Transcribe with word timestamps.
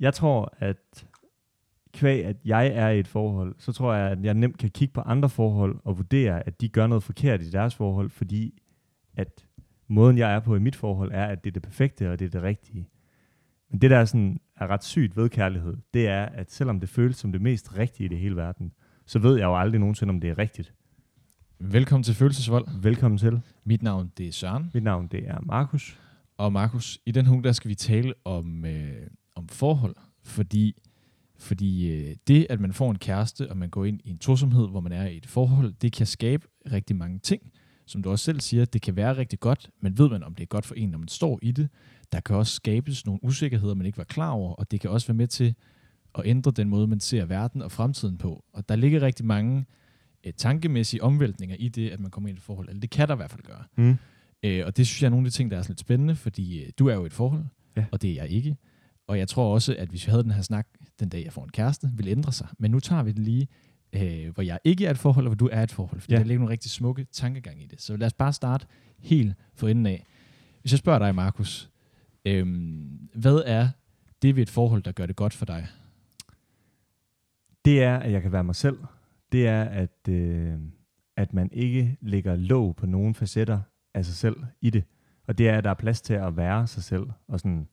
Jeg 0.00 0.14
tror, 0.14 0.54
at 0.58 1.06
kvæg, 1.92 2.24
at 2.24 2.36
jeg 2.44 2.66
er 2.66 2.88
i 2.88 3.00
et 3.00 3.08
forhold, 3.08 3.54
så 3.58 3.72
tror 3.72 3.94
jeg, 3.94 4.10
at 4.10 4.24
jeg 4.24 4.34
nemt 4.34 4.58
kan 4.58 4.70
kigge 4.70 4.94
på 4.94 5.00
andre 5.00 5.28
forhold 5.28 5.80
og 5.84 5.96
vurdere, 5.96 6.46
at 6.46 6.60
de 6.60 6.68
gør 6.68 6.86
noget 6.86 7.02
forkert 7.02 7.42
i 7.42 7.50
deres 7.50 7.74
forhold, 7.74 8.10
fordi 8.10 8.62
at 9.16 9.46
måden, 9.88 10.18
jeg 10.18 10.34
er 10.34 10.40
på 10.40 10.56
i 10.56 10.58
mit 10.58 10.76
forhold, 10.76 11.10
er, 11.14 11.26
at 11.26 11.44
det 11.44 11.50
er 11.50 11.52
det 11.52 11.62
perfekte, 11.62 12.12
og 12.12 12.18
det 12.18 12.24
er 12.24 12.30
det 12.30 12.42
rigtige. 12.42 12.88
Men 13.70 13.80
det, 13.80 13.90
der 13.90 13.98
er, 13.98 14.04
sådan, 14.04 14.40
er 14.56 14.66
ret 14.66 14.84
sygt 14.84 15.16
ved 15.16 15.28
kærlighed, 15.28 15.76
det 15.94 16.08
er, 16.08 16.24
at 16.24 16.52
selvom 16.52 16.80
det 16.80 16.88
føles 16.88 17.16
som 17.16 17.32
det 17.32 17.40
mest 17.40 17.78
rigtige 17.78 18.04
i 18.04 18.08
det 18.08 18.18
hele 18.18 18.36
verden, 18.36 18.72
så 19.06 19.18
ved 19.18 19.36
jeg 19.36 19.44
jo 19.44 19.60
aldrig 19.60 19.80
nogensinde, 19.80 20.10
om 20.10 20.20
det 20.20 20.30
er 20.30 20.38
rigtigt. 20.38 20.74
Velkommen 21.58 22.02
til 22.02 22.14
Følelsesvold. 22.14 22.82
Velkommen 22.82 23.18
til. 23.18 23.40
Mit 23.64 23.82
navn 23.82 24.12
det 24.18 24.28
er 24.28 24.32
Søren. 24.32 24.70
Mit 24.74 24.82
navn 24.82 25.06
det 25.06 25.28
er 25.28 25.40
Markus. 25.40 26.00
Og 26.36 26.52
Markus, 26.52 26.98
i 27.06 27.10
den 27.10 27.26
her 27.26 27.40
der 27.40 27.52
skal 27.52 27.68
vi 27.68 27.74
tale 27.74 28.14
om, 28.24 28.64
øh, 28.64 29.06
om 29.34 29.48
forhold, 29.48 29.96
fordi, 30.22 30.74
fordi 31.38 31.90
øh, 31.92 32.16
det, 32.26 32.46
at 32.50 32.60
man 32.60 32.72
får 32.72 32.90
en 32.90 32.98
kæreste, 32.98 33.50
og 33.50 33.56
man 33.56 33.70
går 33.70 33.84
ind 33.84 34.00
i 34.04 34.10
en 34.10 34.18
tosomhed, 34.18 34.68
hvor 34.68 34.80
man 34.80 34.92
er 34.92 35.06
i 35.06 35.16
et 35.16 35.26
forhold, 35.26 35.72
det 35.72 35.92
kan 35.92 36.06
skabe 36.06 36.46
rigtig 36.72 36.96
mange 36.96 37.18
ting. 37.18 37.42
Som 37.86 38.02
du 38.02 38.10
også 38.10 38.24
selv 38.24 38.40
siger, 38.40 38.64
det 38.64 38.82
kan 38.82 38.96
være 38.96 39.16
rigtig 39.16 39.40
godt, 39.40 39.70
men 39.80 39.98
ved 39.98 40.10
man, 40.10 40.22
om 40.22 40.34
det 40.34 40.42
er 40.42 40.46
godt 40.46 40.66
for 40.66 40.74
en, 40.74 40.88
når 40.88 40.98
man 40.98 41.08
står 41.08 41.38
i 41.42 41.52
det. 41.52 41.68
Der 42.12 42.20
kan 42.20 42.36
også 42.36 42.52
skabes 42.54 43.06
nogle 43.06 43.24
usikkerheder, 43.24 43.74
man 43.74 43.86
ikke 43.86 43.98
var 43.98 44.04
klar 44.04 44.30
over, 44.30 44.54
og 44.54 44.70
det 44.70 44.80
kan 44.80 44.90
også 44.90 45.06
være 45.06 45.16
med 45.16 45.26
til 45.26 45.54
at 46.14 46.22
ændre 46.24 46.50
den 46.50 46.68
måde, 46.68 46.86
man 46.86 47.00
ser 47.00 47.24
verden 47.24 47.62
og 47.62 47.72
fremtiden 47.72 48.18
på. 48.18 48.44
Og 48.52 48.68
der 48.68 48.76
ligger 48.76 49.00
rigtig 49.02 49.26
mange 49.26 49.64
øh, 50.26 50.32
tankemæssige 50.32 51.02
omvæltninger 51.02 51.56
i 51.58 51.68
det, 51.68 51.90
at 51.90 52.00
man 52.00 52.10
kommer 52.10 52.28
ind 52.28 52.38
i 52.38 52.40
et 52.40 52.42
forhold. 52.42 52.68
Eller 52.68 52.80
det 52.80 52.90
kan 52.90 53.08
der 53.08 53.14
i 53.14 53.16
hvert 53.16 53.30
fald 53.30 53.42
gøre. 53.42 53.64
Mm. 53.76 53.96
Øh, 54.42 54.66
og 54.66 54.76
det 54.76 54.86
synes 54.86 55.02
jeg 55.02 55.06
er 55.06 55.10
nogle 55.10 55.26
af 55.26 55.30
de 55.30 55.36
ting, 55.36 55.50
der 55.50 55.56
er 55.58 55.62
sådan 55.62 55.72
lidt 55.72 55.80
spændende, 55.80 56.14
fordi 56.16 56.62
øh, 56.64 56.70
du 56.78 56.86
er 56.86 56.94
jo 56.94 57.02
i 57.02 57.06
et 57.06 57.12
forhold, 57.12 57.44
Ja. 57.76 57.84
og 57.92 58.02
det 58.02 58.10
er 58.10 58.14
jeg 58.14 58.28
ikke. 58.30 58.56
Og 59.06 59.18
jeg 59.18 59.28
tror 59.28 59.54
også, 59.54 59.76
at 59.78 59.88
hvis 59.88 60.06
vi 60.06 60.10
havde 60.10 60.22
den 60.22 60.30
her 60.30 60.42
snak 60.42 60.66
den 61.00 61.08
dag, 61.08 61.24
jeg 61.24 61.32
får 61.32 61.44
en 61.44 61.50
kæreste, 61.50 61.90
vil 61.94 62.08
ændre 62.08 62.32
sig. 62.32 62.48
Men 62.58 62.70
nu 62.70 62.80
tager 62.80 63.02
vi 63.02 63.12
det 63.12 63.18
lige, 63.18 63.48
øh, 63.92 64.34
hvor 64.34 64.42
jeg 64.42 64.58
ikke 64.64 64.86
er 64.86 64.90
et 64.90 64.98
forhold, 64.98 65.26
og 65.26 65.28
hvor 65.28 65.36
du 65.36 65.48
er 65.52 65.62
et 65.62 65.72
forhold. 65.72 66.00
Fordi 66.00 66.12
Ja. 66.12 66.18
ja. 66.18 66.22
der 66.22 66.26
ligger 66.28 66.38
nogle 66.40 66.52
rigtig 66.52 66.70
smukke 66.70 67.06
tankegang 67.12 67.62
i 67.62 67.66
det. 67.66 67.80
Så 67.82 67.96
lad 67.96 68.06
os 68.06 68.12
bare 68.12 68.32
starte 68.32 68.66
helt 68.98 69.34
for 69.54 69.68
enden 69.68 69.86
af. 69.86 70.06
Hvis 70.60 70.72
jeg 70.72 70.78
spørger 70.78 70.98
dig, 70.98 71.14
Markus, 71.14 71.70
øh, 72.24 72.46
hvad 73.14 73.42
er 73.46 73.68
det 74.22 74.36
ved 74.36 74.42
et 74.42 74.50
forhold, 74.50 74.82
der 74.82 74.92
gør 74.92 75.06
det 75.06 75.16
godt 75.16 75.32
for 75.32 75.44
dig? 75.46 75.66
Det 77.64 77.82
er, 77.82 77.96
at 77.98 78.12
jeg 78.12 78.22
kan 78.22 78.32
være 78.32 78.44
mig 78.44 78.54
selv. 78.56 78.78
Det 79.32 79.48
er, 79.48 79.62
at, 79.64 80.08
øh, 80.08 80.54
at 81.16 81.32
man 81.34 81.48
ikke 81.52 81.96
lægger 82.00 82.36
låg 82.36 82.76
på 82.76 82.86
nogen 82.86 83.14
facetter 83.14 83.60
af 83.94 84.04
sig 84.04 84.14
selv 84.14 84.36
i 84.60 84.70
det. 84.70 84.84
Og 85.26 85.38
det 85.38 85.48
er, 85.48 85.58
at 85.58 85.64
der 85.64 85.70
er 85.70 85.74
plads 85.74 86.00
til 86.00 86.14
at 86.14 86.36
være 86.36 86.66
sig 86.66 86.82
selv. 86.82 87.06
Og 87.28 87.40
sådan, 87.40 87.68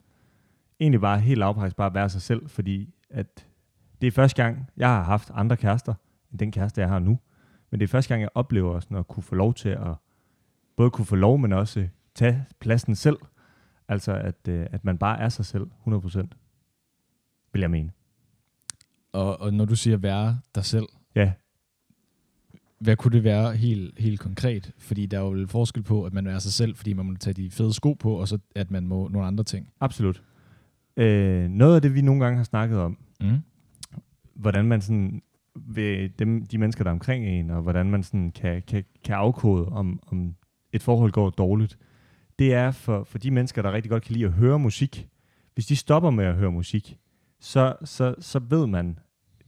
egentlig 0.82 1.02
bare 1.02 1.20
helt 1.20 1.40
lavpraktisk 1.40 1.76
bare 1.76 1.94
være 1.94 2.10
sig 2.10 2.22
selv, 2.22 2.50
fordi 2.50 2.94
at 3.10 3.48
det 4.02 4.08
er 4.08 4.12
første 4.12 4.44
gang, 4.44 4.70
jeg 4.78 4.88
har 4.88 5.04
haft 5.04 5.32
andre 5.34 5.58
kærester, 5.58 5.94
end 6.32 6.40
den 6.40 6.52
kæreste, 6.52 6.82
jeg 6.82 6.90
har 6.90 7.00
nu. 7.00 7.20
Men 7.72 7.80
det 7.80 7.84
er 7.84 7.88
første 7.88 8.10
gang, 8.10 8.22
jeg 8.22 8.30
oplever 8.36 8.80
sådan 8.80 8.98
at 8.98 9.08
kunne 9.08 9.24
få 9.24 9.36
lov 9.36 9.54
til 9.54 9.70
at 9.70 9.94
både 10.76 10.90
kunne 10.90 11.06
få 11.06 11.16
lov, 11.16 11.38
men 11.40 11.54
også 11.54 11.88
tage 12.16 12.46
pladsen 12.60 12.96
selv. 12.96 13.18
Altså, 13.88 14.14
at, 14.14 14.48
øh, 14.48 14.68
at 14.72 14.86
man 14.86 14.98
bare 14.98 15.20
er 15.20 15.30
sig 15.30 15.46
selv 15.46 15.68
100%, 15.88 16.28
vil 17.54 17.60
jeg 17.60 17.72
mene. 17.72 17.92
Og, 19.12 19.42
og 19.42 19.54
når 19.54 19.66
du 19.66 19.76
siger 19.76 19.98
være 19.98 20.40
dig 20.56 20.66
selv, 20.66 20.86
Ja, 21.16 21.32
hvad 22.80 22.96
kunne 22.96 23.12
det 23.12 23.24
være 23.24 23.56
helt, 23.56 24.00
helt 24.00 24.20
konkret? 24.20 24.72
Fordi 24.78 25.06
der 25.06 25.20
er 25.20 25.24
jo 25.24 25.48
forskel 25.48 25.84
på, 25.84 26.06
at 26.06 26.14
man 26.14 26.28
er 26.28 26.40
sig 26.40 26.54
selv, 26.54 26.76
fordi 26.76 26.94
man 26.94 27.06
må 27.06 27.14
tage 27.20 27.34
de 27.34 27.52
fede 27.52 27.74
sko 27.74 27.94
på, 27.94 28.14
og 28.14 28.28
så 28.28 28.38
at 28.56 28.72
man 28.72 28.88
må 28.88 29.08
nogle 29.08 29.28
andre 29.28 29.44
ting. 29.44 29.70
Absolut. 29.80 30.24
Øh, 30.98 31.50
noget 31.50 31.76
af 31.76 31.82
det, 31.82 31.96
vi 31.96 32.02
nogle 32.02 32.24
gange 32.24 32.38
har 32.38 32.44
snakket 32.44 32.80
om, 32.80 32.98
Mm. 33.22 33.38
hvordan 34.36 34.66
man 34.66 34.82
sådan 34.82 35.22
ved 35.56 36.10
dem, 36.10 36.46
de 36.46 36.58
mennesker, 36.58 36.84
der 36.84 36.90
er 36.92 36.94
omkring 36.94 37.26
en, 37.26 37.50
og 37.50 37.62
hvordan 37.62 37.86
man 37.90 38.04
sådan 38.04 38.32
kan, 38.32 38.62
kan, 38.68 38.84
kan 39.04 39.16
afkode, 39.16 39.66
om, 39.66 40.00
om 40.08 40.36
et 40.74 40.82
forhold 40.84 41.12
går 41.12 41.30
dårligt, 41.30 41.78
det 42.40 42.54
er 42.54 42.72
for, 42.72 43.04
for 43.04 43.18
de 43.18 43.32
mennesker, 43.32 43.62
der 43.62 43.72
rigtig 43.74 43.90
godt 43.92 44.04
kan 44.04 44.14
lide 44.14 44.26
at 44.26 44.32
høre 44.32 44.60
musik. 44.60 45.08
Hvis 45.54 45.66
de 45.66 45.76
stopper 45.76 46.10
med 46.10 46.26
at 46.26 46.36
høre 46.36 46.52
musik, 46.52 46.98
så, 47.40 47.76
så, 47.84 48.16
så 48.20 48.40
ved 48.40 48.68
man, 48.68 49.00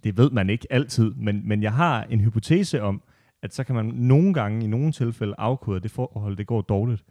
det 0.04 0.18
ved 0.18 0.32
man 0.32 0.50
ikke 0.50 0.68
altid, 0.70 1.14
men, 1.14 1.48
men 1.48 1.64
jeg 1.64 1.74
har 1.74 2.04
en 2.04 2.20
hypotese 2.20 2.82
om, 2.82 3.02
at 3.42 3.54
så 3.54 3.64
kan 3.64 3.76
man 3.76 3.86
nogle 3.86 4.34
gange, 4.34 4.64
i 4.64 4.68
nogle 4.68 4.92
tilfælde, 4.92 5.36
afkode, 5.38 5.78
at 5.78 5.84
det 5.84 5.92
forhold, 5.92 6.38
det 6.38 6.48
går 6.48 6.62
dårligt. 6.62 7.04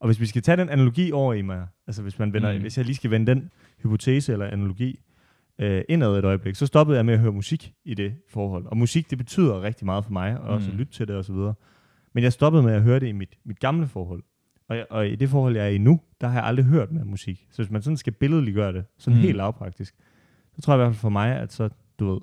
Og 0.00 0.06
hvis 0.08 0.20
vi 0.20 0.26
skal 0.26 0.42
tage 0.42 0.56
den 0.56 0.68
analogi 0.68 1.12
over 1.12 1.34
i 1.34 1.42
mig, 1.42 1.66
altså 1.86 2.02
hvis, 2.02 2.18
man 2.18 2.32
vender, 2.32 2.52
mm. 2.52 2.60
Hvis 2.60 2.76
jeg 2.76 2.84
lige 2.84 2.96
skal 2.96 3.10
vende 3.10 3.26
den 3.34 3.50
hypotese 3.82 4.32
eller 4.32 4.46
analogi 4.46 5.00
øh, 5.58 5.82
indad 5.88 6.18
et 6.18 6.24
øjeblik, 6.24 6.54
så 6.54 6.66
stoppede 6.66 6.96
jeg 6.96 7.06
med 7.06 7.14
at 7.14 7.20
høre 7.20 7.32
musik 7.32 7.72
i 7.84 7.94
det 7.94 8.14
forhold. 8.28 8.66
Og 8.66 8.76
musik, 8.76 9.10
det 9.10 9.18
betyder 9.18 9.62
rigtig 9.62 9.84
meget 9.84 10.04
for 10.04 10.12
mig, 10.12 10.40
og 10.40 10.48
også 10.48 10.66
Mm. 10.68 10.72
at 10.72 10.78
lytte 10.78 10.92
til 10.92 11.08
det 11.08 11.16
osv. 11.16 11.34
Men 12.12 12.24
jeg 12.24 12.32
stoppede 12.32 12.62
med 12.62 12.72
at 12.72 12.82
høre 12.82 13.00
det 13.00 13.06
i 13.06 13.12
mit, 13.12 13.38
mit 13.44 13.60
gamle 13.60 13.86
forhold. 13.86 14.22
Og, 14.68 14.76
jeg, 14.76 14.86
og 14.90 15.08
i 15.08 15.16
det 15.16 15.28
forhold, 15.28 15.56
jeg 15.56 15.64
er 15.64 15.68
i 15.70 15.78
nu, 15.78 16.00
der 16.20 16.26
har 16.26 16.34
jeg 16.34 16.44
aldrig 16.44 16.66
hørt 16.66 16.92
med 16.92 17.04
musik. 17.04 17.46
Så 17.50 17.62
hvis 17.62 17.70
man 17.70 17.82
sådan 17.82 17.96
skal 17.96 18.12
billedliggøre 18.12 18.72
det, 18.72 18.84
sådan 18.98 19.16
mm. 19.16 19.22
Helt 19.22 19.36
lavpraktisk, 19.36 19.94
så 20.54 20.62
tror 20.62 20.74
jeg 20.74 20.78
i 20.78 20.82
hvert 20.84 20.94
fald 20.94 21.00
for 21.00 21.08
mig, 21.08 21.36
at 21.36 21.52
så, 21.52 21.68
du 21.98 22.12
ved, 22.12 22.20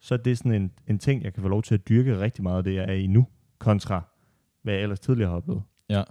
så 0.00 0.14
er 0.14 0.18
det 0.18 0.38
sådan 0.38 0.52
en, 0.52 0.70
en 0.86 0.98
ting, 0.98 1.24
jeg 1.24 1.34
kan 1.34 1.42
få 1.42 1.48
lov 1.48 1.62
til 1.62 1.74
at 1.74 1.88
dyrke 1.88 2.20
rigtig 2.20 2.42
meget, 2.42 2.64
det 2.64 2.74
jeg 2.74 2.84
er 2.88 2.92
i 2.92 3.06
nu, 3.06 3.26
kontra 3.58 4.02
hvad 4.62 4.74
jeg 4.74 4.82
ellers 4.82 5.00
tidligere 5.00 5.30
har 5.30 5.36
oplevet. 5.36 5.62
Ja. 5.90 6.02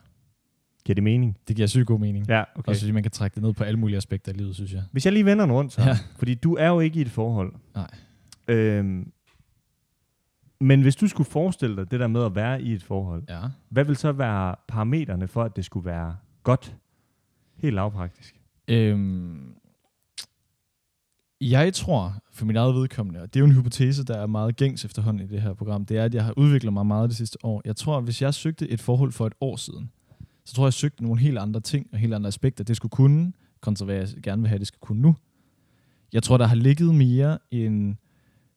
Giver 0.88 0.96
det 0.96 1.04
mening? 1.04 1.38
Det 1.48 1.56
giver 1.56 1.68
sygt 1.68 1.88
god 1.88 2.00
mening. 2.00 2.28
Ja, 2.30 2.44
Okay. 2.56 2.70
Og 2.70 2.76
så 2.76 2.94
man 2.94 3.04
kan 3.04 3.12
trække 3.12 3.36
det 3.36 3.44
ned 3.44 3.54
på 3.54 3.64
alle 3.64 3.80
mulige 3.80 3.98
aspekter 3.98 4.32
af 4.32 4.38
livet, 4.38 4.56
synes 4.56 4.74
jeg. 4.74 4.84
Hvis 4.92 5.06
jeg 5.06 5.14
lige 5.14 5.26
vender 5.26 5.46
den 5.46 5.54
rundt, 5.54 5.74
så, 5.74 5.82
Ja. 5.82 5.98
fordi 6.18 6.34
du 6.34 6.56
er 6.56 6.68
jo 6.68 6.80
ikke 6.80 7.00
i 7.00 7.02
et 7.02 7.10
forhold. 7.12 7.54
Nej. 7.76 7.90
Øhm, 8.48 9.12
men 10.62 10.82
hvis 10.82 10.96
du 10.96 11.08
skulle 11.08 11.30
forestille 11.30 11.76
dig 11.76 11.92
det 11.92 12.00
der 12.00 12.08
med 12.08 12.24
at 12.24 12.36
være 12.36 12.62
i 12.62 12.74
et 12.74 12.84
forhold, 12.84 13.24
Ja. 13.30 13.40
hvad 13.70 13.86
vil 13.86 13.96
så 13.96 14.12
være 14.12 14.56
parametrene 14.68 15.28
for, 15.28 15.44
at 15.44 15.56
det 15.56 15.66
skulle 15.66 15.86
være 15.86 16.16
godt? 16.44 16.76
Helt 17.58 17.76
lavpraktisk. 17.76 18.36
Øhm, 18.68 19.54
jeg 21.42 21.74
tror, 21.74 22.16
for 22.32 22.46
min 22.46 22.56
eget 22.56 22.76
vedkommende, 22.76 23.22
og 23.22 23.34
det 23.34 23.40
er 23.40 23.42
jo 23.42 23.46
en 23.46 23.56
hypotese, 23.56 24.04
der 24.06 24.18
er 24.18 24.28
meget 24.28 24.56
gængs 24.56 24.86
efterhånden 24.86 25.26
i 25.26 25.32
det 25.32 25.42
her 25.42 25.54
program, 25.54 25.86
det 25.86 25.98
er, 25.98 26.04
at 26.04 26.14
jeg 26.16 26.24
har 26.26 26.34
udviklet 26.38 26.74
mig 26.74 26.86
meget 26.86 27.10
det 27.10 27.18
sidste 27.18 27.46
år. 27.46 27.62
Jeg 27.66 27.76
tror, 27.76 27.98
at 27.98 28.04
hvis 28.04 28.22
jeg 28.22 28.34
søgte 28.34 28.70
et 28.70 28.82
forhold 28.82 29.12
for 29.12 29.28
et 29.28 29.34
år 29.42 29.56
siden, 29.56 29.92
så 30.48 30.54
tror 30.54 30.64
jeg, 30.64 30.68
jeg 30.68 30.74
søgte 30.74 31.04
nogle 31.04 31.22
helt 31.22 31.38
andre 31.38 31.60
ting 31.60 31.88
og 31.94 32.00
helt 32.00 32.14
andre 32.14 32.28
aspekter, 32.28 32.64
det 32.64 32.76
skulle 32.76 32.90
kunne, 32.90 33.34
kontra 33.62 33.86
hvad 33.86 33.96
jeg 33.96 34.08
gerne 34.24 34.42
vil 34.42 34.50
have, 34.50 34.60
det 34.60 34.68
skal 34.68 34.80
kunne 34.80 35.02
nu. 35.02 35.16
Jeg 36.14 36.24
tror, 36.24 36.38
der 36.38 36.46
har 36.46 36.56
ligget 36.56 36.96
mere 36.96 37.38
end 37.52 37.96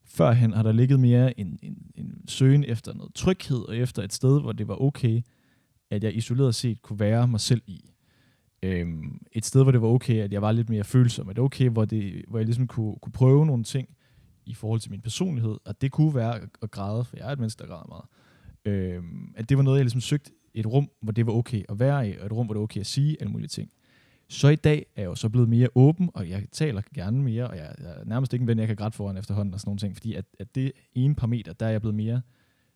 førhen, 0.05 0.53
har 0.53 0.63
der 0.63 0.71
ligget 0.71 0.99
mere 0.99 1.39
en, 1.39 1.59
en, 1.61 1.77
en 1.95 2.23
søgen 2.27 2.63
efter 2.63 2.93
noget 2.93 3.13
tryghed, 3.13 3.57
og 3.57 3.77
efter 3.77 4.03
et 4.03 4.13
sted, 4.13 4.41
hvor 4.41 4.51
det 4.51 4.67
var 4.67 4.81
okay, 4.81 5.21
at 5.89 6.03
jeg 6.03 6.15
isoleret 6.15 6.55
set 6.55 6.81
kunne 6.81 6.99
være 6.99 7.27
mig 7.27 7.39
selv 7.39 7.61
i 7.67 7.91
øhm, 8.63 9.21
et 9.31 9.45
sted, 9.45 9.63
hvor 9.63 9.71
det 9.71 9.81
var 9.81 9.87
okay, 9.87 10.19
at 10.19 10.33
jeg 10.33 10.41
var 10.41 10.51
lidt 10.51 10.69
mere 10.69 10.83
følsom, 10.83 11.29
at 11.29 11.35
det 11.35 11.43
okay, 11.43 11.69
hvor, 11.69 11.85
det, 11.85 12.25
hvor 12.27 12.39
jeg 12.39 12.45
ligesom 12.45 12.67
kunne, 12.67 12.95
kunne 13.01 13.13
prøve 13.13 13.45
nogle 13.45 13.63
ting 13.63 13.89
i 14.45 14.53
forhold 14.53 14.79
til 14.79 14.91
min 14.91 15.01
personlighed, 15.01 15.57
og 15.65 15.81
det 15.81 15.91
kunne 15.91 16.15
være 16.15 16.35
at, 16.35 16.49
at 16.61 16.71
græde, 16.71 17.05
for 17.05 17.17
jeg 17.17 17.27
er 17.27 17.31
et 17.31 17.39
menneske, 17.39 17.59
der 17.61 17.67
græder 17.67 17.87
meget. 17.87 18.05
Øhm, 18.65 19.33
at 19.35 19.49
det 19.49 19.57
var 19.57 19.63
noget, 19.63 19.77
jeg 19.77 19.85
ligesom 19.85 20.01
søgte 20.01 20.31
et 20.53 20.67
rum, 20.67 20.89
hvor 21.01 21.11
det 21.11 21.25
var 21.25 21.33
okay 21.33 21.63
at 21.69 21.79
være 21.79 22.09
i, 22.09 22.17
og 22.17 22.25
et 22.25 22.31
rum, 22.31 22.45
hvor 22.45 22.53
det 22.53 22.59
var 22.59 22.63
okay 22.63 22.79
at 22.79 22.85
sige 22.85 23.17
alle 23.19 23.31
mulige 23.31 23.47
ting. 23.47 23.71
Så 24.27 24.47
i 24.49 24.55
dag 24.55 24.85
er 24.95 25.01
jeg 25.01 25.09
jo 25.09 25.15
så 25.15 25.29
blevet 25.29 25.49
mere 25.49 25.67
åben, 25.75 26.09
og 26.13 26.29
jeg 26.29 26.47
taler 26.51 26.81
gerne 26.95 27.23
mere, 27.23 27.47
og 27.47 27.57
jeg, 27.57 27.75
jeg 27.79 27.89
er 27.89 28.05
nærmest 28.05 28.33
ikke 28.33 28.43
en 28.43 28.47
ven, 28.47 28.59
jeg 28.59 28.67
kan 28.67 28.75
græde 28.75 28.91
foran 28.91 29.17
efterhånden 29.17 29.53
og 29.53 29.59
sådan 29.59 29.69
nogle 29.69 29.79
ting, 29.79 29.95
fordi 29.95 30.13
at, 30.13 30.25
at 30.39 30.55
det 30.55 30.71
ene 30.95 31.15
parameter, 31.15 31.53
der 31.53 31.65
er 31.65 31.69
jeg 31.69 31.81
blevet 31.81 31.95
mere 31.95 32.21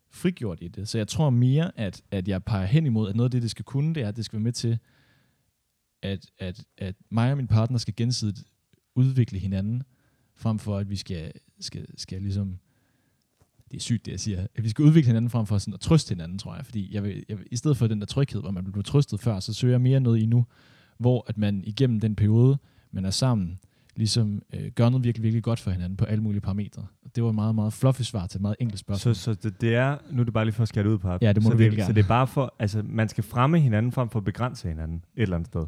frigjort 0.09 0.58
i 0.62 0.68
det. 0.68 0.88
Så 0.88 0.97
jeg 0.97 1.08
tror 1.08 1.30
mere, 1.30 1.72
at, 1.80 2.02
at 2.12 2.28
jeg 2.28 2.44
peger 2.44 2.66
hen 2.66 2.86
imod, 2.86 3.09
at 3.09 3.16
noget 3.16 3.28
af 3.28 3.31
det, 3.31 3.41
det 3.41 3.52
skal 3.52 3.66
kunne, 3.66 3.96
det 3.96 4.03
er, 4.03 4.07
at 4.07 4.16
det 4.16 4.25
skal 4.25 4.38
være 4.38 4.44
med 4.44 4.52
til 4.52 4.80
at, 6.02 6.25
at, 6.40 6.66
at 6.78 6.96
mig 7.09 7.31
og 7.31 7.38
min 7.38 7.47
partner 7.47 7.78
skal 7.78 7.96
gensidigt 7.96 8.44
udvikle 8.96 9.40
hinanden, 9.40 9.84
frem 10.36 10.60
for 10.60 10.78
at 10.78 10.89
vi 10.89 10.95
skal, 10.95 11.31
skal, 11.60 11.88
skal 11.98 12.21
ligesom, 12.21 12.60
det 13.71 13.77
er 13.77 13.81
sygt 13.81 14.06
det 14.06 14.12
jeg 14.12 14.19
siger, 14.19 14.47
at 14.56 14.63
vi 14.63 14.69
skal 14.69 14.85
udvikle 14.85 15.07
hinanden 15.07 15.29
frem 15.29 15.45
for 15.45 15.57
sådan 15.57 15.73
at 15.73 15.79
trøste 15.79 16.09
hinanden, 16.15 16.38
tror 16.39 16.56
jeg, 16.56 16.65
fordi 16.65 16.94
jeg 16.95 17.03
vil, 17.03 17.23
jeg 17.29 17.38
vil, 17.38 17.45
i 17.51 17.56
stedet 17.56 17.77
for 17.77 17.88
den 17.88 18.00
der 18.00 18.06
tryghed, 18.06 18.41
hvor 18.41 18.51
man 18.51 18.63
blev 18.71 18.83
trøstet 18.83 19.19
før, 19.19 19.39
så 19.39 19.53
søger 19.53 19.73
jeg 19.73 19.81
mere 19.81 20.00
noget 20.00 20.19
i 20.21 20.25
nu, 20.25 20.45
hvor 20.97 21.25
at 21.27 21.38
man 21.38 21.63
igennem 21.65 22.00
den 22.00 22.15
periode, 22.15 22.57
man 22.91 23.06
er 23.06 23.09
sammen, 23.09 23.59
ligesom 23.95 24.41
øh, 24.53 24.71
gør 24.75 24.89
noget 24.89 25.03
virkelig, 25.03 25.23
virkelig 25.23 25.44
godt 25.44 25.59
for 25.59 25.71
hinanden 25.71 25.97
på 25.97 26.06
alle 26.06 26.23
mulige 26.23 26.41
parametre. 26.41 26.85
Det 27.15 27.23
var 27.23 27.29
et 27.29 27.35
meget, 27.35 27.56
meget 27.56 27.73
fluffy 27.73 28.01
svar 28.01 28.27
til 28.27 28.38
et 28.38 28.41
meget 28.41 28.56
enkelt 28.59 28.79
Så, 28.79 28.81
spørgsmål. 28.83 29.15
så 29.15 29.33
det, 29.33 29.62
det 29.62 29.75
er, 29.75 29.97
nu 30.11 30.19
er 30.19 30.23
det 30.23 30.33
bare 30.33 30.45
lige 30.45 30.53
for 30.53 30.61
at 30.63 30.68
skære 30.68 30.83
det 30.83 30.89
ud 30.89 30.97
på 30.97 31.18
Ja, 31.21 31.33
det 31.33 31.44
må 31.44 31.50
så 31.50 31.50
du 31.51 31.57
virkelig 31.57 31.77
det, 31.77 31.83
Så 31.85 31.88
gerne. 31.88 31.95
det 31.97 32.03
er 32.03 32.07
bare 32.07 32.27
for, 32.27 32.56
altså 32.59 32.83
man 32.89 33.09
skal 33.09 33.23
fremme 33.23 33.59
hinanden 33.59 33.91
frem 33.91 34.09
for 34.09 34.19
at 34.19 34.25
begrænse 34.25 34.68
hinanden 34.68 34.97
et 35.15 35.21
eller 35.21 35.35
andet 35.35 35.47
sted. 35.47 35.65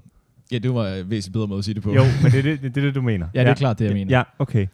ja, 0.51 0.57
det 0.57 0.73
var 0.73 0.87
en 0.87 1.09
væsentligt 1.09 1.33
bedre 1.33 1.47
måde 1.47 1.57
at 1.57 1.65
sige 1.65 1.75
det 1.75 1.83
på. 1.83 1.93
Jo, 1.93 2.03
men 2.23 2.31
det 2.31 2.39
er 2.39 2.43
det, 2.43 2.61
det, 2.61 2.75
det, 2.75 2.81
er 2.81 2.85
det 2.85 2.95
du 2.95 3.01
mener. 3.01 3.27
Ja, 3.33 3.39
det 3.43 3.49
er 3.49 3.53
klart 3.55 3.79
det, 3.79 3.85
jeg 3.85 3.93
mener. 3.93 4.17
Ja, 4.17 4.23
okay. 4.39 4.67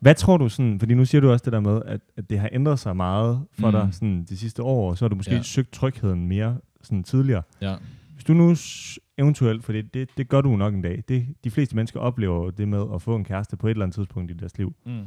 Hvad 0.00 0.14
tror 0.14 0.36
du 0.36 0.48
sådan, 0.48 0.78
fordi 0.78 0.94
nu 0.94 1.04
siger 1.04 1.20
du 1.20 1.30
også 1.30 1.44
det 1.44 1.52
der 1.52 1.60
med, 1.60 1.82
at, 1.86 2.00
at 2.16 2.30
det 2.30 2.38
har 2.38 2.48
ændret 2.52 2.78
sig 2.78 2.96
meget 2.96 3.44
for 3.52 3.66
Mm. 3.66 3.72
dig 3.72 3.88
sådan, 3.92 4.24
de 4.28 4.36
sidste 4.36 4.62
år, 4.62 4.90
og 4.90 4.98
så 4.98 5.04
har 5.04 5.08
du 5.08 5.16
måske 5.16 5.34
Ja. 5.34 5.42
søgt 5.42 5.72
trygheden 5.72 6.26
mere 6.28 6.58
sådan 6.82 7.04
tidligere. 7.04 7.42
Ja. 7.60 7.76
Hvis 8.14 8.24
du 8.24 8.34
nu 8.34 8.54
eventuelt, 9.18 9.64
for 9.64 9.72
det, 9.72 9.94
det, 9.94 10.08
det 10.16 10.28
gør 10.28 10.40
du 10.40 10.56
nok 10.56 10.74
en 10.74 10.82
dag. 10.82 11.02
Det, 11.08 11.26
de 11.44 11.50
fleste 11.50 11.76
mennesker 11.76 12.00
oplever 12.00 12.50
det 12.50 12.68
med 12.68 12.84
at 12.94 13.02
få 13.02 13.16
en 13.16 13.24
kæreste 13.24 13.56
på 13.56 13.66
et 13.66 13.70
eller 13.70 13.84
andet 13.84 13.94
tidspunkt 13.94 14.30
i 14.30 14.34
deres 14.34 14.58
liv. 14.58 14.74
Mm. 14.86 15.04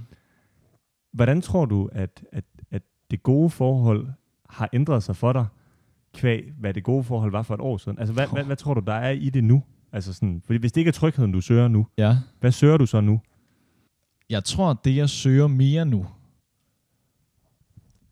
Hvordan 1.14 1.42
tror 1.42 1.66
du, 1.66 1.90
at, 1.92 2.24
at, 2.32 2.44
at 2.72 2.82
det 3.12 3.24
gode 3.24 3.50
forhold 3.50 4.08
har 4.50 4.70
ændret 4.74 5.04
sig 5.04 5.16
for 5.16 5.34
dig, 5.34 5.46
kvæg 6.14 6.52
hvad 6.60 6.74
det 6.74 6.84
gode 6.84 7.04
forhold 7.04 7.32
var 7.32 7.42
for 7.42 7.54
et 7.54 7.62
år 7.62 7.78
siden? 7.78 8.00
Altså, 8.00 8.14
hvad, 8.14 8.26
Oh. 8.28 8.34
hvad, 8.34 8.44
hvad 8.44 8.56
tror 8.56 8.74
du, 8.74 8.82
der 8.88 8.94
er 8.94 9.10
i 9.12 9.30
det 9.30 9.44
nu? 9.44 9.64
Altså 9.94 10.14
sådan, 10.14 10.42
fordi 10.46 10.60
hvis 10.60 10.72
det 10.72 10.82
ikke 10.82 10.90
er 10.90 10.94
trygheden, 10.94 11.32
du 11.32 11.42
søger 11.42 11.68
nu, 11.68 11.88
Ja. 11.98 12.18
hvad 12.40 12.52
søger 12.52 12.78
du 12.78 12.86
så 12.86 13.02
nu? 13.02 13.22
Jeg 14.32 14.44
tror, 14.44 14.74
det 14.74 14.96
jeg 14.96 15.10
søger 15.10 15.48
mere 15.48 15.86
nu, 15.86 16.08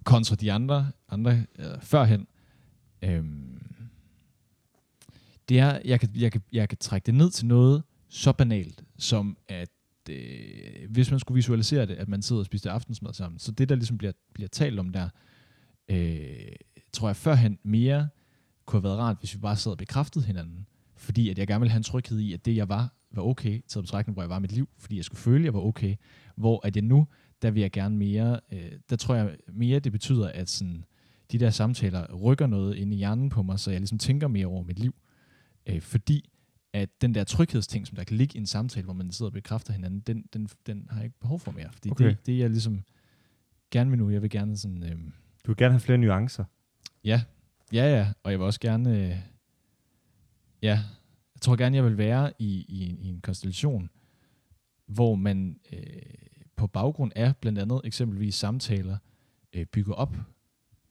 kontra 0.03 0.35
de 0.35 0.51
andre, 0.51 0.91
andre 1.09 1.45
øh, 1.59 1.81
førhen, 1.81 2.27
øhm, 3.01 3.61
det 5.49 5.59
er, 5.59 5.79
jeg 5.85 5.99
kan, 5.99 6.09
jeg, 6.15 6.31
kan, 6.31 6.41
jeg 6.51 6.69
kan 6.69 6.77
trække 6.77 7.05
det 7.05 7.13
ned 7.13 7.31
til 7.31 7.45
noget 7.45 7.83
så 8.09 8.31
banalt, 8.31 8.83
som 8.97 9.37
at 9.47 9.69
øh, 10.09 10.89
hvis 10.89 11.11
man 11.11 11.19
skulle 11.19 11.35
visualisere 11.35 11.85
det, 11.85 11.95
at 11.95 12.07
man 12.07 12.21
sidder 12.21 12.39
og 12.39 12.45
spiser 12.45 12.71
aftensmad 12.71 13.13
sammen, 13.13 13.39
så 13.39 13.51
det, 13.51 13.69
der 13.69 13.75
ligesom 13.75 13.97
bliver, 13.97 14.13
bliver 14.33 14.47
talt 14.47 14.79
om 14.79 14.89
der, 14.89 15.09
øh, 15.89 16.55
tror 16.93 17.07
jeg 17.07 17.15
førhen 17.15 17.59
mere 17.63 18.09
kunne 18.65 18.77
have 18.77 18.83
været 18.83 18.97
rart, 18.97 19.17
hvis 19.19 19.35
vi 19.35 19.39
bare 19.39 19.55
sad 19.55 19.71
og 19.71 19.77
bekræftede 19.77 20.25
hinanden. 20.25 20.67
Fordi 20.95 21.29
at 21.29 21.37
jeg 21.37 21.47
gerne 21.47 21.59
ville 21.59 21.71
have 21.71 21.77
en 21.77 21.83
tryghed 21.83 22.19
i, 22.19 22.33
at 22.33 22.45
det 22.45 22.55
jeg 22.55 22.69
var, 22.69 22.98
var 23.11 23.23
okay, 23.23 23.61
til 23.67 23.81
betragtning, 23.81 24.13
hvor 24.13 24.23
jeg 24.23 24.29
var 24.29 24.37
i 24.37 24.41
mit 24.41 24.51
liv, 24.51 24.69
fordi 24.77 24.95
jeg 24.95 25.05
skulle 25.05 25.19
føle, 25.19 25.39
at 25.39 25.45
jeg 25.45 25.53
var 25.53 25.59
okay. 25.59 25.95
Hvor 26.35 26.65
at 26.65 26.75
jeg 26.75 26.83
nu, 26.83 27.07
der 27.41 27.51
vil 27.51 27.61
jeg 27.61 27.71
gerne 27.71 27.97
mere, 27.97 28.39
øh, 28.51 28.71
der 28.89 28.95
tror 28.95 29.15
jeg 29.15 29.37
mere, 29.53 29.79
det 29.79 29.91
betyder, 29.91 30.31
at 30.31 30.49
sådan, 30.49 30.85
de 31.31 31.37
der 31.37 31.49
samtaler 31.49 32.15
rykker 32.15 32.47
noget 32.47 32.75
ind 32.75 32.93
i 32.93 32.97
hjernen 32.97 33.29
på 33.29 33.43
mig, 33.43 33.59
så 33.59 33.71
jeg 33.71 33.79
ligesom 33.79 33.97
tænker 33.97 34.27
mere 34.27 34.45
over 34.45 34.63
mit 34.63 34.79
liv. 34.79 34.95
Øh, 35.65 35.81
fordi 35.81 36.29
at 36.73 36.89
den 37.01 37.15
der 37.15 37.23
tryghedsting, 37.23 37.87
som 37.87 37.95
der 37.95 38.03
kan 38.03 38.17
ligge 38.17 38.35
i 38.35 38.39
en 38.39 38.45
samtale, 38.45 38.83
hvor 38.83 38.93
man 38.93 39.11
sidder 39.11 39.29
og 39.29 39.33
bekræfter 39.33 39.73
hinanden, 39.73 39.99
den, 39.99 40.23
den, 40.33 40.49
den 40.67 40.87
har 40.89 40.97
jeg 40.97 41.05
ikke 41.05 41.19
behov 41.19 41.39
for 41.39 41.51
mere. 41.51 41.69
Fordi 41.71 41.89
okay. 41.91 42.05
det, 42.05 42.25
det 42.25 42.39
jeg 42.39 42.49
ligesom 42.49 42.83
gerne 43.71 43.89
vil 43.89 43.99
nu, 43.99 44.09
jeg 44.09 44.21
vil 44.21 44.29
gerne 44.29 44.57
sådan, 44.57 44.83
øh, 44.83 44.97
Du 45.45 45.51
vil 45.51 45.57
gerne 45.57 45.73
have 45.73 45.79
flere 45.79 45.97
nuancer. 45.97 46.43
Ja, 47.03 47.21
ja, 47.73 47.97
ja. 47.97 48.07
Og 48.23 48.31
jeg 48.31 48.39
vil 48.39 48.45
også 48.45 48.59
gerne, 48.59 48.97
øh, 48.97 49.17
ja, 50.61 50.79
jeg 51.39 51.41
tror 51.41 51.55
gerne, 51.55 51.75
jeg 51.75 51.85
vil 51.85 51.97
være 51.97 52.33
i, 52.39 52.65
i, 52.67 52.97
i 53.01 53.09
en 53.09 53.21
konstellation, 53.21 53.89
hvor 54.85 55.15
man 55.15 55.59
øh, 55.73 55.79
på 56.55 56.67
baggrund 56.67 57.11
af 57.15 57.37
blandt 57.37 57.59
andet 57.59 57.81
eksempelvis 57.83 58.35
samtaler 58.35 58.97
øh, 59.53 59.65
bygger 59.65 59.93
op 59.93 60.15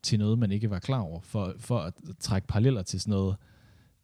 til 0.02 0.18
noget, 0.18 0.38
man 0.38 0.52
ikke 0.52 0.70
var 0.70 0.78
klar 0.78 1.00
over, 1.00 1.20
for, 1.20 1.54
for 1.58 1.78
at 1.78 1.94
trække 2.20 2.46
paralleller 2.48 2.82
til 2.82 3.00
sådan 3.00 3.10
noget, 3.10 3.36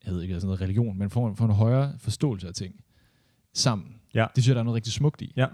jeg 0.04 0.14
ved 0.14 0.22
ikke, 0.22 0.34
sådan 0.34 0.46
noget 0.46 0.60
religion, 0.60 0.98
men 0.98 1.10
for, 1.10 1.34
for 1.34 1.44
en 1.44 1.50
højere 1.50 1.98
forståelse 1.98 2.48
af 2.48 2.54
ting 2.54 2.84
sammen. 3.52 4.00
Ja. 4.14 4.26
Det 4.34 4.44
synes 4.44 4.48
jeg, 4.48 4.54
der 4.54 4.60
er 4.60 4.64
noget 4.64 4.76
rigtig 4.76 4.92
smukt 4.92 5.22
i. 5.22 5.32
Ja. 5.36 5.46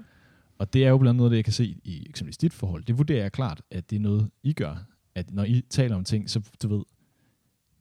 Og 0.59 0.73
det 0.73 0.85
er 0.85 0.89
jo 0.89 0.99
blandt 0.99 1.09
andet 1.09 1.17
noget, 1.17 1.31
det 1.31 1.37
jeg 1.37 1.45
kan 1.45 1.53
se 1.53 1.81
i 1.85 2.07
eksempelvis 2.09 2.39
dit 2.39 2.53
forhold. 2.53 2.85
Det 2.85 2.99
vurderer 2.99 3.23
jeg 3.23 3.33
klart, 3.33 3.63
at 3.71 3.91
det 3.91 3.97
er 3.97 4.01
noget, 4.01 4.31
I 4.43 4.53
gør. 4.53 4.85
At 5.15 5.31
når 5.31 5.45
I 5.45 5.61
taler 5.61 5.97
om 5.97 6.05
ting, 6.05 6.31
så 6.31 6.41
du 6.63 6.69
ved, 6.69 6.85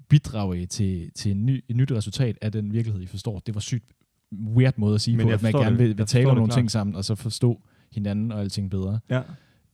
bidrager 0.09 0.53
I 0.53 0.65
til, 0.65 1.11
til 1.15 1.31
en 1.31 1.45
ny, 1.45 1.63
et 1.69 1.75
nyt 1.75 1.91
resultat 1.91 2.37
af 2.41 2.51
den 2.51 2.73
virkelighed, 2.73 3.01
I 3.03 3.05
forstår. 3.05 3.39
Det 3.39 3.53
var 3.55 3.61
sygt 3.61 3.85
weird 4.33 4.73
måde 4.77 4.95
at 4.95 5.01
sige 5.01 5.17
Men 5.17 5.25
på, 5.27 5.31
at 5.33 5.41
man 5.41 5.51
gerne 5.51 5.77
vil, 5.77 5.97
vil 5.97 6.05
tale 6.05 6.29
om 6.29 6.35
nogle 6.35 6.47
klart. 6.49 6.57
ting 6.57 6.71
sammen, 6.71 6.95
og 6.95 7.05
så 7.05 7.15
forstå 7.15 7.61
hinanden 7.91 8.31
og 8.31 8.39
alting 8.39 8.71
bedre. 8.71 8.99
Ja. 9.09 9.21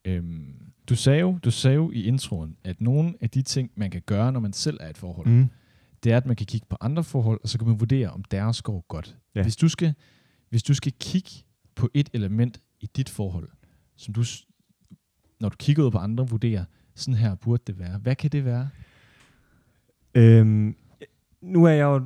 Øhm, 0.05 0.53
du, 0.89 0.95
sagde 0.95 1.19
jo, 1.19 1.39
du 1.43 1.51
sagde 1.51 1.75
jo 1.75 1.91
i 1.91 2.03
introen, 2.03 2.57
at 2.63 2.81
nogle 2.81 3.13
af 3.21 3.29
de 3.29 3.41
ting, 3.41 3.71
man 3.75 3.91
kan 3.91 4.01
gøre, 4.05 4.31
når 4.31 4.39
man 4.39 4.53
selv 4.53 4.77
er 4.81 4.89
et 4.89 4.97
forhold, 4.97 5.27
Mm. 5.27 5.47
det 6.03 6.11
er, 6.11 6.17
at 6.17 6.25
man 6.25 6.35
kan 6.35 6.45
kigge 6.45 6.67
på 6.69 6.77
andre 6.81 7.03
forhold, 7.03 7.39
og 7.43 7.49
så 7.49 7.57
kan 7.57 7.67
man 7.67 7.79
vurdere, 7.79 8.09
om 8.09 8.23
deres 8.23 8.61
går 8.61 8.85
godt. 8.87 9.17
Ja. 9.35 9.41
Hvis, 9.41 9.55
du 9.55 9.67
skal, 9.69 9.93
hvis 10.49 10.63
du 10.63 10.73
skal 10.73 10.93
kigge 10.99 11.29
på 11.75 11.89
et 11.93 12.09
element 12.13 12.61
i 12.81 12.85
dit 12.95 13.09
forhold, 13.09 13.49
som 13.97 14.13
du, 14.13 14.23
når 15.39 15.49
du 15.49 15.55
kigger 15.59 15.83
ud 15.85 15.91
på 15.91 15.97
andre, 15.97 16.27
vurderer, 16.29 16.65
sådan 16.95 17.13
her 17.13 17.35
burde 17.35 17.63
det 17.67 17.79
være. 17.79 17.97
Hvad 17.97 18.15
kan 18.15 18.29
det 18.31 18.45
være? 18.45 18.69
Øhm, 20.15 20.75
nu 21.41 21.63
er 21.65 21.69
jeg 21.71 21.83
jo 21.83 22.01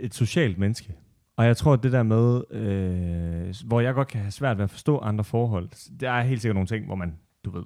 et- 0.00 0.14
socialt 0.14 0.58
menneske, 0.58 0.92
og 1.36 1.46
jeg 1.46 1.56
tror, 1.56 1.72
at 1.72 1.82
det 1.82 1.92
der 1.92 2.02
med, 2.02 2.42
øh, 2.50 3.54
hvor 3.66 3.80
jeg 3.80 3.94
godt 3.94 4.08
kan 4.08 4.20
have 4.20 4.30
svært 4.30 4.56
ved 4.58 4.64
at 4.64 4.70
forstå 4.70 4.98
andre 4.98 5.24
forhold, 5.24 5.98
der 6.00 6.10
er 6.10 6.22
helt 6.22 6.40
sikkert 6.42 6.54
nogle 6.56 6.66
ting, 6.66 6.86
hvor 6.86 6.94
man, 6.94 7.14
du 7.44 7.50
ved, 7.50 7.62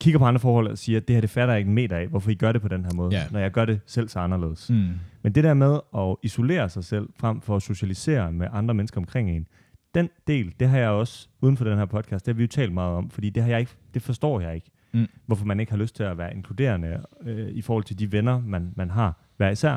kigger 0.00 0.18
på 0.18 0.24
andre 0.24 0.40
forhold 0.40 0.66
og 0.68 0.78
siger, 0.78 1.00
at 1.00 1.08
det 1.08 1.16
her, 1.16 1.20
det 1.20 1.30
fatter 1.30 1.54
jeg 1.54 1.58
ikke 1.58 1.68
en 1.68 1.74
meter 1.74 1.96
af, 1.96 2.06
hvorfor 2.08 2.30
I 2.30 2.34
gør 2.34 2.52
det 2.52 2.62
på 2.62 2.68
den 2.68 2.84
her 2.84 2.92
måde, 2.94 3.14
Ja. 3.16 3.22
når 3.30 3.40
jeg 3.40 3.50
gør 3.50 3.64
det 3.64 3.80
selv 3.86 4.08
så 4.08 4.18
anderledes. 4.18 4.70
Mm. 4.70 4.88
Men 5.22 5.32
det 5.34 5.44
der 5.44 5.54
med 5.54 5.80
at 5.96 6.16
isolere 6.22 6.68
sig 6.68 6.84
selv, 6.84 7.08
frem 7.20 7.40
for 7.40 7.56
at 7.56 7.62
socialisere 7.62 8.32
med 8.32 8.48
andre 8.52 8.74
mennesker 8.74 9.00
omkring 9.00 9.30
en, 9.30 9.46
den 9.94 10.08
del, 10.26 10.54
det 10.60 10.68
har 10.68 10.78
jeg 10.78 10.88
også, 10.88 11.28
uden 11.40 11.56
for 11.56 11.64
den 11.64 11.78
her 11.78 11.84
podcast, 11.84 12.26
det 12.26 12.34
har 12.34 12.36
vi 12.36 12.42
jo 12.42 12.48
talt 12.48 12.72
meget 12.72 12.96
om, 12.96 13.10
fordi 13.10 13.30
det, 13.30 13.42
har 13.42 13.50
jeg 13.50 13.60
ikke, 13.60 13.72
det 13.94 14.02
forstår 14.02 14.40
jeg 14.40 14.54
ikke. 14.54 14.70
Mm. 14.94 15.06
Hvorfor 15.26 15.44
man 15.44 15.60
ikke 15.60 15.72
har 15.72 15.78
lyst 15.78 15.96
til 15.96 16.02
at 16.02 16.18
være 16.18 16.34
inkluderende 16.34 17.02
øh, 17.26 17.48
i 17.48 17.62
forhold 17.62 17.84
til 17.84 17.98
de 17.98 18.12
venner, 18.12 18.40
man, 18.40 18.72
man 18.76 18.90
har 18.90 19.21
hver 19.42 19.50
især. 19.50 19.76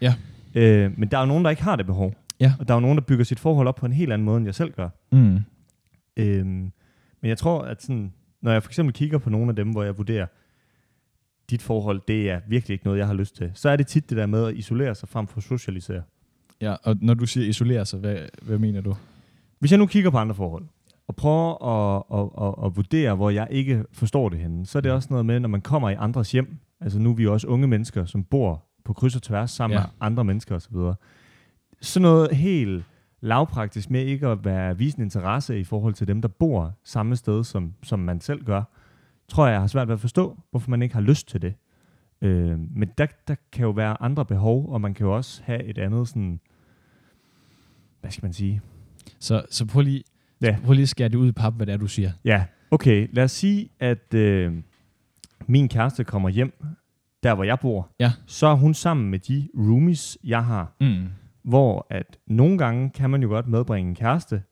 Ja. 0.00 0.14
Øh, 0.54 0.98
men 0.98 1.08
der 1.08 1.16
er 1.16 1.20
jo 1.22 1.26
nogen, 1.26 1.44
der 1.44 1.50
ikke 1.50 1.62
har 1.62 1.76
det 1.76 1.86
behov. 1.86 2.14
Ja. 2.40 2.52
Og 2.58 2.68
der 2.68 2.74
er 2.74 2.76
jo 2.76 2.80
nogen, 2.80 2.98
der 2.98 3.04
bygger 3.04 3.24
sit 3.24 3.40
forhold 3.40 3.68
op 3.68 3.74
på 3.74 3.86
en 3.86 3.92
helt 3.92 4.12
anden 4.12 4.24
måde, 4.24 4.36
end 4.36 4.46
jeg 4.46 4.54
selv 4.54 4.72
gør. 4.72 4.88
Mm. 5.12 5.38
Øhm, 6.16 6.72
men 7.20 7.28
jeg 7.28 7.38
tror, 7.38 7.62
at 7.62 7.82
sådan, 7.82 8.12
når 8.42 8.52
jeg 8.52 8.62
for 8.62 8.70
eksempel 8.70 8.94
kigger 8.94 9.18
på 9.18 9.30
nogle 9.30 9.48
af 9.48 9.56
dem, 9.56 9.70
hvor 9.70 9.82
jeg 9.82 9.98
vurderer, 9.98 10.26
dit 11.50 11.62
forhold, 11.62 12.00
det 12.08 12.30
er 12.30 12.40
virkelig 12.48 12.74
ikke 12.74 12.84
noget, 12.84 12.98
jeg 12.98 13.06
har 13.06 13.14
lyst 13.14 13.36
til, 13.36 13.50
så 13.54 13.68
er 13.68 13.76
det 13.76 13.86
tit 13.86 14.10
det 14.10 14.16
der 14.16 14.26
med 14.26 14.46
at 14.46 14.54
isolere 14.54 14.94
sig 14.94 15.08
frem 15.08 15.26
for 15.26 15.36
at 15.36 15.42
socialisere. 15.42 16.02
Ja, 16.60 16.74
og 16.82 16.96
når 17.00 17.14
du 17.14 17.26
siger 17.26 17.48
isolere 17.48 17.86
sig, 17.86 18.00
hvad, 18.00 18.18
hvad 18.42 18.58
mener 18.58 18.80
du? 18.80 18.96
Hvis 19.58 19.70
jeg 19.70 19.78
nu 19.78 19.86
kigger 19.86 20.10
på 20.10 20.18
andre 20.18 20.34
forhold, 20.34 20.64
og 21.08 21.16
prøver 21.16 21.64
at, 21.64 22.02
at, 22.12 22.46
at, 22.46 22.66
at 22.66 22.76
vurdere, 22.76 23.14
hvor 23.14 23.30
jeg 23.30 23.48
ikke 23.50 23.84
forstår 23.92 24.28
det 24.28 24.38
henne, 24.38 24.66
så 24.66 24.78
er 24.78 24.82
det 24.82 24.92
også 24.92 25.08
noget 25.10 25.26
med, 25.26 25.40
når 25.40 25.48
man 25.48 25.60
kommer 25.60 25.90
i 25.90 25.94
andres 25.94 26.32
hjem, 26.32 26.56
altså 26.80 26.98
nu 26.98 27.10
er 27.10 27.14
vi 27.14 27.26
også 27.26 27.46
unge 27.46 27.66
mennesker, 27.66 28.04
som 28.04 28.24
bor 28.24 28.64
på 28.84 28.92
kryds 28.92 29.16
og 29.16 29.22
tværs 29.22 29.50
sammen 29.50 29.74
Ja. 29.78 29.82
med 29.82 29.90
andre 30.00 30.24
mennesker 30.24 30.54
osv. 30.54 30.76
Sådan 31.80 32.02
noget 32.02 32.36
helt 32.36 32.84
lavpraktisk 33.20 33.90
med 33.90 34.04
ikke 34.04 34.26
at 34.28 34.44
være 34.44 34.78
vise 34.78 34.98
en 34.98 35.04
interesse 35.04 35.60
i 35.60 35.64
forhold 35.64 35.94
til 35.94 36.08
dem, 36.08 36.22
der 36.22 36.28
bor 36.28 36.72
samme 36.84 37.16
sted, 37.16 37.44
som, 37.44 37.74
som 37.82 37.98
man 37.98 38.20
selv 38.20 38.44
gør, 38.44 38.62
tror 39.28 39.46
jeg, 39.46 39.52
jeg 39.52 39.60
har 39.60 39.66
svært 39.66 39.88
ved 39.88 39.94
at 39.94 40.00
forstå, 40.00 40.38
hvorfor 40.50 40.70
man 40.70 40.82
ikke 40.82 40.94
har 40.94 41.02
lyst 41.02 41.28
til 41.28 41.42
det. 41.42 41.54
Øh, 42.22 42.58
men 42.76 42.88
der, 42.98 43.06
der 43.28 43.34
kan 43.52 43.62
jo 43.62 43.70
være 43.70 44.02
andre 44.02 44.24
behov, 44.24 44.72
og 44.72 44.80
man 44.80 44.94
kan 44.94 45.06
jo 45.06 45.16
også 45.16 45.42
have 45.44 45.62
et 45.64 45.78
andet 45.78 46.08
sådan, 46.08 46.40
hvad 48.00 48.10
skal 48.10 48.24
man 48.24 48.32
sige, 48.32 48.60
Så, 49.18 49.42
så 49.50 49.66
prøv 49.66 49.82
lige, 49.82 50.02
Ja. 50.42 50.56
prøv 50.64 50.72
lige 50.72 50.82
at 50.82 50.88
skære 50.88 51.08
det 51.08 51.14
ud 51.16 51.28
i 51.28 51.32
pap, 51.32 51.54
hvad 51.54 51.66
det 51.66 51.72
er, 51.72 51.76
du 51.76 51.86
siger. 51.86 52.10
Ja, 52.24 52.44
okay. 52.70 53.08
Lad 53.12 53.24
os 53.24 53.30
sige, 53.32 53.68
at 53.80 54.14
øh, 54.14 54.52
min 55.46 55.68
kæreste 55.68 56.04
kommer 56.04 56.28
hjem, 56.28 56.64
der 57.24 57.34
hvor 57.34 57.44
jeg 57.44 57.58
bor. 57.60 57.88
Ja. 58.00 58.12
Så 58.26 58.46
er 58.46 58.54
hun 58.54 58.74
sammen 58.74 59.10
med 59.10 59.18
de 59.18 59.48
roomies, 59.56 60.18
jeg 60.24 60.44
har. 60.44 60.72
Mm. 60.80 60.96
Hvor 61.44 61.86
at 61.90 62.18
nogle 62.26 62.58
gange 62.58 62.90
kan 62.90 63.10
man 63.10 63.22
jo 63.22 63.28
godt 63.28 63.48
medbringe 63.48 63.88
en 63.88 63.94
kæreste, 63.94 64.42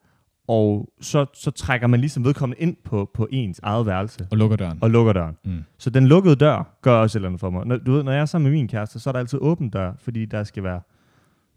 og 0.49 0.89
så, 1.01 1.27
så 1.35 1.51
trækker 1.51 1.87
man 1.87 2.01
ligesom 2.01 2.25
vedkommende 2.25 2.63
ind 2.63 2.77
på, 2.85 3.11
på 3.15 3.29
ens 3.31 3.61
eget 3.63 3.87
værelse 3.87 4.27
Og 4.31 4.37
lukker 4.39 4.57
døren. 4.57 4.79
og 4.81 4.91
lukker 4.91 5.13
døren. 5.13 5.37
Mm. 5.45 5.65
Så 5.79 5.91
den 5.91 6.07
lukkede 6.07 6.37
dør 6.37 6.79
gør 6.83 6.95
også 6.97 7.19
et 7.19 7.21
eller 7.21 7.29
andet 7.29 7.41
for 7.41 7.51
mig. 7.51 7.67
Når, 7.67 7.77
du 7.77 7.93
ved, 7.93 8.03
når 8.03 8.13
jeg 8.13 8.21
er 8.21 8.25
sammen 8.25 8.51
med 8.51 8.59
min 8.59 8.69
kæreste, 8.69 9.01
så 9.01 9.11
er 9.11 9.13
der 9.13 9.19
altid 9.21 9.39
åben 9.43 9.71
dør, 9.71 9.93
fordi 9.99 10.25
der 10.25 10.45
skal 10.45 10.63
være 10.63 10.81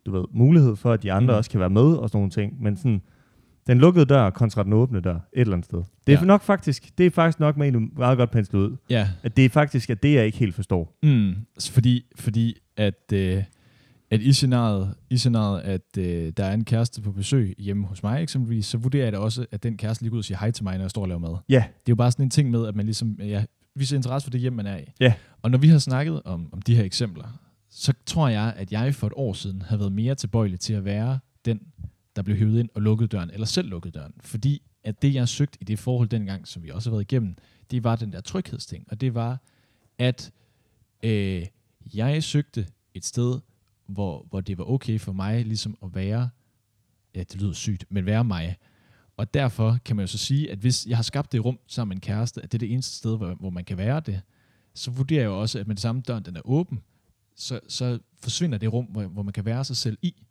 du 0.06 0.12
ved, 0.12 0.24
mulighed 0.34 0.76
for, 0.76 0.92
at 0.92 1.04
de 1.04 1.12
andre 1.14 1.34
Mm. 1.34 1.38
også 1.38 1.50
kan 1.50 1.60
være 1.60 1.70
med 1.70 1.82
og 1.96 2.10
sådan 2.10 2.18
nogle 2.18 2.32
ting. 2.32 2.64
Men 2.64 2.78
sådan, 2.78 3.02
den 3.68 3.78
lukkede 3.78 4.06
dør 4.06 4.30
kontra 4.30 4.64
den 4.64 4.74
åbne 4.74 5.00
dør 5.00 5.16
et 5.16 5.22
eller 5.34 5.54
andet 5.54 5.66
sted. 5.66 5.84
Det 6.08 6.14
er 6.14 6.20
Ja. 6.20 6.26
nok 6.26 6.42
faktisk, 6.42 6.98
det 6.98 7.06
er 7.06 7.10
faktisk 7.10 7.40
nok 7.40 7.58
med 7.58 7.68
en 7.68 7.92
meget 7.98 8.18
godt 8.18 8.32
penslet 8.32 8.60
ud. 8.60 8.78
Ja, 8.90 9.10
At 9.24 9.38
det 9.38 9.46
er 9.46 9.50
faktisk 9.50 9.90
at 9.90 10.04
det, 10.04 10.14
jeg 10.14 10.26
ikke 10.26 10.38
helt 10.38 10.56
forstår. 10.56 10.98
Mm, 11.04 11.34
fordi, 11.70 12.06
fordi 12.16 12.56
at, 12.78 13.12
øh, 13.14 13.44
at 14.12 14.22
i 14.22 14.34
scenariet, 14.34 14.94
i 15.10 15.18
scenariet 15.18 15.62
at 15.62 15.98
øh, 15.98 16.34
der 16.38 16.44
er 16.46 16.54
en 16.54 16.66
kæreste 16.66 17.02
på 17.02 17.12
besøg 17.12 17.56
hjemme 17.60 17.88
hos 17.88 18.04
mig 18.04 18.22
eksempelvis, 18.24 18.66
så 18.66 18.78
vurderer 18.78 19.04
jeg 19.04 19.14
da 19.14 19.18
også, 19.18 19.46
at 19.52 19.64
den 19.64 19.78
kæreste 19.78 20.04
lige 20.04 20.10
går 20.10 20.16
ud 20.16 20.20
og 20.20 20.26
siger 20.26 20.38
hej 20.38 20.52
til 20.52 20.64
mig, 20.64 20.76
når 20.78 20.84
jeg 20.84 20.90
står 20.90 21.02
og 21.02 21.08
laver 21.08 21.20
mad. 21.20 21.38
Ja, 21.50 21.56
Det 21.56 21.64
er 21.64 21.90
jo 21.90 21.96
bare 21.96 22.12
sådan 22.12 22.26
en 22.26 22.30
ting 22.30 22.52
med, 22.52 22.68
at 22.68 22.76
man 22.76 22.86
ligesom 22.86 23.18
ja, 23.20 23.44
viser 23.76 23.96
interesse 23.98 24.26
for 24.26 24.32
det 24.32 24.42
hjem, 24.42 24.54
man 24.54 24.66
er 24.66 24.78
i. 24.78 24.84
Ja. 25.00 25.14
Og 25.42 25.52
når 25.52 25.58
vi 25.58 25.68
har 25.68 25.78
snakket 25.80 26.22
om, 26.26 26.50
om 26.54 26.62
de 26.62 26.76
her 26.76 26.84
eksempler, 26.84 27.40
så 27.70 27.94
tror 28.06 28.28
jeg, 28.28 28.54
at 28.58 28.72
jeg 28.72 28.96
for 28.96 29.08
et 29.08 29.14
år 29.16 29.34
siden 29.34 29.62
havde 29.62 29.80
været 29.80 29.92
mere 29.92 30.16
tilbøjelig 30.16 30.60
til 30.60 30.74
at 30.74 30.86
være 30.86 31.20
den, 31.46 31.60
der 32.16 32.22
blev 32.22 32.38
hævet 32.38 32.60
ind 32.60 32.70
og 32.74 32.82
lukkede 32.82 33.08
døren, 33.08 33.30
eller 33.30 33.46
selv 33.46 33.70
lukkede 33.70 34.00
døren. 34.00 34.14
Fordi 34.20 34.62
at 34.84 35.02
det, 35.02 35.14
jeg 35.14 35.28
søgte 35.28 35.58
i 35.62 35.64
det 35.64 35.80
forhold 35.80 36.10
dengang, 36.10 36.48
som 36.48 36.64
vi 36.64 36.70
også 36.70 36.90
har 36.90 36.96
været 36.96 37.12
igennem, 37.12 37.36
det 37.72 37.84
var 37.84 37.96
den 37.96 38.14
der 38.14 38.22
tryghedsting. 38.22 38.86
Og 38.92 39.02
det 39.02 39.14
var, 39.14 39.42
at 39.98 40.32
øh, 41.04 41.46
jeg 41.94 42.24
søgte 42.24 42.68
et 42.94 43.06
sted, 43.06 43.40
hvor, 43.88 44.26
hvor 44.30 44.42
det 44.42 44.58
var 44.58 44.70
okay 44.70 45.00
for 45.00 45.14
mig 45.14 45.46
ligesom 45.46 45.78
at 45.84 45.96
være, 45.96 46.30
ja, 47.16 47.20
det 47.20 47.42
lyder 47.42 47.54
sygt, 47.54 47.86
men 47.90 48.06
være 48.06 48.24
mig. 48.24 48.58
Og 49.18 49.34
derfor 49.34 49.78
kan 49.86 49.96
man 49.96 50.04
jo 50.04 50.08
så 50.08 50.18
sige, 50.18 50.52
at 50.52 50.58
hvis 50.58 50.86
jeg 50.86 50.98
har 50.98 51.04
skabt 51.04 51.32
det 51.32 51.46
rum 51.46 51.60
sammen 51.68 51.90
med 51.90 51.96
en 51.96 52.02
kæreste, 52.02 52.42
at 52.42 52.52
det 52.52 52.58
er 52.58 52.60
det 52.60 52.74
eneste 52.74 52.96
sted, 52.96 53.18
hvor, 53.18 53.34
hvor 53.34 53.50
man 53.50 53.66
kan 53.66 53.78
være 53.78 54.00
det, 54.00 54.22
så 54.74 54.92
vurderer 54.92 55.22
jeg 55.22 55.28
jo 55.28 55.42
også, 55.42 55.60
at 55.60 55.68
med 55.68 55.76
det 55.76 55.82
samme 55.82 56.02
døren, 56.02 56.26
den 56.26 56.36
er 56.36 56.42
åben, 56.46 56.80
så, 57.36 57.60
så 57.68 58.00
forsvinder 58.20 58.58
det 58.58 58.74
rum, 58.74 58.86
hvor, 58.86 59.04
hvor 59.04 59.24
man 59.24 59.34
kan 59.34 59.46
være 59.46 59.64
sig 59.64 59.78
selv 59.78 59.98
i. 60.02 60.25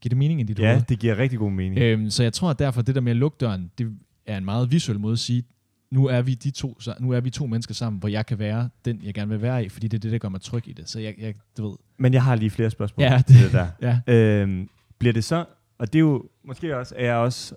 Giver 0.00 0.08
det 0.10 0.16
mening 0.18 0.40
i 0.40 0.42
dit 0.42 0.58
Ja, 0.58 0.72
hoved? 0.72 0.82
det 0.88 0.98
giver 0.98 1.18
rigtig 1.18 1.38
god 1.38 1.50
mening. 1.50 1.78
Øhm, 1.80 2.10
så 2.10 2.22
jeg 2.22 2.32
tror, 2.32 2.50
at 2.50 2.58
derfor 2.58 2.82
det 2.82 2.94
der 2.94 3.00
med 3.00 3.10
at 3.12 3.16
lukke 3.16 3.36
døren, 3.40 3.70
det 3.78 3.92
er 4.26 4.38
en 4.38 4.44
meget 4.44 4.72
visuel 4.72 5.00
måde 5.00 5.12
at 5.12 5.18
sige, 5.18 5.42
nu 5.90 6.06
er 6.06 6.22
vi 6.22 6.34
de 6.34 6.50
to, 6.50 6.80
så- 6.80 6.94
nu 7.00 7.10
er 7.10 7.20
vi 7.20 7.30
to 7.30 7.46
mennesker 7.46 7.74
sammen, 7.74 8.00
hvor 8.00 8.08
jeg 8.08 8.26
kan 8.26 8.38
være 8.38 8.68
den, 8.84 9.00
jeg 9.02 9.14
gerne 9.14 9.28
vil 9.30 9.42
være 9.42 9.64
i, 9.64 9.68
fordi 9.68 9.88
det 9.88 9.96
er 9.98 10.00
det, 10.00 10.12
der 10.12 10.18
gør 10.18 10.28
mig 10.28 10.40
tryg 10.40 10.68
i 10.68 10.72
det. 10.72 10.88
Så 10.88 11.00
jeg, 11.00 11.14
jeg 11.18 11.34
du 11.58 11.68
ved, 11.68 11.76
Men 11.98 12.12
jeg 12.14 12.22
har 12.22 12.34
lige 12.34 12.50
flere 12.50 12.70
spørgsmål 12.70 13.04
Ja, 13.04 13.22
til 13.28 13.44
det 13.44 13.52
der. 13.52 13.66
ja. 14.06 14.14
Øhm, 14.14 14.68
bliver 14.98 15.12
det 15.12 15.24
så, 15.24 15.44
og 15.78 15.92
det 15.92 15.98
er 15.98 16.00
jo, 16.00 16.24
måske 16.44 16.76
også, 16.76 16.94
er 16.98 17.04
jeg 17.06 17.14
også 17.16 17.54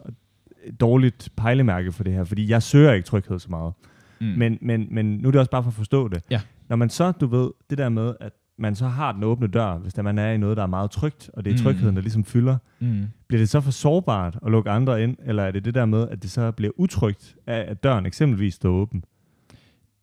et 0.65 0.79
dårligt 0.79 1.29
pejlemærke 1.37 1.91
for 1.91 2.03
det 2.03 2.13
her, 2.13 2.23
fordi 2.23 2.49
jeg 2.49 2.63
søger 2.63 2.93
ikke 2.93 3.05
tryghed 3.05 3.39
så 3.39 3.49
meget. 3.49 3.73
Mm. 4.21 4.27
Men, 4.27 4.57
men, 4.61 4.87
men 4.91 5.17
nu 5.17 5.27
er 5.27 5.31
det 5.31 5.39
også 5.39 5.51
bare 5.51 5.63
for 5.63 5.69
at 5.69 5.75
forstå 5.75 6.07
det. 6.07 6.23
Ja. 6.29 6.41
Når 6.69 6.75
man 6.75 6.89
så, 6.89 7.11
du 7.11 7.27
ved, 7.27 7.49
det 7.69 7.77
der 7.77 7.89
med, 7.89 8.13
at 8.19 8.33
man 8.57 8.75
så 8.75 8.87
har 8.87 9.11
den 9.11 9.23
åbne 9.23 9.47
dør, 9.47 9.77
hvis 9.77 9.93
der 9.93 10.01
man 10.01 10.17
er 10.19 10.31
i 10.31 10.37
noget, 10.37 10.57
der 10.57 10.63
er 10.63 10.67
meget 10.67 10.91
trygt, 10.91 11.29
og 11.33 11.45
det 11.45 11.51
er 11.51 11.57
Mm. 11.57 11.63
trygheden, 11.63 11.95
der 11.95 12.01
ligesom 12.01 12.23
fylder, 12.23 12.57
mm. 12.79 13.03
bliver 13.27 13.41
det 13.41 13.49
så 13.49 13.61
for 13.61 13.71
sårbart 13.71 14.37
at 14.45 14.51
lukke 14.51 14.69
andre 14.69 15.03
ind, 15.03 15.17
eller 15.25 15.43
er 15.43 15.51
det 15.51 15.65
det 15.65 15.73
der 15.75 15.85
med, 15.85 16.07
at 16.09 16.23
det 16.23 16.31
så 16.31 16.51
bliver 16.51 16.71
utrygt 16.75 17.35
af, 17.47 17.65
at 17.71 17.83
døren 17.83 18.05
eksempelvis 18.05 18.53
står 18.53 18.69
åben? 18.69 19.03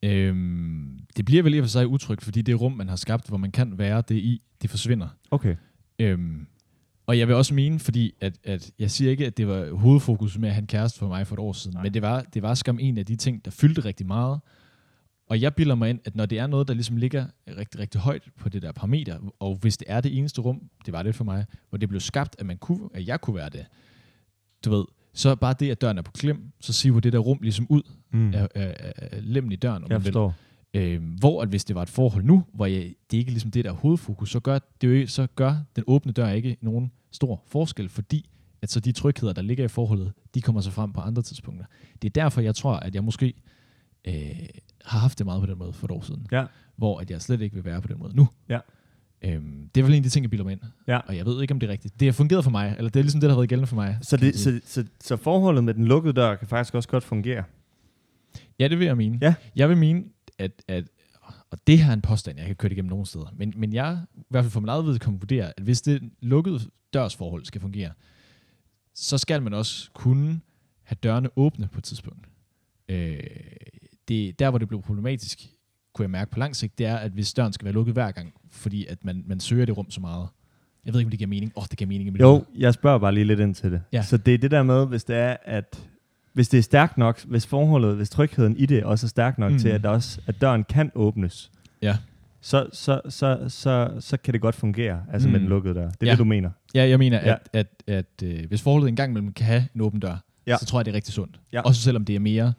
Øhm, 0.02 0.98
det 1.16 1.24
bliver 1.24 1.42
vel 1.42 1.54
i 1.54 1.58
og 1.58 1.64
for 1.64 1.68
sig 1.68 1.86
utrygt, 1.86 2.24
fordi 2.24 2.42
det 2.42 2.60
rum, 2.60 2.72
man 2.72 2.88
har 2.88 2.96
skabt, 2.96 3.28
hvor 3.28 3.36
man 3.36 3.50
kan 3.50 3.78
være 3.78 4.02
det 4.08 4.14
i, 4.14 4.42
det 4.62 4.70
forsvinder. 4.70 5.08
Okay. 5.30 5.56
Øhm, 5.98 6.46
og 7.06 7.18
jeg 7.18 7.28
vil 7.28 7.36
også 7.36 7.54
mene, 7.54 7.78
fordi 7.78 8.12
at, 8.20 8.38
at 8.44 8.70
jeg 8.78 8.90
siger 8.90 9.10
ikke, 9.10 9.26
at 9.26 9.36
det 9.36 9.48
var 9.48 9.74
hovedfokus 9.76 10.38
med 10.38 10.48
at 10.48 10.54
have 10.54 10.60
en 10.62 10.66
kæreste 10.66 10.98
for 10.98 11.08
mig 11.08 11.26
for 11.26 11.34
et 11.34 11.38
år 11.38 11.52
siden. 11.52 11.74
Nej. 11.74 11.82
men 11.82 11.94
det 11.94 12.02
var, 12.02 12.20
det 12.34 12.42
var 12.42 12.54
skam 12.54 12.78
en 12.80 12.98
af 12.98 13.06
de 13.06 13.16
ting, 13.16 13.44
der 13.44 13.50
fyldte 13.50 13.84
rigtig 13.84 14.06
meget. 14.06 14.40
Og 15.28 15.40
jeg 15.40 15.54
bilder 15.54 15.74
mig 15.74 15.90
ind, 15.90 16.00
at 16.04 16.16
når 16.16 16.26
det 16.26 16.38
er 16.38 16.46
noget, 16.46 16.68
der 16.68 16.74
ligesom 16.74 16.96
ligger 16.96 17.26
rigtig, 17.48 17.80
rigtig 17.80 18.00
højt 18.00 18.22
på 18.40 18.48
det 18.48 18.62
der 18.62 18.72
parameter, 18.72 19.18
og 19.40 19.56
hvis 19.60 19.76
det 19.76 19.86
er 19.90 20.00
det 20.00 20.18
eneste 20.18 20.40
rum, 20.40 20.62
det 20.86 20.92
var 20.92 21.02
det 21.02 21.14
for 21.14 21.24
mig, 21.24 21.44
hvor 21.68 21.78
det 21.78 21.88
blev 21.88 22.00
skabt, 22.00 22.36
at, 22.38 22.46
man 22.46 22.56
kunne, 22.56 22.88
at 22.94 23.06
jeg 23.06 23.20
kunne 23.20 23.36
være 23.36 23.48
det, 23.50 23.66
du 24.64 24.70
ved, 24.70 24.84
så 25.14 25.34
bare 25.36 25.54
det, 25.60 25.70
at 25.70 25.80
døren 25.80 25.98
er 25.98 26.02
på 26.02 26.12
klem, 26.12 26.52
så 26.60 26.72
siver 26.72 27.00
det 27.00 27.12
der 27.12 27.18
rum 27.18 27.38
ligesom 27.42 27.66
ud 27.70 27.82
Mm. 28.10 28.34
af, 28.34 28.48
af, 28.54 28.76
af, 28.78 28.92
af 28.96 29.32
lemmen 29.32 29.52
i 29.52 29.56
døren. 29.56 29.84
om 29.84 29.90
jeg 29.90 30.02
forstår. 30.02 30.34
Øh, 30.74 31.02
hvor 31.18 31.42
at 31.42 31.48
hvis 31.48 31.64
det 31.64 31.76
var 31.76 31.82
et 31.82 31.88
forhold 31.88 32.24
nu, 32.24 32.44
hvor 32.54 32.66
jeg, 32.66 32.94
det 33.10 33.16
ikke 33.16 33.28
er 33.28 33.32
ligesom 33.32 33.50
det 33.50 33.64
der 33.64 33.70
er 33.70 33.74
hovedfokus, 33.74 34.30
så 34.30 34.40
gør, 34.40 34.58
det 34.80 35.02
jo, 35.02 35.06
så 35.06 35.26
gør 35.34 35.56
den 35.76 35.84
åbne 35.86 36.12
dør 36.12 36.28
ikke 36.28 36.56
nogen 36.60 36.92
stor 37.12 37.42
forskel, 37.46 37.88
fordi 37.88 38.28
at 38.62 38.70
så 38.70 38.80
de 38.80 38.92
trygheder, 38.92 39.32
der 39.32 39.42
ligger 39.42 39.64
i 39.64 39.68
forholdet, 39.68 40.12
de 40.34 40.42
kommer 40.42 40.60
så 40.60 40.70
frem 40.70 40.92
på 40.92 41.00
andre 41.00 41.22
tidspunkter. 41.22 41.66
Det 42.02 42.08
er 42.08 42.22
derfor, 42.22 42.40
jeg 42.40 42.54
tror, 42.54 42.72
at 42.72 42.94
jeg 42.94 43.04
måske 43.04 43.34
øh, 44.08 44.48
har 44.84 44.98
haft 44.98 45.18
det 45.18 45.26
meget 45.26 45.40
på 45.40 45.46
den 45.46 45.58
måde 45.58 45.72
for 45.72 45.86
et 45.86 45.90
år 45.90 46.02
siden. 46.02 46.26
Ja. 46.32 46.44
Hvor 46.76 47.00
at 47.00 47.10
jeg 47.10 47.22
slet 47.22 47.40
ikke 47.40 47.54
vil 47.54 47.64
være 47.64 47.82
på 47.82 47.88
den 47.88 47.98
måde 47.98 48.16
nu. 48.16 48.28
Ja. 48.48 48.58
Øhm, 49.22 49.68
det 49.74 49.80
er 49.80 49.84
vel 49.84 49.92
en 49.92 49.96
af 49.96 50.02
de 50.02 50.08
ting, 50.08 50.22
jeg 50.22 50.30
bilder 50.30 50.44
mig 50.44 50.52
ind. 50.52 50.60
Ja. 50.86 50.98
Og 50.98 51.16
jeg 51.16 51.26
ved 51.26 51.42
ikke, 51.42 51.54
om 51.54 51.60
det 51.60 51.68
er 51.68 51.72
rigtigt. 51.72 52.00
Det 52.00 52.08
har 52.08 52.12
fungeret 52.12 52.44
for 52.44 52.50
mig, 52.50 52.74
eller 52.78 52.90
det 52.90 53.00
er 53.00 53.04
ligesom 53.04 53.20
det, 53.20 53.28
der 53.28 53.34
har 53.34 53.40
været 53.40 53.48
gældende 53.48 53.66
for 53.66 53.76
mig. 53.76 53.98
Så, 54.02 54.16
det, 54.16 54.38
så, 54.38 54.60
så, 54.64 54.84
så 55.00 55.16
forholdet 55.16 55.64
med 55.64 55.74
den 55.74 55.84
lukkede 55.84 56.14
dør 56.14 56.34
kan 56.34 56.48
faktisk 56.48 56.74
også 56.74 56.88
godt 56.88 57.04
fungere? 57.04 57.44
Ja, 58.58 58.68
det 58.68 58.78
vil 58.78 58.86
jeg 58.86 58.96
mene. 58.96 59.18
Ja. 59.22 59.34
Jeg 59.56 59.68
vil 59.68 59.76
mene, 59.76 60.04
at, 60.38 60.62
at 60.68 60.84
og 61.50 61.58
det 61.66 61.78
her 61.78 61.90
er 61.90 61.94
en 61.94 62.00
påstand, 62.00 62.38
jeg 62.38 62.46
kan 62.46 62.56
køre 62.56 62.68
det 62.68 62.74
igennem 62.74 62.90
nogle 62.90 63.06
steder, 63.06 63.34
men, 63.36 63.54
men 63.56 63.72
jeg, 63.72 63.98
i 64.16 64.20
hvert 64.28 64.44
fald 64.44 64.50
for 64.50 64.60
min 64.60 64.68
eget 64.68 64.86
vedkommende, 64.86 65.20
vurderer, 65.20 65.52
at 65.56 65.62
hvis 65.64 65.82
det 65.82 66.10
lukkede 66.20 66.60
dørsforhold 66.92 67.44
skal 67.44 67.60
fungere, 67.60 67.92
så 68.94 69.18
skal 69.18 69.42
man 69.42 69.54
også 69.54 69.90
kunne 69.92 70.40
have 70.82 70.96
dørene 71.02 71.28
åbne 71.36 71.68
på 71.72 71.78
et 71.78 71.84
tidspunkt. 71.84 72.28
Øh, 72.88 73.20
det, 74.08 74.38
der, 74.38 74.50
hvor 74.50 74.58
det 74.58 74.68
blev 74.68 74.82
problematisk, 74.82 75.38
kunne 75.94 76.02
jeg 76.04 76.10
mærke 76.10 76.30
på 76.30 76.38
lang 76.38 76.56
sigt, 76.56 76.78
det 76.78 76.86
er, 76.86 76.96
at 76.96 77.12
hvis 77.12 77.32
døren 77.34 77.52
skal 77.52 77.64
være 77.64 77.74
lukket 77.74 77.92
hver 77.94 78.10
gang, 78.10 78.32
fordi 78.50 78.86
at 78.86 79.04
man, 79.04 79.24
man 79.26 79.40
søger 79.40 79.64
det 79.66 79.76
rum 79.76 79.90
så 79.90 80.00
meget. 80.00 80.28
Jeg 80.84 80.92
ved 80.94 81.00
ikke, 81.00 81.06
om 81.06 81.10
det 81.10 81.18
giver 81.18 81.28
mening. 81.28 81.52
Åh, 81.56 81.62
oh, 81.62 81.66
det 81.70 81.78
giver 81.78 81.88
mening 81.88 82.20
Jo, 82.20 82.44
jeg 82.58 82.74
spørger 82.74 82.98
bare 82.98 83.14
lige 83.14 83.24
lidt 83.24 83.40
ind 83.40 83.54
til 83.54 83.72
det. 83.72 83.82
Ja. 83.92 84.02
Så 84.02 84.16
det 84.16 84.34
er 84.34 84.38
det 84.38 84.50
der 84.50 84.62
med, 84.62 84.86
hvis 84.86 85.04
det 85.04 85.16
er, 85.16 85.36
at 85.44 85.88
hvis 86.32 86.48
det 86.48 86.58
er 86.58 86.62
stærkt 86.62 86.98
nok, 86.98 87.20
hvis 87.24 87.46
forholdet, 87.46 87.96
hvis 87.96 88.10
trygheden 88.10 88.56
i 88.56 88.66
det 88.66 88.84
også 88.84 89.06
er 89.06 89.08
stærk 89.08 89.38
nok 89.38 89.50
Mm. 89.50 89.54
mm. 89.54 89.58
til, 89.58 89.68
at, 89.68 89.82
der 89.82 89.88
også, 89.88 90.20
at 90.26 90.40
døren 90.40 90.64
kan 90.64 90.90
åbnes, 90.94 91.50
Ja. 91.82 91.96
så, 92.40 92.68
så, 92.72 93.00
så, 93.08 93.38
så, 93.48 93.90
så 94.00 94.16
kan 94.16 94.32
det 94.34 94.40
godt 94.40 94.54
fungere, 94.54 95.02
altså 95.12 95.28
Mm. 95.28 95.30
mm. 95.30 95.32
med 95.32 95.40
den 95.40 95.48
lukkede 95.48 95.74
dør. 95.74 95.88
Det 95.90 96.02
er 96.02 96.06
Ja. 96.06 96.10
det, 96.10 96.18
du 96.18 96.24
mener. 96.24 96.50
Ja, 96.74 96.88
jeg 96.88 96.98
mener, 96.98 97.20
Ja. 97.24 97.32
at, 97.32 97.48
at, 97.52 97.66
at 97.86 98.22
øh, 98.24 98.44
hvis 98.48 98.62
forholdet 98.62 98.88
engang 98.88 99.10
imellem 99.12 99.32
kan 99.32 99.46
have 99.46 99.68
en 99.74 99.80
åben 99.80 100.00
dør, 100.00 100.16
Ja. 100.46 100.56
så 100.56 100.66
tror 100.66 100.78
jeg, 100.80 100.84
det 100.84 100.90
er 100.92 100.96
rigtig 100.96 101.14
sundt. 101.14 101.40
Ja. 101.52 101.60
Også 101.60 101.80
selvom 101.82 102.04
det 102.04 102.14
er 102.16 102.20
mere 102.20 102.52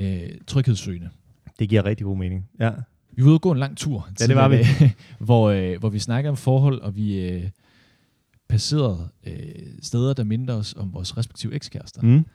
øh, 0.00 0.30
tryghedssøgende. 0.46 1.10
Det 1.58 1.68
giver 1.68 1.84
rigtig 1.84 2.04
god 2.04 2.16
mening. 2.16 2.48
Ja. 2.60 2.70
Vi 3.12 3.22
var 3.22 3.28
ude 3.28 3.36
og 3.36 3.40
gå 3.40 3.52
en 3.52 3.58
lang 3.58 3.76
tur. 3.76 4.08
Ja, 4.20 4.26
det 4.26 4.36
var 4.36 4.48
vi. 4.48 4.56
hvor, 5.26 5.50
øh, 5.50 5.78
hvor 5.78 5.88
vi 5.88 5.98
snakker 5.98 6.30
om 6.30 6.36
forhold, 6.36 6.80
og 6.80 6.96
vi 6.96 7.28
øh, 7.28 7.50
passerede 8.48 9.08
øh, 9.24 9.66
steder, 9.82 10.14
der 10.14 10.24
minder 10.24 10.54
os 10.54 10.74
om 10.74 10.94
vores 10.94 11.16
respektive 11.16 11.54
ekskærester. 11.54 12.02
Mm. 12.02 12.26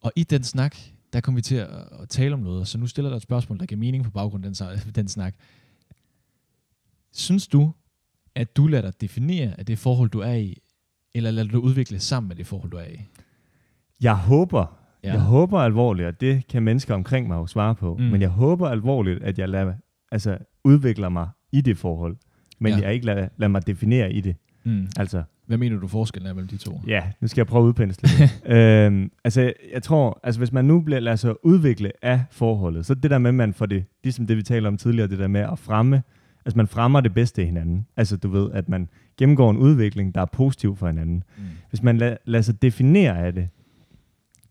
Og 0.00 0.12
i 0.16 0.22
den 0.22 0.44
snak, 0.44 0.76
der 1.12 1.20
kom 1.20 1.36
vi 1.36 1.42
til 1.42 1.54
at, 1.54 1.68
at 2.02 2.08
tale 2.08 2.34
om 2.34 2.40
noget, 2.40 2.68
så 2.68 2.78
nu 2.78 2.86
stiller 2.86 3.08
der 3.08 3.16
et 3.16 3.22
spørgsmål, 3.22 3.58
der 3.58 3.66
giver 3.66 3.78
mening 3.78 4.04
på 4.04 4.10
baggrund 4.10 4.44
af 4.44 4.52
den, 4.54 4.94
den 4.94 5.08
snak. 5.08 5.34
Synes 7.12 7.48
du, 7.48 7.72
at 8.34 8.56
du 8.56 8.66
lader 8.66 8.90
dig 8.90 9.00
definere 9.00 9.58
af 9.58 9.66
det 9.66 9.78
forhold, 9.78 10.10
du 10.10 10.20
er 10.20 10.34
i, 10.34 10.58
eller 11.14 11.30
lader 11.30 11.48
du 11.48 11.60
udvikle 11.60 12.00
sammen 12.00 12.28
med 12.28 12.36
det 12.36 12.46
forhold, 12.46 12.70
du 12.70 12.76
er 12.76 12.86
i? 12.86 13.00
Jeg 14.00 14.16
håber, 14.16 14.79
Ja. 15.04 15.12
jeg 15.12 15.20
håber 15.20 15.58
alvorligt, 15.60 16.08
og 16.08 16.20
det 16.20 16.46
kan 16.48 16.62
mennesker 16.62 16.94
omkring 16.94 17.28
mig 17.28 17.36
jo 17.36 17.46
svare 17.46 17.74
på, 17.74 17.96
Mm. 17.96 18.04
men 18.04 18.20
jeg 18.20 18.28
håber 18.30 18.68
alvorligt, 18.68 19.22
at 19.22 19.38
jeg 19.38 19.48
lader, 19.48 19.72
altså, 20.12 20.38
udvikler 20.64 21.08
mig 21.08 21.28
i 21.52 21.60
det 21.60 21.76
forhold, 21.78 22.16
men 22.60 22.72
Ja. 22.72 22.78
jeg 22.80 22.94
ikke 22.94 23.06
lader, 23.06 23.28
lader 23.36 23.48
mig 23.50 23.66
definere 23.66 24.12
i 24.12 24.20
det. 24.20 24.36
Mm. 24.64 24.86
Altså, 24.98 25.22
Hvad 25.46 25.58
mener 25.58 25.78
du 25.78 25.88
forskellen 25.88 26.30
er 26.30 26.34
mellem 26.34 26.48
de 26.48 26.56
to? 26.56 26.80
Ja, 26.86 27.02
nu 27.20 27.28
skal 27.28 27.40
jeg 27.40 27.46
prøve 27.46 27.62
at 27.64 27.66
udpensle 27.66 28.08
øhm, 28.56 29.10
altså, 29.24 29.40
jeg- 29.40 29.54
jeg 29.72 29.82
tror, 29.82 30.20
altså 30.22 30.40
hvis 30.40 30.52
man 30.52 30.64
nu 30.64 30.80
bliver, 30.80 31.00
lader 31.00 31.16
sig 31.16 31.46
udvikle 31.46 31.92
af 32.02 32.20
forholdet, 32.30 32.86
så 32.86 32.94
det 32.94 33.10
der 33.10 33.18
med, 33.18 33.28
at 33.30 33.34
man 33.34 33.54
får 33.54 33.66
det, 33.66 33.84
ligesom 34.04 34.26
det 34.26 34.36
vi 34.36 34.42
talte 34.42 34.66
om 34.68 34.76
tidligere, 34.76 35.08
det 35.08 35.18
der 35.18 35.28
med 35.28 35.40
at 35.40 35.58
fremme, 35.58 36.02
altså 36.46 36.56
man 36.56 36.66
fremmer 36.66 37.00
det 37.00 37.14
bedste 37.14 37.42
i 37.42 37.46
hinanden. 37.46 37.86
Altså 37.96 38.16
du 38.16 38.28
ved, 38.28 38.50
at 38.52 38.68
man 38.68 38.88
gennemgår 39.18 39.50
en 39.50 39.56
udvikling, 39.56 40.14
der 40.14 40.20
er 40.20 40.24
positiv 40.26 40.76
for 40.76 40.86
hinanden. 40.86 41.22
Mm. 41.38 41.42
Hvis 41.68 41.82
man 41.82 42.02
la- 42.02 42.16
lader 42.24 42.42
sig 42.42 42.62
definere 42.62 43.18
af 43.26 43.32
det, 43.32 43.48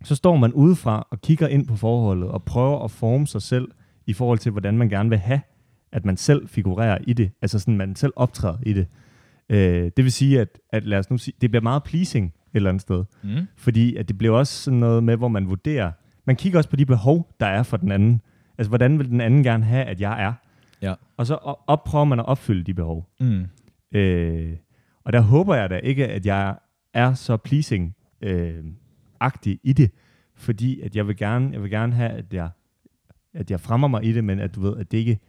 så 0.04 0.16
står 0.16 0.36
man 0.36 0.54
udefra 0.54 1.08
og 1.12 1.22
kigger 1.22 1.48
ind 1.48 1.68
på 1.68 1.76
forholdet 1.76 2.30
og 2.30 2.44
prøver 2.44 2.84
at 2.84 2.92
forme 2.92 3.28
sig 3.28 3.42
selv 3.42 3.72
i 4.08 4.14
forhold 4.14 4.40
til, 4.40 4.52
hvordan 4.52 4.78
man 4.78 4.90
gerne 4.90 5.10
vil 5.10 5.18
have, 5.18 5.42
at 5.92 6.06
man 6.06 6.18
selv 6.18 6.48
figurerer 6.48 6.98
i 7.08 7.14
det. 7.14 7.32
Altså 7.42 7.60
sådan, 7.60 7.78
man 7.78 7.96
selv 7.96 8.14
optræder 8.16 8.58
i 8.66 8.74
det. 8.74 8.88
Øh, 9.50 9.92
det 9.98 10.04
vil 10.04 10.12
sige, 10.12 10.42
at, 10.42 10.60
at 10.70 10.86
lad 10.86 11.00
os 11.00 11.10
nu 11.10 11.18
sige, 11.18 11.34
det 11.42 11.52
bliver 11.52 11.64
meget 11.64 11.84
pleasing 11.84 12.26
et 12.26 12.34
eller 12.54 12.70
andet 12.70 12.82
sted. 12.82 13.06
Mm. 13.24 13.48
Fordi 13.56 13.96
at 13.96 14.08
det 14.08 14.18
bliver 14.18 14.38
også 14.38 14.64
sådan 14.64 14.80
noget 14.80 15.04
med, 15.04 15.16
hvor 15.16 15.28
man 15.28 15.50
vurderer, 15.50 15.92
man 16.26 16.36
kigger 16.36 16.60
også 16.60 16.70
på 16.70 16.76
de 16.76 16.86
behov, 16.86 17.36
der 17.40 17.46
er 17.46 17.64
for 17.64 17.78
den 17.78 17.92
anden. 17.92 18.22
Altså, 18.58 18.70
hvordan 18.70 19.00
vil 19.00 19.10
den 19.10 19.22
anden 19.22 19.44
gerne 19.44 19.64
have, 19.64 19.86
at 19.86 20.02
jeg 20.02 20.24
er? 20.24 20.34
Ja. 20.82 20.94
Og 21.18 21.28
så 21.28 21.36
op- 21.36 21.60
op 21.68 21.84
prøver 21.84 22.06
man 22.06 22.20
at 22.20 22.26
opfylde 22.26 22.64
de 22.64 22.74
behov. 22.74 23.10
Mm. 23.20 23.46
Øh, 23.92 24.58
og 25.04 25.14
der 25.14 25.20
håber 25.22 25.56
jeg 25.56 25.70
da 25.70 25.78
ikke, 25.78 26.08
at 26.08 26.26
jeg 26.26 26.56
er 26.94 27.14
så 27.14 27.38
pleasing 27.38 27.96
øh, 28.22 28.64
agtig 29.20 29.60
i 29.64 29.74
det, 29.74 29.92
fordi 30.36 30.82
at 30.82 30.96
jeg 30.96 31.08
vil 31.08 31.18
gerne, 31.18 31.50
jeg 31.54 31.62
vil 31.62 31.70
gerne 31.72 31.94
have, 31.94 32.10
at 32.12 32.34
jeg, 32.34 32.50
at 33.34 33.52
jeg 33.52 33.60
fremmer 33.60 33.88
mig 33.88 34.04
i 34.06 34.12
det, 34.14 34.24
men 34.24 34.40
at 34.40 34.56
du 34.56 34.62
ved, 34.62 34.78
at 34.78 34.92
det 34.92 34.98
ikke, 34.98 35.20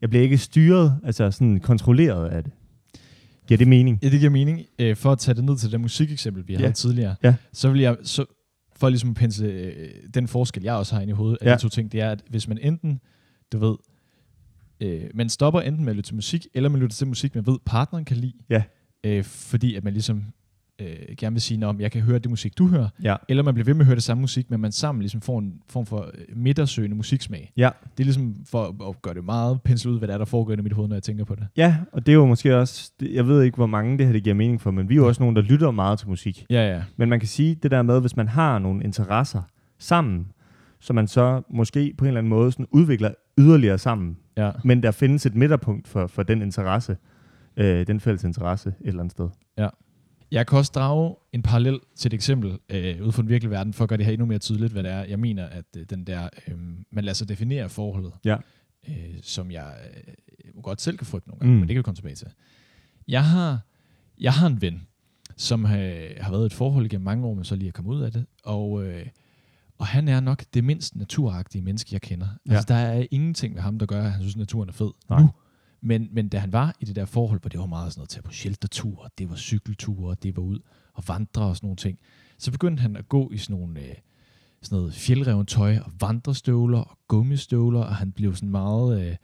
jeg 0.00 0.10
bliver 0.10 0.22
ikke 0.22 0.38
styret, 0.38 1.00
altså 1.04 1.30
sådan 1.30 1.60
kontrolleret 1.60 2.28
af 2.28 2.44
det. 2.44 2.52
Giver 3.46 3.58
det 3.58 3.68
mening? 3.68 3.98
Ja, 4.02 4.08
det 4.08 4.18
giver 4.20 4.30
mening. 4.30 4.60
Øh, 4.78 4.96
for 4.96 5.12
at 5.12 5.18
tage 5.18 5.34
det 5.34 5.44
ned 5.44 5.56
til 5.56 5.72
det 5.72 5.80
musikeksempel, 5.80 6.48
vi 6.48 6.52
Ja. 6.52 6.58
havde 6.58 6.72
tidligere, 6.72 7.14
Ja. 7.22 7.34
så 7.52 7.70
vil 7.70 7.80
jeg, 7.80 7.96
så, 8.02 8.24
for 8.76 8.88
ligesom 8.88 9.10
at 9.10 9.16
pensle 9.16 9.48
øh, 9.48 9.90
den 10.14 10.28
forskel, 10.28 10.62
jeg 10.62 10.74
også 10.74 10.94
har 10.94 11.02
inde 11.02 11.10
i 11.10 11.14
hovedet 11.14 11.38
af 11.40 11.46
Ja. 11.50 11.54
de 11.54 11.60
to 11.60 11.68
ting, 11.68 11.92
det 11.92 12.00
er, 12.00 12.10
at 12.10 12.22
hvis 12.30 12.48
man 12.48 12.58
enten, 12.62 13.00
du 13.52 13.58
ved, 13.58 13.76
øh, 14.80 15.10
man 15.14 15.28
stopper 15.28 15.60
enten 15.60 15.84
med 15.84 15.92
at 15.92 15.96
lytte 15.96 16.08
til 16.08 16.14
musik, 16.14 16.46
eller 16.54 16.68
man 16.68 16.80
lytter 16.80 16.96
til 16.96 17.06
musik, 17.06 17.34
man 17.34 17.46
ved, 17.46 17.58
partneren 17.66 18.04
kan 18.04 18.16
lide, 18.16 18.32
Ja. 18.50 18.62
øh, 19.04 19.24
fordi 19.24 19.74
at 19.74 19.84
man 19.84 19.92
ligesom 19.92 20.24
øh, 20.80 20.86
gerne 21.18 21.34
vil 21.34 21.40
sige, 21.42 21.66
at 21.66 21.80
jeg 21.80 21.92
kan 21.92 22.02
høre 22.02 22.18
det 22.18 22.30
musik, 22.30 22.58
du 22.58 22.66
hører, 22.68 22.88
Ja. 23.02 23.16
eller 23.28 23.42
man 23.42 23.54
bliver 23.54 23.64
ved 23.64 23.74
med 23.74 23.80
at 23.80 23.86
høre 23.86 23.94
det 23.94 24.02
samme 24.02 24.20
musik, 24.20 24.50
men 24.50 24.60
man 24.60 24.72
sammen 24.72 25.02
ligesom 25.02 25.20
får 25.20 25.38
en 25.38 25.54
form 25.68 25.86
for 25.86 26.00
øh, 26.14 26.36
midtersøgende 26.36 26.96
musiksmag. 26.96 27.52
Ja. 27.56 27.70
Det 27.96 28.00
er 28.02 28.04
ligesom 28.04 28.36
for 28.50 28.88
at- 28.88 29.02
gøre 29.02 29.14
det 29.14 29.24
meget 29.24 29.62
pensle 29.62 29.90
ud, 29.90 29.98
hvad 29.98 30.08
der 30.08 30.14
er, 30.14 30.18
der 30.18 30.24
foregår 30.24 30.52
i 30.52 30.56
mit 30.56 30.72
hoved, 30.72 30.88
når 30.88 30.96
jeg 30.96 31.02
tænker 31.02 31.24
på 31.24 31.34
det. 31.34 31.46
Ja, 31.56 31.76
og 31.92 32.06
det 32.06 32.12
er 32.12 32.16
jo 32.16 32.26
måske 32.26 32.56
også, 32.56 32.92
jeg 33.12 33.26
ved 33.26 33.42
ikke, 33.42 33.56
hvor 33.56 33.66
mange 33.66 33.98
det 33.98 34.06
her 34.06 34.12
det 34.12 34.22
giver 34.24 34.34
mening 34.34 34.60
for, 34.60 34.70
men 34.70 34.88
vi 34.88 34.94
er 34.94 34.96
jo 34.96 35.06
også 35.06 35.22
nogen, 35.22 35.36
der 35.36 35.42
lytter 35.42 35.70
meget 35.70 35.98
til 35.98 36.08
musik. 36.08 36.46
Ja, 36.50 36.74
ja. 36.74 36.82
Men 36.96 37.08
man 37.08 37.20
kan 37.20 37.28
sige 37.28 37.54
det 37.54 37.70
der 37.70 37.82
med, 37.82 38.00
hvis 38.00 38.16
man 38.16 38.28
har 38.28 38.58
nogle 38.58 38.84
interesser 38.84 39.42
sammen, 39.78 40.26
så 40.80 40.92
man 40.92 41.06
så 41.08 41.42
måske 41.50 41.94
på 41.98 42.04
en 42.04 42.08
eller 42.08 42.18
anden 42.20 42.28
måde 42.30 42.52
sådan 42.52 42.66
udvikler 42.70 43.10
yderligere 43.38 43.78
sammen, 43.78 44.16
ja. 44.36 44.50
men 44.64 44.82
der 44.82 44.90
findes 44.90 45.26
et 45.26 45.34
midterpunkt 45.34 45.88
for, 45.88 46.06
for 46.06 46.22
den 46.22 46.42
interesse, 46.42 46.96
øh, 47.56 47.86
den 47.86 48.00
fælles 48.00 48.24
interesse 48.24 48.68
et 48.68 48.86
eller 48.86 49.00
andet 49.00 49.12
sted. 49.12 49.28
Jeg 50.32 50.46
kan 50.46 50.58
også 50.58 50.72
drage 50.74 51.14
en 51.32 51.42
parallel 51.42 51.80
til 51.96 52.08
et 52.08 52.14
eksempel 52.14 52.58
øh, 52.68 53.02
ud 53.06 53.12
fra 53.12 53.22
den 53.22 53.28
virkelige 53.28 53.50
verden, 53.50 53.72
for 53.72 53.84
at 53.84 53.88
gøre 53.88 53.96
det 53.96 54.06
her 54.06 54.12
endnu 54.12 54.26
mere 54.26 54.38
tydeligt, 54.38 54.72
hvad 54.72 54.82
det 54.82 54.90
er. 54.90 55.04
Jeg 55.04 55.18
mener, 55.18 55.46
at 55.46 55.64
øh, 55.76 55.86
den 55.90 56.04
der, 56.06 56.28
øh, 56.48 56.54
man 56.90 57.04
lader 57.04 57.14
sig 57.14 57.28
definere 57.28 57.68
forholdet, 57.68 58.12
Ja. 58.24 58.36
øh, 58.88 58.94
som 59.22 59.50
jeg 59.50 59.74
øh, 60.54 60.62
godt 60.62 60.80
selv 60.80 60.96
kan 60.96 61.06
frygte 61.06 61.28
nogle 61.28 61.38
gange, 61.40 61.52
Mm. 61.54 61.58
men 61.60 61.68
det 61.68 61.74
kan 61.74 61.78
vi 61.78 61.82
komme 61.82 61.96
tilbage 61.96 62.14
til. 62.14 62.26
Jeg 63.08 63.24
har, 63.24 63.60
jeg 64.20 64.32
har 64.32 64.46
en 64.46 64.60
ven, 64.60 64.82
som 65.36 65.64
øh, 65.66 65.70
har 66.20 66.30
været 66.30 66.42
i 66.42 66.46
et 66.46 66.52
forhold 66.52 66.88
gennem 66.88 67.04
mange 67.04 67.26
år, 67.26 67.34
men 67.34 67.44
så 67.44 67.56
lige 67.56 67.68
er 67.68 67.72
kommet 67.72 67.94
ud 67.94 68.00
af 68.02 68.12
det. 68.12 68.26
Og, 68.44 68.84
øh, 68.84 69.06
og 69.78 69.86
han 69.86 70.08
er 70.08 70.20
nok 70.20 70.44
det 70.54 70.64
mindst 70.64 70.96
naturagtige 70.96 71.62
menneske, 71.62 71.88
jeg 71.92 72.00
kender. 72.00 72.26
Ja. 72.46 72.52
Altså, 72.52 72.66
der 72.68 72.74
er 72.74 73.06
ingenting 73.10 73.54
ved 73.54 73.62
ham, 73.62 73.78
der 73.78 73.86
gør, 73.86 74.02
at 74.04 74.12
han 74.12 74.20
synes, 74.20 74.34
at 74.34 74.38
naturen 74.38 74.68
er 74.68 74.72
fed 74.72 74.90
Nej. 75.08 75.20
nu. 75.22 75.30
Men, 75.82 76.08
men 76.12 76.28
da 76.28 76.38
han 76.38 76.52
var 76.52 76.74
i 76.80 76.84
det 76.84 76.96
der 76.96 77.04
forhold, 77.04 77.40
hvor 77.40 77.48
det 77.48 77.60
var 77.60 77.66
meget 77.66 77.92
sådan 77.92 78.00
noget, 78.00 78.08
tage 78.08 78.22
på 78.22 78.32
shelterture, 78.32 79.08
det 79.18 79.30
var 79.30 79.36
cykelture, 79.36 80.16
det 80.22 80.36
var 80.36 80.42
ud 80.42 80.58
og 80.94 81.04
vandre 81.08 81.42
og 81.42 81.56
sådan 81.56 81.66
nogle 81.66 81.76
ting, 81.76 81.98
så 82.38 82.50
begyndte 82.50 82.80
han 82.80 82.96
at 82.96 83.08
gå 83.08 83.30
i 83.30 83.36
sådan 83.36 83.56
nogle 83.56 83.80
øh, 83.80 83.94
sådan 84.62 84.78
noget 84.78 84.94
fjeldreven 84.94 85.46
tøj 85.46 85.78
og 85.78 85.92
vandrestøvler 86.00 86.78
og 86.78 86.98
gummistøvler, 87.08 87.80
og 87.80 87.96
han 87.96 88.12
blev 88.12 88.34
sådan 88.34 88.48
meget... 88.48 89.08
Øh, 89.08 89.16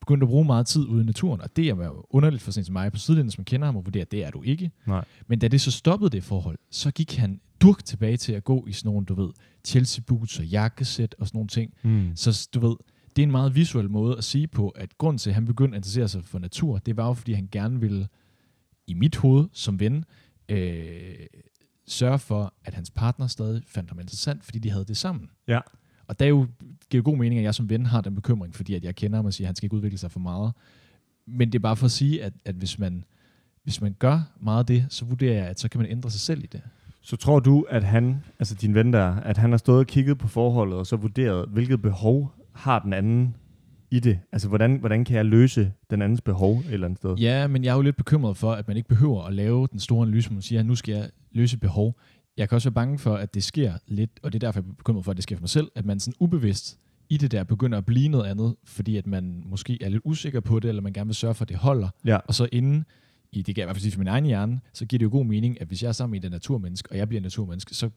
begyndte 0.00 0.24
at 0.24 0.28
bruge 0.28 0.44
meget 0.44 0.66
tid 0.66 0.86
ude 0.88 1.02
i 1.02 1.04
naturen, 1.04 1.40
og 1.40 1.56
det 1.56 1.68
er 1.68 1.74
jo 1.84 2.04
underligt 2.10 2.42
for 2.42 2.50
sådan 2.50 2.64
som 2.64 2.72
mig 2.72 2.92
på 2.92 2.98
sidelinjen, 2.98 3.30
som 3.30 3.44
kender 3.44 3.66
ham 3.66 3.76
og 3.76 3.84
vurderer, 3.86 4.04
at 4.04 4.10
det 4.10 4.24
er 4.24 4.30
du 4.30 4.42
ikke. 4.42 4.70
Nej. 4.86 5.04
Men 5.26 5.38
da 5.38 5.48
det 5.48 5.60
så 5.60 5.70
stoppede 5.70 6.10
det 6.10 6.24
forhold, 6.24 6.58
så 6.70 6.90
gik 6.90 7.16
han 7.16 7.40
durk 7.60 7.84
tilbage 7.84 8.16
til 8.16 8.32
at 8.32 8.44
gå 8.44 8.66
i 8.66 8.72
sådan 8.72 8.88
nogle, 8.88 9.06
du 9.06 9.14
ved, 9.14 9.30
Chelsea 9.66 10.02
boots 10.06 10.38
og 10.38 10.44
jakkesæt 10.44 11.14
og 11.18 11.26
sådan 11.26 11.38
nogle 11.38 11.48
ting. 11.48 11.74
Mm. 11.82 12.12
Så 12.14 12.48
du 12.54 12.68
ved, 12.68 12.76
det 13.16 13.22
er 13.22 13.26
en 13.26 13.30
meget 13.30 13.54
visuel 13.54 13.90
måde 13.90 14.16
at 14.16 14.24
sige 14.24 14.46
på, 14.46 14.68
at 14.68 14.98
grund 14.98 15.18
til, 15.18 15.30
at 15.30 15.34
han 15.34 15.46
begyndte 15.46 15.74
at 15.74 15.78
interessere 15.78 16.08
sig 16.08 16.24
for 16.24 16.38
natur, 16.38 16.78
det 16.78 16.96
var 16.96 17.06
jo, 17.06 17.12
fordi 17.12 17.32
han 17.32 17.48
gerne 17.52 17.80
ville, 17.80 18.08
i 18.86 18.94
mit 18.94 19.16
hoved 19.16 19.48
som 19.52 19.80
ven, 19.80 20.04
øh, 20.48 21.26
sørge 21.86 22.18
for, 22.18 22.54
at 22.64 22.74
hans 22.74 22.90
partner 22.90 23.26
stadig 23.26 23.62
fandt 23.66 23.90
ham 23.90 24.00
interessant, 24.00 24.44
fordi 24.44 24.58
de 24.58 24.70
havde 24.70 24.84
det 24.84 24.96
sammen. 24.96 25.30
Ja. 25.48 25.60
Og 26.06 26.18
der 26.18 26.24
er 26.24 26.28
jo, 26.28 26.46
giver 26.90 27.02
jo 27.02 27.10
god 27.10 27.16
mening, 27.16 27.38
at 27.38 27.44
jeg 27.44 27.54
som 27.54 27.70
ven 27.70 27.86
har 27.86 28.00
den 28.00 28.14
bekymring, 28.14 28.54
fordi 28.54 28.74
at 28.74 28.84
jeg 28.84 28.94
kender 28.94 29.16
ham 29.18 29.26
og 29.26 29.34
siger, 29.34 29.46
at 29.46 29.48
han 29.48 29.56
skal 29.56 29.66
ikke 29.66 29.76
udvikle 29.76 29.98
sig 29.98 30.10
for 30.10 30.20
meget. 30.20 30.52
Men 31.26 31.52
det 31.52 31.58
er 31.58 31.62
bare 31.62 31.76
for 31.76 31.84
at 31.84 31.90
sige, 31.90 32.24
at, 32.24 32.32
at 32.44 32.54
hvis, 32.54 32.78
man, 32.78 33.04
hvis 33.62 33.80
man 33.80 33.96
gør 33.98 34.22
meget 34.40 34.58
af 34.58 34.66
det, 34.66 34.86
så 34.88 35.04
vurderer 35.04 35.34
jeg, 35.34 35.46
at 35.46 35.60
så 35.60 35.68
kan 35.68 35.80
man 35.80 35.90
ændre 35.90 36.10
sig 36.10 36.20
selv 36.20 36.44
i 36.44 36.46
det. 36.46 36.62
Så 37.00 37.16
tror 37.16 37.40
du, 37.40 37.66
at 37.68 37.84
han, 37.84 38.24
altså 38.38 38.54
din 38.54 38.74
ven 38.74 38.92
der, 38.92 39.14
at 39.14 39.36
han 39.36 39.50
har 39.50 39.58
stået 39.58 39.78
og 39.78 39.86
kigget 39.86 40.18
på 40.18 40.28
forholdet, 40.28 40.78
og 40.78 40.86
så 40.86 40.96
vurderet, 40.96 41.48
hvilket 41.48 41.82
behov 41.82 42.32
har 42.56 42.78
den 42.78 42.92
anden 42.92 43.36
i 43.90 44.00
det? 44.00 44.18
Altså, 44.32 44.48
hvordan, 44.48 44.76
hvordan 44.76 45.04
kan 45.04 45.16
jeg 45.16 45.24
løse 45.24 45.72
den 45.90 46.02
andens 46.02 46.20
behov 46.20 46.58
et 46.58 46.72
eller 46.72 46.86
andet 46.86 46.98
sted? 46.98 47.16
Ja, 47.16 47.46
men 47.46 47.64
jeg 47.64 47.70
er 47.70 47.74
jo 47.74 47.82
lidt 47.82 47.96
bekymret 47.96 48.36
for, 48.36 48.52
at 48.52 48.68
man 48.68 48.76
ikke 48.76 48.88
behøver 48.88 49.22
at 49.22 49.34
lave 49.34 49.68
den 49.72 49.80
store 49.80 50.02
analyse, 50.06 50.28
hvor 50.28 50.34
man 50.34 50.42
siger, 50.42 50.60
at 50.60 50.66
nu 50.66 50.74
skal 50.74 50.94
jeg 50.94 51.10
løse 51.32 51.58
behov. 51.58 51.98
Jeg 52.36 52.48
kan 52.48 52.56
også 52.56 52.68
være 52.68 52.74
bange 52.74 52.98
for, 52.98 53.14
at 53.14 53.34
det 53.34 53.44
sker 53.44 53.72
lidt, 53.86 54.10
og 54.22 54.32
det 54.32 54.42
er 54.42 54.46
derfor, 54.46 54.60
jeg 54.60 54.68
er 54.68 54.74
bekymret 54.74 55.04
for, 55.04 55.10
at 55.10 55.16
det 55.16 55.22
sker 55.22 55.36
for 55.36 55.42
mig 55.42 55.50
selv, 55.50 55.70
at 55.74 55.84
man 55.84 56.00
sådan 56.00 56.14
ubevidst 56.20 56.78
i 57.08 57.16
det 57.16 57.32
der 57.32 57.44
begynder 57.44 57.78
at 57.78 57.86
blive 57.86 58.08
noget 58.08 58.24
andet, 58.24 58.56
fordi 58.64 58.96
at 58.96 59.06
man 59.06 59.42
måske 59.46 59.78
er 59.80 59.88
lidt 59.88 60.02
usikker 60.04 60.40
på 60.40 60.60
det, 60.60 60.68
eller 60.68 60.82
man 60.82 60.92
gerne 60.92 61.08
vil 61.08 61.14
sørge 61.14 61.34
for, 61.34 61.44
at 61.44 61.48
det 61.48 61.56
holder. 61.56 61.88
Ja. 62.04 62.16
Og 62.16 62.34
så 62.34 62.48
inden, 62.52 62.84
i, 63.32 63.42
det 63.42 63.54
kan 63.54 63.60
jeg 63.60 63.64
i 63.64 63.66
hvert 63.66 63.76
fald 63.76 63.82
sige 63.82 63.92
for 63.92 63.98
min 63.98 64.08
egen 64.08 64.24
hjerne, 64.24 64.60
så 64.72 64.86
giver 64.86 64.98
det 64.98 65.04
jo 65.04 65.10
god 65.10 65.24
mening, 65.24 65.60
at 65.60 65.66
hvis 65.66 65.82
jeg 65.82 65.88
er 65.88 65.92
sammen 65.92 66.12
med 66.12 66.24
et 66.24 66.30
naturmenneske, 66.30 66.90
og 66.90 66.96
jeg 66.96 67.08
bliver 67.08 67.20
naturmenneske, 67.20 67.74
så 67.74 67.90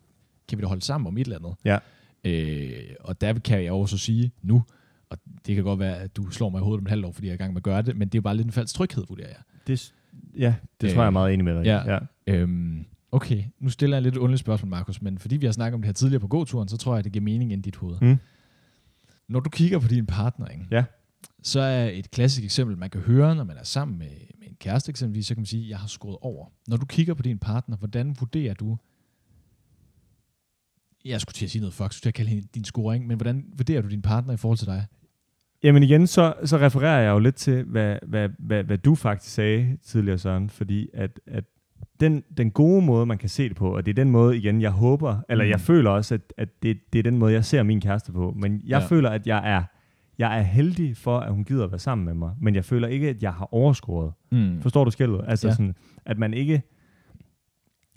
kan 0.47 0.57
vi 0.57 0.61
da 0.61 0.67
holde 0.67 0.81
sammen 0.81 1.07
om 1.07 1.17
et 1.17 1.21
eller 1.21 1.37
andet. 1.37 1.55
Ja. 1.65 1.77
Øh, 2.23 2.69
og 2.99 3.21
der 3.21 3.33
kan 3.33 3.63
jeg 3.63 3.71
også 3.71 3.97
sige 3.97 4.31
nu, 4.41 4.63
og 5.09 5.17
det 5.45 5.55
kan 5.55 5.63
godt 5.63 5.79
være, 5.79 5.97
at 5.97 6.15
du 6.15 6.29
slår 6.31 6.49
mig 6.49 6.59
i 6.59 6.63
hovedet 6.63 6.79
om 6.81 6.85
et 6.85 6.89
halvt 6.89 7.05
år, 7.05 7.11
fordi 7.11 7.27
jeg 7.27 7.31
er 7.31 7.35
i 7.35 7.37
gang 7.37 7.53
med 7.53 7.59
at 7.59 7.63
gøre 7.63 7.81
det, 7.81 7.95
men 7.97 8.07
det 8.07 8.15
er 8.15 8.19
jo 8.19 8.21
bare 8.21 8.35
lidt 8.35 8.45
en 8.45 8.51
falsk 8.51 8.75
tryghed, 8.75 9.03
vurderer 9.09 9.27
jeg. 9.27 9.37
Det, 9.67 9.93
ja, 10.37 10.55
det 10.81 10.87
Øh, 10.87 10.93
tror 10.93 11.01
jeg 11.01 11.07
er 11.07 11.11
meget 11.11 11.33
enig 11.33 11.45
med 11.45 11.55
dig 11.55 11.65
i. 11.65 11.67
ja. 11.67 11.93
ja. 11.93 11.99
Øhm, 12.27 12.85
okay, 13.11 13.43
nu 13.59 13.69
stiller 13.69 13.97
jeg 13.97 14.01
lidt 14.03 14.15
et 14.15 14.19
underligt 14.19 14.39
spørgsmål, 14.39 14.69
Markus, 14.69 15.01
men 15.01 15.17
fordi 15.17 15.37
vi 15.37 15.45
har 15.45 15.53
snakket 15.53 15.75
om 15.75 15.81
det 15.81 15.87
her 15.87 15.93
tidligere 15.93 16.19
på 16.19 16.27
gåturen, 16.27 16.67
så 16.67 16.77
tror 16.77 16.95
jeg, 16.95 17.03
det 17.03 17.11
giver 17.11 17.23
mening 17.23 17.51
ind 17.53 17.65
i 17.65 17.67
dit 17.67 17.75
hoved. 17.75 17.97
Mm. 18.01 18.17
Når 19.27 19.39
du 19.39 19.49
kigger 19.49 19.79
på 19.79 19.87
din 19.87 20.05
partner, 20.05 20.47
ikke, 20.47 20.65
Ja. 20.71 20.83
så 21.43 21.59
er 21.59 21.85
et 21.89 22.11
klassisk 22.11 22.43
eksempel, 22.43 22.77
man 22.77 22.89
kan 22.89 23.01
høre, 23.01 23.35
når 23.35 23.43
man 23.43 23.57
er 23.57 23.63
sammen 23.63 23.97
med, 23.97 24.07
med 24.39 24.47
en 24.47 24.55
kæreste 24.59 24.89
eksempelvis, 24.89 25.27
så 25.27 25.33
kan 25.35 25.39
man 25.41 25.45
sige, 25.45 25.63
at 25.63 25.69
jeg 25.69 25.77
har 25.79 25.87
skruet 25.87 26.17
over. 26.21 26.45
Når 26.67 26.77
du 26.77 26.85
kigger 26.85 27.13
på 27.13 27.21
din 27.23 27.37
partner, 27.39 27.77
hvordan 27.77 28.15
vurderer 28.19 28.53
du, 28.53 28.77
jeg 31.05 31.21
skulle 31.21 31.33
til 31.33 31.45
at 31.45 31.51
sige 31.51 31.59
noget 31.61 31.73
fuck, 31.73 31.81
jeg 31.83 31.91
skulle 31.91 32.01
til 32.03 32.09
at 32.09 32.13
kalde 32.13 32.29
hende 32.29 32.47
din 32.55 32.63
scoring, 32.63 33.07
men 33.07 33.17
hvordan 33.17 33.45
vurderer 33.57 33.81
du 33.81 33.87
din 33.89 34.01
partner 34.01 34.33
i 34.33 34.37
forhold 34.37 34.57
til 34.57 34.67
dig? 34.67 34.85
Jamen 35.63 35.83
igen, 35.83 36.07
så, 36.07 36.33
så 36.45 36.57
refererer 36.57 37.01
jeg 37.01 37.09
jo 37.11 37.19
lidt 37.19 37.35
til, 37.35 37.63
hvad, 37.63 37.97
hvad, 38.07 38.29
hvad, 38.39 38.63
hvad 38.63 38.77
du 38.77 38.95
faktisk 38.95 39.33
sagde 39.33 39.77
tidligere, 39.83 40.17
Søren, 40.17 40.49
fordi 40.49 40.87
at, 40.93 41.19
at 41.27 41.43
den, 41.99 42.23
den 42.37 42.51
gode 42.51 42.85
måde, 42.85 43.05
man 43.05 43.17
kan 43.17 43.29
se 43.29 43.49
det 43.49 43.55
på, 43.57 43.75
og 43.75 43.85
det 43.85 43.91
er 43.91 43.95
den 44.03 44.09
måde, 44.11 44.37
igen, 44.37 44.61
jeg 44.61 44.71
håber, 44.71 45.17
eller 45.29 45.45
Mm. 45.45 45.49
jeg 45.51 45.59
føler 45.59 45.89
også, 45.89 46.13
at, 46.15 46.21
at 46.37 46.49
det, 46.63 46.77
det 46.93 46.99
er 46.99 47.03
den 47.03 47.17
måde, 47.17 47.33
jeg 47.33 47.45
ser 47.45 47.63
min 47.63 47.81
kæreste 47.81 48.11
på, 48.11 48.33
men 48.37 48.61
jeg 48.65 48.79
Ja. 48.81 48.85
føler, 48.87 49.09
at 49.09 49.27
jeg 49.27 49.51
er, 49.55 49.63
jeg 50.17 50.37
er 50.37 50.41
heldig 50.41 50.97
for, 50.97 51.19
at 51.19 51.31
hun 51.33 51.43
gider 51.43 51.63
at 51.65 51.71
være 51.71 51.79
sammen 51.79 52.05
med 52.05 52.13
mig, 52.13 52.31
men 52.41 52.55
jeg 52.55 52.65
føler 52.65 52.87
ikke, 52.87 53.09
at 53.09 53.23
jeg 53.23 53.33
har 53.33 53.53
overskåret. 53.53 54.13
Mm. 54.31 54.61
Forstår 54.61 54.83
du 54.83 54.91
skældet? 54.91 55.21
Altså 55.27 55.47
ja. 55.47 55.53
sådan, 55.53 55.75
at 56.05 56.17
man 56.17 56.33
ikke 56.33 56.61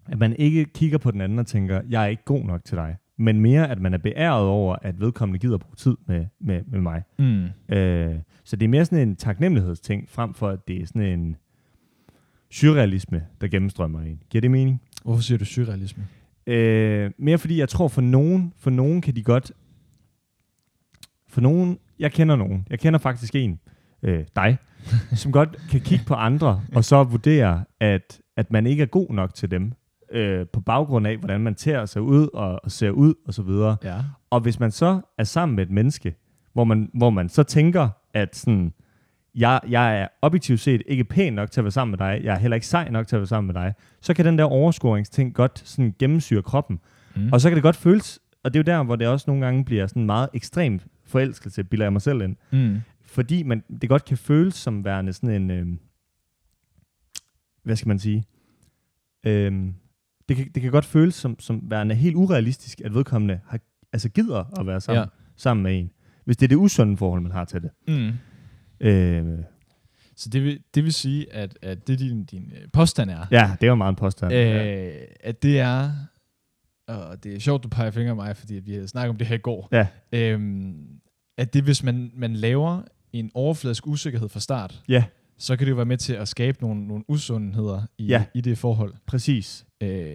at 0.08 0.18
man 0.18 0.36
ikke 0.36 0.64
kigger 0.64 0.98
på 0.98 1.10
den 1.10 1.20
anden 1.20 1.38
og 1.38 1.46
tænker, 1.46 1.80
jeg 1.88 2.02
er 2.02 2.06
ikke 2.06 2.24
god 2.24 2.44
nok 2.44 2.64
til 2.64 2.76
dig, 2.76 2.96
men 3.16 3.40
mere, 3.40 3.70
at 3.70 3.80
man 3.80 3.94
er 3.94 3.98
beæret 3.98 4.44
over, 4.44 4.76
at 4.82 5.00
vedkommende 5.00 5.38
gider 5.38 5.58
bruge 5.58 5.76
tid 5.76 5.96
med, 6.06 6.26
med, 6.40 6.62
med 6.66 6.80
mig. 6.80 7.02
Mm. 7.18 7.44
Øh, 7.68 8.18
så 8.44 8.56
det 8.56 8.64
er 8.64 8.68
mere 8.68 8.84
sådan 8.84 9.08
en 9.08 9.16
taknemmelighedsting, 9.16 10.08
frem 10.10 10.34
for 10.34 10.48
at 10.48 10.68
det 10.68 10.82
er 10.82 10.86
sådan 10.86 11.02
en 11.02 11.36
surrealisme, 12.50 13.26
der 13.40 13.48
gennemstrømmer 13.48 14.00
en. 14.00 14.22
Giver 14.30 14.40
det 14.40 14.50
mening? 14.50 14.82
Hvorfor 15.04 15.22
siger 15.22 15.38
du 15.38 15.44
surrealisme? 15.44 16.06
Øh, 16.46 17.10
mere 17.18 17.38
fordi 17.38 17.58
jeg 17.58 17.68
tror, 17.68 17.88
for 17.88 18.00
nogen, 18.00 18.52
for 18.58 18.70
nogen 18.70 19.00
kan 19.00 19.16
de 19.16 19.22
godt... 19.22 19.52
For 21.28 21.40
nogen... 21.40 21.78
Jeg 21.98 22.12
kender 22.12 22.36
nogen. 22.36 22.66
Jeg 22.70 22.78
kender 22.78 22.98
faktisk 22.98 23.34
en, 23.34 23.60
øh, 24.02 24.24
dig, 24.36 24.58
som 25.20 25.32
godt 25.32 25.58
kan 25.70 25.80
kigge 25.80 26.04
på 26.04 26.14
andre, 26.14 26.62
og 26.74 26.84
så 26.84 27.04
vurdere, 27.04 27.64
at, 27.80 28.20
at 28.36 28.50
man 28.50 28.66
ikke 28.66 28.82
er 28.82 28.86
god 28.86 29.10
nok 29.10 29.34
til 29.34 29.50
dem, 29.50 29.72
øh, 30.12 30.46
på 30.46 30.60
baggrund 30.60 31.06
af, 31.06 31.16
hvordan 31.16 31.40
man 31.40 31.54
tager 31.54 31.86
sig 31.86 32.02
ud 32.02 32.28
og, 32.34 32.60
og 32.64 32.70
ser 32.70 32.90
ud, 32.90 33.14
og 33.26 33.34
så 33.34 33.42
videre. 33.42 33.76
Ja. 33.84 33.98
Og 34.30 34.40
hvis 34.40 34.60
man 34.60 34.70
så 34.70 35.00
er 35.18 35.24
sammen 35.24 35.56
med 35.56 35.64
et 35.64 35.70
menneske, 35.70 36.14
hvor 36.52 36.64
man, 36.64 36.90
hvor 36.94 37.10
man 37.10 37.28
så 37.28 37.42
tænker, 37.42 37.88
at 38.14 38.36
sådan, 38.36 38.72
jeg, 39.34 39.60
jeg 39.68 40.00
er 40.00 40.08
objektivt 40.22 40.60
set 40.60 40.82
ikke 40.86 41.04
pæn 41.04 41.32
nok 41.32 41.50
til 41.50 41.60
at 41.60 41.64
være 41.64 41.70
sammen 41.70 41.90
med 41.90 41.98
dig, 41.98 42.20
jeg 42.24 42.34
er 42.34 42.38
heller 42.38 42.54
ikke 42.54 42.66
sej 42.66 42.90
nok 42.90 43.06
til 43.06 43.16
at 43.16 43.20
være 43.20 43.26
sammen 43.26 43.46
med 43.46 43.62
dig, 43.62 43.74
så 44.00 44.14
kan 44.14 44.24
den 44.24 44.38
der 44.38 44.44
overscoringsting 44.44 45.34
godt 45.34 45.62
sådan 45.64 45.94
gennemsyre 45.98 46.42
kroppen. 46.42 46.80
Mm. 47.16 47.32
Og 47.32 47.40
så 47.40 47.48
kan 47.48 47.56
det 47.56 47.62
godt 47.62 47.76
føles, 47.76 48.20
og 48.44 48.54
det 48.54 48.58
er 48.58 48.72
jo 48.72 48.78
der, 48.78 48.84
hvor 48.84 48.96
det 48.96 49.06
også 49.06 49.24
nogle 49.30 49.44
gange 49.44 49.64
bliver 49.64 49.86
sådan 49.86 50.06
meget 50.06 50.28
ekstremt 50.34 50.86
forelskelse, 51.04 51.64
bilder 51.64 51.84
jeg 51.84 51.92
mig 51.92 52.02
selv 52.02 52.22
ind. 52.22 52.36
Mm. 52.50 52.80
Fordi 53.04 53.42
man, 53.42 53.64
det 53.82 53.88
godt 53.88 54.04
kan 54.04 54.16
føles 54.16 54.54
som 54.54 54.84
værende 54.84 55.12
sådan 55.12 55.42
en, 55.42 55.50
øh, 55.50 55.66
hvad 57.62 57.76
skal 57.76 57.88
man 57.88 57.98
sige, 57.98 58.24
øh, 59.26 59.72
det, 60.28 60.36
kan, 60.36 60.50
det 60.54 60.62
kan 60.62 60.70
godt 60.70 60.84
føles 60.84 61.14
som, 61.14 61.40
som 61.40 61.60
værende 61.70 61.94
helt 61.94 62.16
urealistisk, 62.16 62.80
at 62.84 62.94
vedkommende 62.94 63.40
har, 63.46 63.58
altså 63.92 64.08
gider 64.08 64.60
at 64.60 64.66
være 64.66 64.80
sammen, 64.80 65.00
Ja. 65.00 65.06
sammen 65.36 65.62
med 65.62 65.78
en. 65.78 65.90
Hvis 66.24 66.36
det 66.36 66.46
er 66.46 66.48
det 66.48 66.56
usunde 66.56 66.96
forhold, 66.96 67.20
man 67.22 67.32
har 67.32 67.44
til 67.44 67.62
det. 67.62 67.70
Mm. 67.88 68.12
Øh, 68.80 69.38
Så 70.16 70.28
det 70.28 70.42
vil, 70.44 70.60
det 70.74 70.84
vil 70.84 70.92
sige, 70.92 71.32
at, 71.34 71.58
at 71.62 71.86
det 71.88 71.98
din, 71.98 72.24
din 72.24 72.52
øh, 72.62 72.68
påstand 72.72 73.10
er, 73.10 73.26
ja, 73.30 73.56
det 73.60 73.68
var 73.68 73.74
meget 73.74 73.92
en 73.92 73.96
påstand. 73.96 74.32
øh, 74.32 74.38
ja. 74.38 74.90
at 75.20 75.42
det 75.42 75.60
er, 75.60 75.90
og 76.88 77.24
det 77.24 77.34
er 77.34 77.38
sjovt, 77.40 77.62
du 77.64 77.68
peger 77.68 77.90
fingre 77.90 78.10
af 78.10 78.16
mig, 78.16 78.36
fordi 78.36 78.56
at 78.56 78.66
vi 78.66 78.72
havde 78.72 78.88
snakket 78.88 79.10
om 79.10 79.16
det 79.16 79.26
her 79.26 79.34
i 79.34 79.38
går, 79.38 79.68
Ja. 79.72 79.86
øhm, 80.12 80.74
at 81.38 81.54
det 81.54 81.62
hvis 81.64 81.82
man, 81.82 82.10
man 82.14 82.34
laver 82.34 82.82
en 83.12 83.30
overfladisk 83.34 83.86
usikkerhed 83.86 84.28
fra 84.28 84.40
start, 84.40 84.82
Ja. 84.88 85.04
så 85.38 85.56
kan 85.56 85.66
det 85.66 85.70
jo 85.70 85.76
være 85.76 85.84
med 85.86 85.96
til 85.96 86.12
at 86.12 86.28
skabe 86.28 86.58
nogle, 86.60 86.86
nogle 86.86 87.04
usundheder 87.08 87.82
i, 87.98 88.06
Ja. 88.06 88.24
i 88.34 88.40
det 88.40 88.58
forhold. 88.58 88.94
Præcis. 89.06 89.66
Øh, 89.82 90.14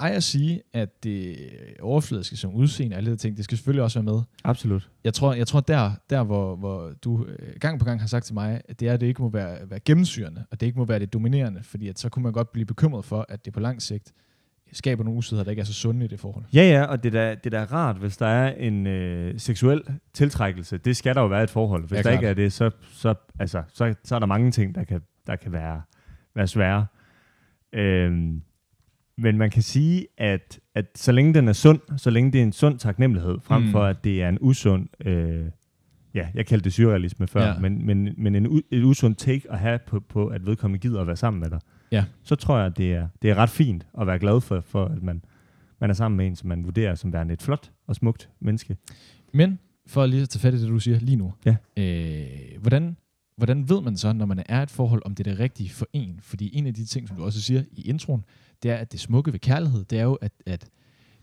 ej 0.00 0.10
at 0.10 0.22
sige, 0.22 0.62
at 0.72 1.04
det 1.04 1.36
overfladiske 1.80 2.36
som 2.36 2.54
udseende 2.54 2.96
alle 2.96 3.10
de 3.10 3.16
ting, 3.16 3.36
det 3.36 3.44
skal 3.44 3.58
selvfølgelig 3.58 3.82
også 3.82 3.98
være 4.02 4.14
med. 4.14 4.22
Absolut. 4.44 4.90
Jeg 5.04 5.14
tror, 5.14 5.34
jeg 5.34 5.46
tror 5.46 5.60
der, 5.60 5.90
der 6.10 6.22
hvor, 6.24 6.56
hvor 6.56 6.92
du 7.04 7.24
øh, 7.24 7.54
gang 7.60 7.78
på 7.78 7.84
gang 7.84 8.00
har 8.00 8.06
sagt 8.08 8.24
til 8.24 8.34
mig, 8.34 8.60
at 8.68 8.80
det 8.80 8.88
er, 8.88 8.92
at 8.92 9.00
det 9.00 9.06
ikke 9.06 9.22
må 9.22 9.28
være, 9.28 9.70
være 9.70 9.80
gennemsyrende, 9.80 10.44
og 10.50 10.60
det 10.60 10.66
ikke 10.66 10.78
må 10.78 10.84
være 10.84 10.98
det 10.98 11.12
dominerende, 11.12 11.62
fordi 11.62 11.88
at 11.88 11.98
så 11.98 12.08
kunne 12.08 12.22
man 12.22 12.32
godt 12.32 12.52
blive 12.52 12.66
bekymret 12.66 13.04
for, 13.04 13.26
at 13.28 13.44
det 13.44 13.52
på 13.52 13.60
lang 13.60 13.82
sigt 13.82 14.12
skaber 14.72 15.04
nogle 15.04 15.18
usidder, 15.18 15.44
der 15.44 15.50
ikke 15.50 15.60
er 15.60 15.64
så 15.64 15.72
sunde 15.72 16.04
i 16.04 16.08
det 16.08 16.20
forhold. 16.20 16.44
Ja, 16.54 16.62
ja, 16.62 16.84
og 16.84 17.02
det 17.02 17.14
er 17.14 17.20
da, 17.20 17.34
det 17.44 17.54
er 17.54 17.64
da 17.66 17.74
rart, 17.74 17.96
hvis 17.96 18.16
der 18.16 18.26
er 18.26 18.54
en 18.54 18.86
øh, 18.86 19.40
seksuel 19.40 19.82
tiltrækkelse. 20.14 20.78
Det 20.78 20.96
skal 20.96 21.14
der 21.14 21.20
jo 21.20 21.26
være 21.26 21.42
et 21.42 21.50
forhold. 21.50 21.82
Hvis 21.82 21.92
Ja, 21.92 21.96
ja, 21.96 22.02
der 22.02 22.10
klart. 22.10 22.14
ikke 22.22 22.26
er 22.26 22.34
det, 22.34 22.52
så, 22.52 22.70
så, 22.92 23.14
altså, 23.38 23.62
så, 23.72 23.94
så 24.04 24.14
er 24.14 24.18
der 24.18 24.26
mange 24.26 24.50
ting, 24.50 24.74
der 24.74 24.84
kan, 24.84 25.00
der 25.26 25.36
kan 25.36 25.52
være, 25.52 25.82
være 26.34 26.46
svære. 26.46 26.86
Øhm, 27.72 28.42
men 29.22 29.38
man 29.38 29.50
kan 29.50 29.62
sige, 29.62 30.06
at, 30.18 30.60
at 30.74 30.86
så 30.94 31.12
længe 31.12 31.34
den 31.34 31.48
er 31.48 31.52
sund, 31.52 31.80
så 31.96 32.10
længe 32.10 32.32
det 32.32 32.38
er 32.38 32.42
en 32.42 32.52
sund 32.52 32.78
taknemmelighed, 32.78 33.38
frem 33.42 33.62
Mm. 33.62 33.70
for 33.70 33.82
at 33.84 34.04
det 34.04 34.22
er 34.22 34.28
en 34.28 34.38
usund, 34.40 34.88
øh, 35.06 35.46
ja, 36.14 36.28
jeg 36.34 36.46
kaldte 36.46 36.64
det 36.64 36.72
surrealisme 36.72 37.26
før, 37.26 37.46
Ja. 37.46 37.58
men, 37.58 37.86
men, 37.86 38.08
men 38.18 38.34
en, 38.34 38.46
u, 38.46 38.60
et 38.70 38.82
usund 38.84 39.14
take 39.14 39.42
at 39.52 39.58
have 39.58 39.78
på, 39.86 40.00
på, 40.00 40.26
at 40.26 40.46
vedkommende 40.46 40.78
gider 40.82 41.00
at 41.00 41.06
være 41.06 41.16
sammen 41.16 41.40
med 41.40 41.50
dig, 41.50 41.60
Ja. 41.92 42.04
så 42.22 42.34
tror 42.36 42.56
jeg, 42.56 42.66
at 42.66 42.76
det 42.78 42.94
er, 42.94 43.08
det 43.22 43.30
er 43.30 43.34
ret 43.34 43.50
fint 43.50 43.86
at 44.00 44.06
være 44.06 44.18
glad 44.18 44.40
for, 44.40 44.60
for 44.60 44.84
at 44.84 45.02
man, 45.02 45.22
man 45.80 45.90
er 45.90 45.94
sammen 45.94 46.16
med 46.16 46.26
en, 46.26 46.36
som 46.36 46.48
man 46.48 46.64
vurderer 46.64 46.94
som 46.94 47.12
værende 47.12 47.32
et 47.34 47.42
flot 47.42 47.70
og 47.86 47.94
smukt 47.96 48.28
menneske. 48.40 48.76
Men 49.34 49.58
for 49.86 50.06
lige 50.06 50.22
at 50.22 50.28
tage 50.28 50.40
fat 50.40 50.54
i 50.54 50.60
det, 50.60 50.68
du 50.68 50.78
siger 50.78 50.98
lige 51.00 51.16
nu. 51.16 51.32
Ja. 51.46 51.56
Øh, 51.76 52.60
hvordan, 52.60 52.96
hvordan 53.36 53.68
ved 53.68 53.80
man 53.82 53.96
så, 53.96 54.12
når 54.12 54.26
man 54.26 54.42
er 54.48 54.60
i 54.60 54.62
et 54.62 54.70
forhold, 54.70 55.02
om 55.04 55.14
det 55.14 55.26
er 55.26 55.30
det 55.30 55.40
rigtige 55.40 55.70
for 55.70 55.86
en? 55.92 56.18
Fordi 56.22 56.50
en 56.58 56.66
af 56.66 56.74
de 56.74 56.84
ting, 56.84 57.08
som 57.08 57.16
du 57.16 57.24
også 57.24 57.42
siger 57.42 57.62
i 57.72 57.88
introen, 57.88 58.24
det 58.62 58.70
er, 58.70 58.76
at 58.76 58.92
det 58.92 59.00
smukke 59.00 59.32
ved 59.32 59.40
kærlighed, 59.40 59.84
det 59.84 59.98
er 59.98 60.02
jo, 60.02 60.14
at, 60.14 60.32
at 60.46 60.60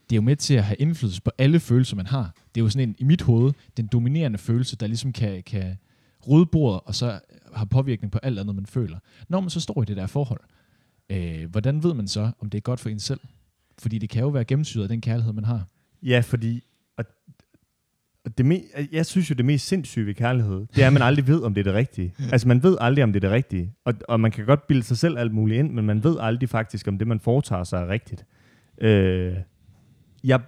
det 0.09 0.15
er 0.15 0.17
jo 0.17 0.21
med 0.21 0.35
til 0.35 0.53
at 0.53 0.63
have 0.63 0.75
indflydelse 0.75 1.21
på 1.21 1.31
alle 1.37 1.59
følelser, 1.59 1.95
man 1.95 2.05
har. 2.05 2.33
Det 2.55 2.61
er 2.61 2.65
jo 2.65 2.69
sådan 2.69 2.89
en, 2.89 2.95
i 2.99 3.03
mit 3.03 3.21
hoved, 3.21 3.53
den 3.77 3.87
dominerende 3.87 4.37
følelse, 4.37 4.75
der 4.75 4.87
ligesom 4.87 5.13
kan, 5.13 5.43
kan 5.43 5.77
rydde 6.29 6.45
bordet, 6.45 6.81
og 6.85 6.95
så 6.95 7.19
har 7.53 7.65
påvirkning 7.65 8.11
på 8.11 8.19
alt 8.23 8.39
andet, 8.39 8.55
man 8.55 8.65
føler. 8.65 8.99
Når 9.29 9.39
man 9.39 9.49
så 9.49 9.59
står 9.59 9.81
i 9.81 9.85
det 9.85 9.97
der 9.97 10.07
forhold, 10.07 10.41
øh, 11.09 11.49
hvordan 11.51 11.83
ved 11.83 11.93
man 11.93 12.07
så, 12.07 12.31
om 12.39 12.49
det 12.49 12.57
er 12.57 12.61
godt 12.61 12.79
for 12.79 12.89
en 12.89 12.99
selv? 12.99 13.19
Fordi 13.79 13.97
det 13.97 14.09
kan 14.09 14.21
jo 14.21 14.27
være 14.27 14.45
gennemsyret 14.45 14.83
af 14.83 14.89
den 14.89 15.01
kærlighed, 15.01 15.33
man 15.33 15.45
har. 15.45 15.65
Ja, 16.03 16.19
fordi 16.19 16.63
det 18.37 18.45
me, 18.45 18.61
jeg 18.91 19.05
synes 19.05 19.29
jo, 19.29 19.35
det 19.35 19.45
mest 19.45 19.67
sindssyge 19.67 20.05
ved 20.05 20.13
kærlighed, 20.13 20.65
det 20.75 20.83
er, 20.83 20.87
at 20.87 20.93
man 20.93 21.01
aldrig 21.01 21.27
ved, 21.27 21.41
om 21.41 21.53
det 21.53 21.61
er 21.61 21.63
det 21.63 21.73
rigtige. 21.73 22.13
Altså, 22.31 22.47
man 22.47 22.63
ved 22.63 22.77
aldrig, 22.81 23.03
om 23.03 23.13
det 23.13 23.23
er 23.23 23.27
det 23.29 23.35
rigtige. 23.35 23.73
Og, 23.85 23.93
og 24.07 24.19
man 24.19 24.31
kan 24.31 24.45
godt 24.45 24.67
bilde 24.67 24.83
sig 24.83 24.97
selv 24.97 25.17
alt 25.17 25.33
muligt 25.33 25.59
ind, 25.59 25.71
men 25.71 25.85
man 25.85 26.03
ved 26.03 26.17
aldrig 26.19 26.49
faktisk, 26.49 26.87
om 26.87 26.97
det, 26.97 27.07
man 27.07 27.19
foretager 27.19 27.63
sig, 27.63 27.81
er 27.81 27.87
rigtigt. 27.87 28.25
Øh, 28.81 29.33
jeg, 30.23 30.39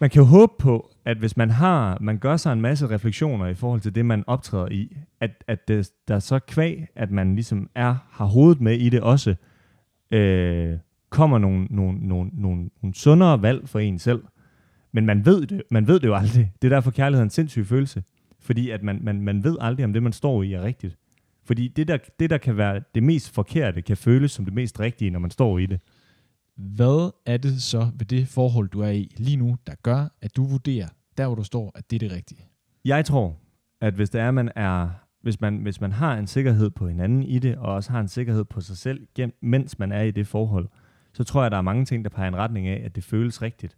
man 0.00 0.10
kan 0.10 0.20
jo 0.20 0.26
håbe 0.26 0.52
på, 0.58 0.90
at 1.04 1.16
hvis 1.16 1.36
man 1.36 1.50
har, 1.50 1.98
man 2.00 2.18
gør 2.18 2.36
sig 2.36 2.52
en 2.52 2.60
masse 2.60 2.90
refleksioner 2.90 3.46
i 3.46 3.54
forhold 3.54 3.80
til 3.80 3.94
det, 3.94 4.06
man 4.06 4.24
optræder 4.26 4.68
i, 4.70 4.96
at, 5.20 5.30
at 5.48 5.68
det, 5.68 5.90
der 6.08 6.14
er 6.14 6.18
så 6.18 6.38
kvæg, 6.38 6.86
at 6.96 7.10
man 7.10 7.34
ligesom 7.34 7.70
er, 7.74 7.94
har 8.10 8.24
hovedet 8.24 8.60
med 8.60 8.78
i 8.78 8.88
det 8.88 9.00
også, 9.00 9.34
øh, 10.10 10.76
kommer 11.10 11.38
nogle, 11.38 11.66
nogle, 11.70 11.98
nogle, 12.08 12.30
nogle, 12.32 12.70
nogle 12.82 12.94
sundere 12.94 13.42
valg 13.42 13.68
for 13.68 13.78
en 13.78 13.98
selv. 13.98 14.22
Men 14.98 15.06
man 15.06 15.26
ved, 15.26 15.46
det, 15.46 15.62
man 15.70 15.86
ved 15.86 16.00
det 16.00 16.06
jo 16.06 16.14
aldrig. 16.14 16.52
Det 16.62 16.68
er 16.68 16.76
derfor 16.76 16.90
kærlighed 16.90 17.20
er 17.20 17.24
en 17.24 17.30
sindssyg 17.30 17.66
følelse. 17.66 18.02
Fordi 18.40 18.70
at 18.70 18.82
man, 18.82 19.00
man, 19.02 19.20
man 19.20 19.44
ved 19.44 19.56
aldrig, 19.60 19.84
om 19.84 19.92
det, 19.92 20.02
man 20.02 20.12
står 20.12 20.42
i, 20.42 20.52
er 20.52 20.62
rigtigt. 20.62 20.96
Fordi 21.44 21.68
det 21.68 21.88
der, 21.88 21.98
det, 22.18 22.30
der 22.30 22.38
kan 22.38 22.56
være 22.56 22.80
det 22.94 23.02
mest 23.02 23.34
forkerte, 23.34 23.82
kan 23.82 23.96
føles 23.96 24.30
som 24.30 24.44
det 24.44 24.54
mest 24.54 24.80
rigtige, 24.80 25.10
når 25.10 25.18
man 25.18 25.30
står 25.30 25.58
i 25.58 25.66
det. 25.66 25.80
Hvad 26.56 27.12
er 27.26 27.36
det 27.36 27.62
så 27.62 27.90
ved 27.98 28.06
det 28.06 28.28
forhold, 28.28 28.68
du 28.68 28.80
er 28.80 28.90
i 28.90 29.14
lige 29.16 29.36
nu, 29.36 29.56
der 29.66 29.74
gør, 29.82 30.08
at 30.22 30.36
du 30.36 30.44
vurderer, 30.44 30.88
der 31.18 31.26
hvor 31.26 31.34
du 31.34 31.44
står, 31.44 31.72
at 31.74 31.90
det 31.90 32.02
er 32.02 32.08
det 32.08 32.16
rigtige? 32.16 32.40
Jeg 32.84 33.04
tror, 33.04 33.36
at 33.80 33.94
hvis 33.94 34.10
det 34.10 34.20
er, 34.20 34.30
man 34.30 34.50
er, 34.56 34.88
hvis 35.22 35.40
man, 35.40 35.56
hvis 35.56 35.80
man 35.80 35.92
har 35.92 36.16
en 36.16 36.26
sikkerhed 36.26 36.70
på 36.70 36.88
hinanden 36.88 37.22
i 37.22 37.38
det, 37.38 37.56
og 37.56 37.74
også 37.74 37.92
har 37.92 38.00
en 38.00 38.08
sikkerhed 38.08 38.44
på 38.44 38.60
sig 38.60 38.76
selv, 38.76 39.06
mens 39.42 39.78
man 39.78 39.92
er 39.92 40.02
i 40.02 40.10
det 40.10 40.26
forhold, 40.26 40.68
så 41.12 41.24
tror 41.24 41.40
jeg, 41.40 41.46
at 41.46 41.52
der 41.52 41.58
er 41.58 41.62
mange 41.62 41.84
ting, 41.84 42.04
der 42.04 42.10
peger 42.10 42.24
i 42.24 42.28
en 42.28 42.36
retning 42.36 42.66
af, 42.66 42.82
at 42.84 42.96
det 42.96 43.04
føles 43.04 43.42
rigtigt. 43.42 43.77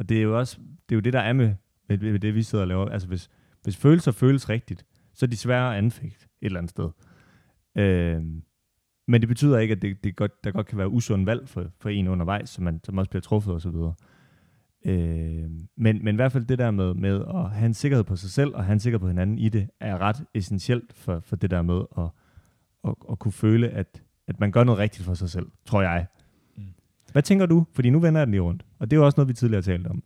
Og 0.00 0.08
det 0.08 0.18
er 0.18 0.22
jo 0.22 0.38
også 0.38 0.58
det, 0.88 0.94
er 0.94 0.96
jo 0.96 1.00
det 1.00 1.12
der 1.12 1.20
er 1.20 1.32
med, 1.32 1.54
med, 1.88 1.98
med 1.98 2.18
det, 2.18 2.34
vi 2.34 2.42
sidder 2.42 2.64
og 2.64 2.68
laver. 2.68 2.88
Altså 2.88 3.08
hvis, 3.08 3.30
hvis 3.62 3.76
følelser 3.76 4.12
føles 4.12 4.48
rigtigt, 4.48 4.86
så 5.14 5.26
er 5.26 5.30
de 5.30 5.36
svære 5.36 5.72
at 5.72 5.78
anfægte 5.78 6.24
et 6.24 6.46
eller 6.46 6.58
andet 6.58 6.70
sted. 6.70 6.90
Øh, 7.76 8.22
men 9.08 9.20
det 9.20 9.28
betyder 9.28 9.58
ikke, 9.58 9.72
at 9.72 9.82
det, 9.82 10.04
det 10.04 10.16
godt, 10.16 10.44
der 10.44 10.50
godt 10.50 10.66
kan 10.66 10.78
være 10.78 10.88
usund 10.88 11.24
valg 11.24 11.48
for, 11.48 11.66
for 11.80 11.88
en 11.88 12.08
undervejs, 12.08 12.50
som, 12.50 12.64
man, 12.64 12.80
som 12.84 12.98
også 12.98 13.10
bliver 13.10 13.20
truffet 13.20 13.54
osv. 13.54 13.74
Øh, 14.84 15.50
men, 15.76 16.04
men 16.04 16.08
i 16.08 16.16
hvert 16.16 16.32
fald 16.32 16.44
det 16.44 16.58
der 16.58 16.70
med, 16.70 16.94
med 16.94 17.24
at 17.34 17.50
have 17.50 17.66
en 17.66 17.74
sikkerhed 17.74 18.04
på 18.04 18.16
sig 18.16 18.30
selv, 18.30 18.54
og 18.54 18.64
have 18.64 18.72
en 18.72 18.80
sikkerhed 18.80 19.00
på 19.00 19.08
hinanden 19.08 19.38
i 19.38 19.48
det, 19.48 19.68
er 19.80 19.98
ret 19.98 20.24
essentielt 20.34 20.92
for, 20.92 21.20
for 21.20 21.36
det 21.36 21.50
der 21.50 21.62
med 21.62 21.82
at, 21.98 22.08
at, 22.84 22.94
at 23.10 23.18
kunne 23.18 23.32
føle, 23.32 23.68
at, 23.68 24.02
at 24.26 24.40
man 24.40 24.52
gør 24.52 24.64
noget 24.64 24.78
rigtigt 24.78 25.04
for 25.04 25.14
sig 25.14 25.30
selv, 25.30 25.46
tror 25.64 25.82
jeg. 25.82 26.06
Hvad 27.12 27.22
tænker 27.22 27.46
du? 27.46 27.66
Fordi 27.72 27.90
nu 27.90 27.98
vender 27.98 28.20
jeg 28.20 28.26
den 28.26 28.32
lige 28.32 28.40
rundt, 28.40 28.62
og 28.78 28.90
det 28.90 28.96
er 28.96 29.00
jo 29.00 29.06
også 29.06 29.16
noget, 29.18 29.28
vi 29.28 29.34
tidligere 29.34 29.62
talte 29.62 29.88
om. 29.88 30.02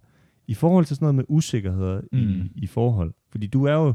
I 0.46 0.54
forhold 0.54 0.84
til 0.84 0.96
sådan 0.96 1.04
noget 1.04 1.14
med 1.14 1.24
usikkerheder 1.28 2.00
mm. 2.12 2.18
i, 2.18 2.50
i 2.54 2.66
forhold, 2.66 3.12
fordi 3.30 3.46
du 3.46 3.64
er 3.64 3.74
jo, 3.74 3.94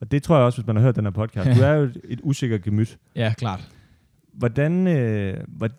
og 0.00 0.10
det 0.10 0.22
tror 0.22 0.36
jeg 0.36 0.44
også, 0.44 0.58
hvis 0.58 0.66
man 0.66 0.76
har 0.76 0.82
hørt 0.82 0.96
den 0.96 1.04
her 1.04 1.10
podcast, 1.10 1.58
du 1.58 1.64
er 1.70 1.72
jo 1.72 1.82
et, 1.82 2.00
et 2.04 2.20
usikker 2.22 2.58
gemyt. 2.58 2.98
Ja, 3.16 3.34
klart. 3.38 3.70
Hvordan, 4.32 4.86
øh, 4.86 5.44
hvad, 5.48 5.70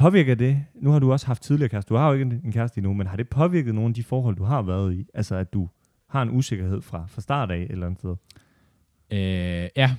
påvirker 0.00 0.34
det, 0.34 0.64
nu 0.74 0.90
har 0.90 0.98
du 0.98 1.12
også 1.12 1.26
haft 1.26 1.42
tidligere 1.42 1.68
kæreste, 1.68 1.88
du 1.88 1.96
har 1.96 2.06
jo 2.06 2.12
ikke 2.12 2.22
en, 2.22 2.40
en 2.44 2.52
kæreste 2.52 2.78
endnu, 2.78 2.92
men 2.92 3.06
har 3.06 3.16
det 3.16 3.28
påvirket 3.28 3.74
nogle 3.74 3.88
af 3.88 3.94
de 3.94 4.02
forhold, 4.02 4.36
du 4.36 4.44
har 4.44 4.62
været 4.62 4.94
i? 4.94 5.06
Altså 5.14 5.34
at 5.34 5.52
du 5.52 5.68
har 6.08 6.22
en 6.22 6.30
usikkerhed 6.30 6.82
fra, 6.82 7.04
fra 7.08 7.20
start 7.20 7.50
af 7.50 7.56
et 7.56 7.70
eller 7.70 7.86
andet 7.86 7.98
sted? 7.98 8.16
Øh, 9.12 9.68
ja, 9.76 9.96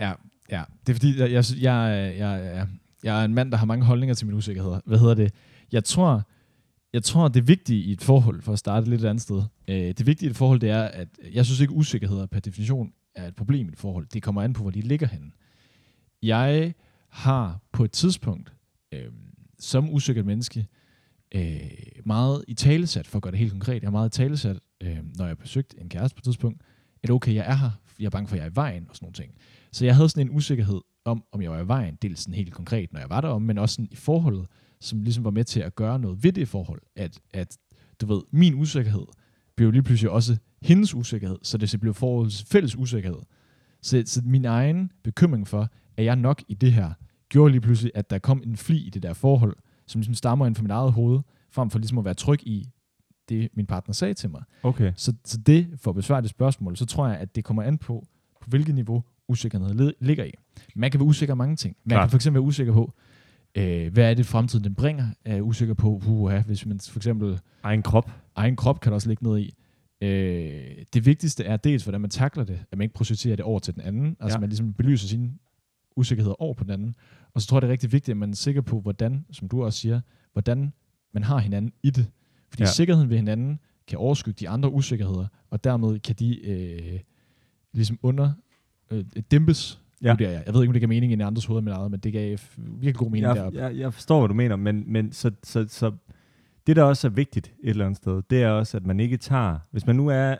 ja, 0.00 0.12
ja. 0.50 0.62
Det 0.86 0.92
er 0.92 0.94
fordi, 0.94 1.20
jeg, 1.20 1.32
jeg, 1.32 1.44
jeg, 1.60 2.14
jeg, 2.18 2.66
jeg 3.04 3.20
er 3.20 3.24
en 3.24 3.34
mand, 3.34 3.50
der 3.50 3.56
har 3.56 3.66
mange 3.66 3.84
holdninger 3.84 4.14
til 4.14 4.26
min 4.26 4.36
usikkerhed. 4.36 4.72
Hvad 4.84 4.98
hedder 4.98 5.14
det? 5.14 5.34
Jeg 5.72 5.84
tror, 5.84 6.28
jeg 6.92 7.02
tror, 7.02 7.28
det 7.28 7.48
vigtige 7.48 7.82
i 7.82 7.92
et 7.92 8.02
forhold, 8.02 8.42
for 8.42 8.52
at 8.52 8.58
starte 8.58 8.90
lidt 8.90 9.02
et 9.02 9.08
andet 9.08 9.22
sted, 9.22 9.42
øh, 9.68 9.76
det 9.76 10.06
vigtige 10.06 10.28
i 10.28 10.30
et 10.30 10.36
forhold, 10.36 10.60
det 10.60 10.70
er, 10.70 10.82
at 10.82 11.08
jeg 11.32 11.44
synes 11.46 11.60
ikke, 11.60 11.72
usikkerheder 11.72 12.26
per 12.26 12.40
definition 12.40 12.92
er 13.14 13.28
et 13.28 13.34
problem 13.34 13.68
i 13.68 13.72
et 13.72 13.78
forhold. 13.78 14.06
Det 14.06 14.22
kommer 14.22 14.42
an 14.42 14.52
på, 14.52 14.62
hvor 14.62 14.70
de 14.70 14.80
ligger 14.80 15.06
henne. 15.06 15.30
Jeg 16.22 16.74
har 17.08 17.60
på 17.72 17.84
et 17.84 17.92
tidspunkt, 17.92 18.52
øh, 18.92 19.12
som 19.58 19.90
usikkert 19.90 20.26
menneske, 20.26 20.66
øh, 21.34 21.70
meget 22.04 22.44
i 22.48 22.54
talesat, 22.54 23.06
for 23.06 23.18
at 23.18 23.22
gøre 23.22 23.30
det 23.30 23.38
helt 23.38 23.52
konkret, 23.52 23.82
jeg 23.82 23.86
har 23.86 23.90
meget 23.90 24.14
i 24.14 24.16
talesat, 24.16 24.58
øh, 24.82 24.98
når 25.16 25.26
jeg 25.26 25.38
besøgte 25.38 25.80
en 25.80 25.88
kæreste 25.88 26.14
på 26.14 26.20
et 26.20 26.24
tidspunkt, 26.24 26.62
at 27.02 27.10
okay, 27.10 27.34
jeg 27.34 27.44
er 27.48 27.54
her, 27.54 27.70
jeg 27.98 28.06
er 28.06 28.10
bange 28.10 28.28
for, 28.28 28.36
at 28.36 28.38
jeg 28.38 28.46
er 28.46 28.50
i 28.50 28.56
vejen, 28.56 28.86
og 28.88 28.96
sådan 28.96 29.04
nogle 29.06 29.14
ting. 29.14 29.32
Så 29.72 29.84
jeg 29.84 29.96
havde 29.96 30.08
sådan 30.08 30.26
en 30.26 30.36
usikkerhed 30.36 30.80
om, 31.04 31.24
om 31.32 31.42
jeg 31.42 31.50
var 31.50 31.60
i 31.60 31.68
vejen, 31.68 31.98
dels 32.02 32.20
sådan 32.20 32.34
helt 32.34 32.52
konkret, 32.52 32.92
når 32.92 33.00
jeg 33.00 33.10
var 33.10 33.20
derom, 33.20 33.42
men 33.42 33.58
også 33.58 33.74
sådan 33.74 33.88
i 33.90 33.96
forholdet, 33.96 34.46
som 34.82 35.02
ligesom 35.02 35.24
var 35.24 35.30
med 35.30 35.44
til 35.44 35.60
at 35.60 35.74
gøre 35.74 35.98
noget 35.98 36.24
ved 36.24 36.32
det 36.32 36.48
forhold, 36.48 36.80
at, 36.96 37.20
at 37.34 37.58
du 38.00 38.06
ved, 38.06 38.22
min 38.30 38.54
usikkerhed 38.54 39.06
blev 39.56 39.70
lige 39.70 39.82
pludselig 39.82 40.10
også 40.10 40.36
hendes 40.62 40.94
usikkerhed, 40.94 41.38
så 41.42 41.58
det 41.58 41.80
blev 41.80 41.94
forholdets 41.94 42.44
fælles 42.44 42.76
usikkerhed. 42.76 43.18
Så, 43.82 44.02
så 44.06 44.22
min 44.24 44.44
egen 44.44 44.92
bekymring 45.04 45.48
for, 45.48 45.68
at 45.96 46.04
jeg 46.04 46.16
nok 46.16 46.42
i 46.48 46.54
det 46.54 46.72
her, 46.72 46.92
gjorde 47.28 47.52
lige 47.52 47.60
pludselig, 47.60 47.92
at 47.94 48.10
der 48.10 48.18
kom 48.18 48.42
en 48.46 48.56
fli 48.56 48.86
i 48.86 48.90
det 48.90 49.02
der 49.02 49.12
forhold, 49.12 49.56
som 49.86 49.98
ligesom 49.98 50.14
stammer 50.14 50.46
ind 50.46 50.54
fra 50.54 50.62
mit 50.62 50.70
eget 50.70 50.92
hoved, 50.92 51.20
frem 51.50 51.70
for 51.70 51.78
ligesom 51.78 51.98
at 51.98 52.04
være 52.04 52.14
tryg 52.14 52.46
i 52.46 52.68
det, 53.28 53.48
min 53.54 53.66
partner 53.66 53.92
sagde 53.92 54.14
til 54.14 54.30
mig. 54.30 54.42
Okay. 54.62 54.92
Så, 54.96 55.14
så 55.24 55.38
det, 55.38 55.68
for 55.76 55.90
at 55.90 55.94
besvare 55.94 56.22
det 56.22 56.30
spørgsmål, 56.30 56.76
så 56.76 56.86
tror 56.86 57.08
jeg, 57.08 57.16
at 57.16 57.34
det 57.34 57.44
kommer 57.44 57.62
an 57.62 57.78
på, 57.78 58.06
på 58.40 58.50
hvilket 58.50 58.74
niveau 58.74 59.02
usikkerheden 59.28 59.92
ligger 60.00 60.24
i. 60.24 60.32
Man 60.74 60.90
kan 60.90 61.00
være 61.00 61.06
usikker 61.06 61.34
mange 61.34 61.56
ting. 61.56 61.76
Man 61.84 61.94
Klar. 61.94 62.02
kan 62.02 62.10
for 62.10 62.16
eksempel 62.16 62.40
være 62.40 62.46
usikker 62.46 62.72
på, 62.72 62.92
øh, 63.54 63.92
hvad 63.92 64.10
er 64.10 64.14
det 64.14 64.26
fremtiden 64.26 64.64
den 64.64 64.74
bringer? 64.74 65.08
Er 65.24 65.40
usikker 65.40 65.74
på, 65.74 66.02
uh, 66.06 66.32
hvis 66.46 66.66
man 66.66 66.80
for 66.80 66.98
eksempel... 66.98 67.40
Egen 67.62 67.82
krop. 67.82 68.10
Egen 68.36 68.56
krop 68.56 68.80
kan 68.80 68.90
der 68.90 68.94
også 68.94 69.08
ligge 69.08 69.24
noget 69.24 69.40
i. 69.40 69.54
Øh, 70.02 70.84
det 70.94 71.06
vigtigste 71.06 71.44
er 71.44 71.56
dels, 71.56 71.82
hvordan 71.82 72.00
man 72.00 72.10
takler 72.10 72.44
det, 72.44 72.64
at 72.72 72.78
man 72.78 72.84
ikke 72.84 72.94
processerer 72.94 73.36
det 73.36 73.44
over 73.44 73.58
til 73.58 73.74
den 73.74 73.82
anden. 73.82 74.16
Altså 74.20 74.36
ja. 74.36 74.40
man 74.40 74.48
ligesom 74.48 74.72
belyser 74.72 75.08
sine 75.08 75.32
usikkerheder 75.96 76.42
over 76.42 76.54
på 76.54 76.64
den 76.64 76.72
anden. 76.72 76.94
Og 77.34 77.40
så 77.40 77.48
tror 77.48 77.56
jeg, 77.56 77.62
det 77.62 77.68
er 77.68 77.72
rigtig 77.72 77.92
vigtigt, 77.92 78.14
at 78.14 78.16
man 78.16 78.30
er 78.30 78.34
sikker 78.34 78.60
på, 78.60 78.80
hvordan, 78.80 79.24
som 79.30 79.48
du 79.48 79.64
også 79.64 79.78
siger, 79.78 80.00
hvordan 80.32 80.72
man 81.12 81.22
har 81.22 81.38
hinanden 81.38 81.72
i 81.82 81.90
det. 81.90 82.06
Fordi 82.50 82.62
ja. 82.62 82.68
sikkerheden 82.68 83.10
ved 83.10 83.16
hinanden 83.16 83.58
kan 83.86 83.98
overskygge 83.98 84.36
de 84.40 84.48
andre 84.48 84.72
usikkerheder, 84.72 85.26
og 85.50 85.64
dermed 85.64 85.98
kan 85.98 86.14
de 86.14 86.46
øh, 86.46 87.00
ligesom 87.72 87.98
under 88.02 88.32
øh, 88.90 89.04
dæmpes, 89.30 89.81
ja. 90.02 90.16
jeg. 90.18 90.42
jeg 90.46 90.54
ved 90.54 90.62
ikke, 90.62 90.70
om 90.70 90.72
det 90.72 90.80
giver 90.80 90.88
mening 90.88 91.12
i 91.12 91.20
andres 91.20 91.46
hoved 91.46 91.62
med 91.62 91.72
eget, 91.72 91.90
men 91.90 92.00
det 92.00 92.12
gav 92.12 92.38
virkelig 92.56 92.94
god 92.94 93.10
mening 93.10 93.26
jeg, 93.26 93.36
deroppe. 93.36 93.58
Jeg, 93.58 93.76
jeg 93.76 93.94
forstår, 93.94 94.20
hvad 94.20 94.28
du 94.28 94.34
mener, 94.34 94.56
men, 94.56 94.84
men 94.86 95.12
så, 95.12 95.30
så, 95.42 95.66
så 95.68 95.92
det, 96.66 96.76
der 96.76 96.82
også 96.82 97.08
er 97.08 97.10
vigtigt 97.12 97.46
et 97.46 97.70
eller 97.70 97.84
andet 97.84 97.96
sted, 97.96 98.22
det 98.30 98.42
er 98.42 98.48
også, 98.48 98.76
at 98.76 98.86
man 98.86 99.00
ikke 99.00 99.16
tager, 99.16 99.58
hvis 99.70 99.86
man 99.86 99.96
nu 99.96 100.08
er, 100.08 100.36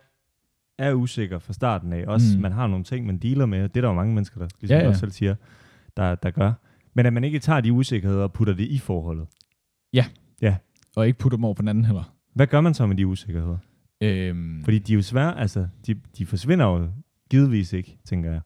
er 0.78 0.92
usikker 0.92 1.38
fra 1.38 1.52
starten 1.52 1.92
af, 1.92 2.04
også 2.06 2.36
mm. 2.36 2.42
man 2.42 2.52
har 2.52 2.66
nogle 2.66 2.84
ting, 2.84 3.06
man 3.06 3.18
dealer 3.18 3.46
med, 3.46 3.62
det 3.62 3.76
er 3.76 3.80
der 3.80 3.88
jo 3.88 3.94
mange 3.94 4.14
mennesker, 4.14 4.38
der 4.38 4.48
ligesom 4.60 4.76
ja, 4.76 4.82
ja. 4.82 4.88
også 4.88 5.00
selv 5.00 5.12
siger, 5.12 5.34
der, 5.96 6.14
der 6.14 6.30
gør, 6.30 6.52
men 6.94 7.06
at 7.06 7.12
man 7.12 7.24
ikke 7.24 7.38
tager 7.38 7.60
de 7.60 7.72
usikkerheder 7.72 8.22
og 8.22 8.32
putter 8.32 8.54
det 8.54 8.64
i 8.64 8.78
forholdet. 8.78 9.28
Ja. 9.92 10.04
Ja. 10.42 10.56
Og 10.96 11.06
ikke 11.06 11.18
putter 11.18 11.36
dem 11.36 11.44
over 11.44 11.54
på 11.54 11.62
den 11.62 11.68
anden 11.68 11.84
heller. 11.84 12.14
Hvad 12.34 12.46
gør 12.46 12.60
man 12.60 12.74
så 12.74 12.86
med 12.86 12.96
de 12.96 13.06
usikkerheder? 13.06 13.58
Øhm. 14.00 14.64
Fordi 14.64 14.78
de 14.78 14.92
er 14.92 14.96
jo 14.96 15.02
svære, 15.02 15.40
altså, 15.40 15.66
de, 15.86 15.94
de 16.18 16.26
forsvinder 16.26 16.66
jo 16.66 16.88
givetvis 17.30 17.72
ikke, 17.72 17.98
tænker 18.04 18.32
jeg. 18.32 18.40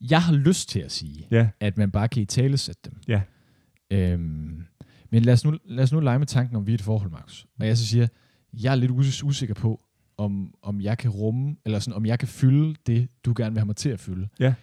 Jeg 0.00 0.22
har 0.22 0.32
lyst 0.32 0.68
til 0.68 0.80
at 0.80 0.92
sige, 0.92 1.26
ja. 1.30 1.48
at 1.60 1.78
man 1.78 1.90
bare 1.90 2.08
kan 2.08 2.22
i 2.22 2.24
tale 2.24 2.56
sætte 2.56 2.80
dem. 2.84 2.92
Ja. 3.08 3.20
Øhm, 3.90 4.64
men 5.10 5.22
lad 5.22 5.32
os, 5.32 5.44
nu, 5.44 5.58
lad 5.64 5.84
os 5.84 5.92
nu 5.92 6.00
lege 6.00 6.18
med 6.18 6.26
tanken 6.26 6.56
om, 6.56 6.66
vi 6.66 6.72
er 6.72 6.74
et 6.74 6.82
forhold, 6.82 7.10
Max. 7.10 7.44
Og 7.60 7.66
jeg 7.66 7.78
så 7.78 7.86
siger, 7.86 8.06
jeg 8.52 8.70
er 8.70 8.74
lidt 8.74 8.90
usikker 9.24 9.54
på, 9.54 9.80
om, 10.16 10.54
om 10.62 10.80
jeg 10.80 10.98
kan 10.98 11.10
rumme, 11.10 11.56
eller 11.64 11.78
sådan, 11.78 11.94
om 11.94 12.06
jeg 12.06 12.18
kan 12.18 12.28
fylde 12.28 12.74
det, 12.86 13.08
du 13.24 13.34
gerne 13.36 13.50
vil 13.50 13.58
have 13.58 13.66
mig 13.66 13.76
til 13.76 13.88
at 13.88 14.00
fylde. 14.00 14.28
Ja 14.40 14.54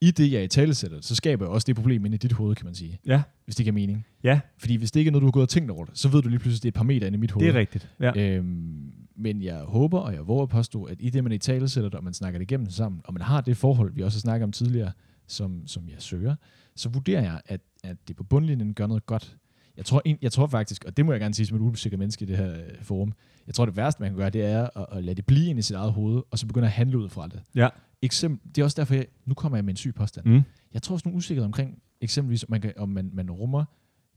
i 0.00 0.10
det, 0.10 0.32
jeg 0.32 0.44
i 0.44 0.48
tale 0.48 0.74
sætter, 0.74 1.00
så 1.00 1.14
skaber 1.14 1.44
jeg 1.44 1.50
også 1.50 1.64
det 1.66 1.76
problem 1.76 2.04
inde 2.04 2.14
i 2.14 2.18
dit 2.18 2.32
hoved, 2.32 2.56
kan 2.56 2.64
man 2.66 2.74
sige. 2.74 2.98
Ja. 3.06 3.22
Hvis 3.44 3.56
det 3.56 3.64
giver 3.64 3.74
mening. 3.74 4.06
Ja. 4.24 4.40
Fordi 4.58 4.76
hvis 4.76 4.92
det 4.92 5.00
ikke 5.00 5.08
er 5.08 5.12
noget, 5.12 5.22
du 5.22 5.26
har 5.26 5.32
gået 5.32 5.42
og 5.42 5.48
tænkt 5.48 5.70
over 5.70 5.86
så 5.94 6.08
ved 6.08 6.22
du 6.22 6.28
lige 6.28 6.38
pludselig, 6.38 6.58
at 6.58 6.62
det 6.62 6.68
er 6.68 6.70
et 6.70 6.74
par 6.74 6.84
meter 6.84 7.06
inde 7.06 7.16
i 7.16 7.20
mit 7.20 7.30
hoved. 7.30 7.46
Det 7.46 7.54
er 7.54 7.58
rigtigt. 7.58 7.90
Ja. 8.00 8.36
Øhm, 8.36 8.92
men 9.20 9.42
jeg 9.42 9.58
håber, 9.58 9.98
og 9.98 10.14
jeg 10.14 10.28
våger 10.28 10.42
at 10.42 10.48
påstå, 10.48 10.84
at 10.84 10.96
i 11.00 11.10
det, 11.10 11.24
man 11.24 11.32
i 11.32 11.38
tale 11.38 11.68
sætter 11.68 11.90
det, 11.90 11.98
og 11.98 12.04
man 12.04 12.14
snakker 12.14 12.38
det 12.38 12.50
igennem 12.50 12.70
sammen, 12.70 13.00
og 13.04 13.12
man 13.14 13.22
har 13.22 13.40
det 13.40 13.56
forhold, 13.56 13.92
vi 13.94 14.02
også 14.02 14.18
har 14.18 14.20
snakket 14.20 14.44
om 14.44 14.52
tidligere, 14.52 14.92
som, 15.26 15.66
som 15.66 15.88
jeg 15.88 15.96
søger, 15.98 16.36
så 16.76 16.88
vurderer 16.88 17.22
jeg, 17.22 17.40
at, 17.46 17.60
at 17.84 17.96
det 18.08 18.16
på 18.16 18.24
bundlinjen 18.24 18.74
gør 18.74 18.86
noget 18.86 19.06
godt. 19.06 19.36
Jeg 19.76 19.84
tror, 19.84 20.02
jeg 20.22 20.32
tror 20.32 20.46
faktisk, 20.46 20.84
og 20.84 20.96
det 20.96 21.06
må 21.06 21.12
jeg 21.12 21.20
gerne 21.20 21.34
sige 21.34 21.46
som 21.46 21.56
et 21.56 21.60
usikker 21.60 21.98
menneske 21.98 22.22
i 22.22 22.26
det 22.26 22.36
her 22.36 22.52
øh, 22.52 22.82
forum, 22.82 23.12
jeg 23.46 23.54
tror 23.54 23.64
det 23.64 23.76
værste, 23.76 24.02
man 24.02 24.10
kan 24.10 24.18
gøre, 24.18 24.30
det 24.30 24.44
er 24.44 24.78
at, 24.78 24.86
at 24.92 25.04
lade 25.04 25.14
det 25.14 25.26
blive 25.26 25.46
ind 25.46 25.58
i 25.58 25.62
sit 25.62 25.76
eget 25.76 25.92
hoved, 25.92 26.22
og 26.30 26.38
så 26.38 26.46
begynde 26.46 26.66
at 26.66 26.72
handle 26.72 26.98
ud 26.98 27.08
fra 27.08 27.28
det. 27.28 27.42
Ja. 27.54 27.68
eksempel, 28.02 28.54
det 28.54 28.60
er 28.60 28.64
også 28.64 28.80
derfor, 28.80 28.94
jeg, 28.94 29.06
nu 29.24 29.34
kommer 29.34 29.58
jeg 29.58 29.64
med 29.64 29.72
en 29.72 29.76
syg 29.76 29.94
påstand. 29.94 30.26
Mm. 30.26 30.42
Jeg 30.74 30.82
tror 30.82 30.94
også 30.94 31.08
nogle 31.08 31.16
usikkerhed 31.16 31.44
omkring, 31.44 31.82
eksempelvis, 32.00 32.44
om 32.44 32.50
man, 32.50 32.60
kan, 32.60 32.72
om 32.76 32.88
man, 32.88 33.10
man 33.12 33.30
rummer 33.30 33.64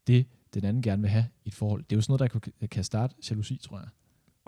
det, 0.08 0.26
den 0.54 0.66
anden 0.66 0.82
gerne 0.82 1.02
vil 1.02 1.12
have 1.12 1.26
i 1.46 1.48
et 1.48 1.54
forhold. 1.54 1.84
Det 1.84 1.92
er 1.92 1.98
jo 1.98 2.02
sådan 2.02 2.12
noget, 2.20 2.34
der 2.34 2.40
kan, 2.40 2.68
kan 2.68 2.84
starte 2.84 3.16
jalousi, 3.30 3.60
tror 3.64 3.80
jeg. 3.80 3.88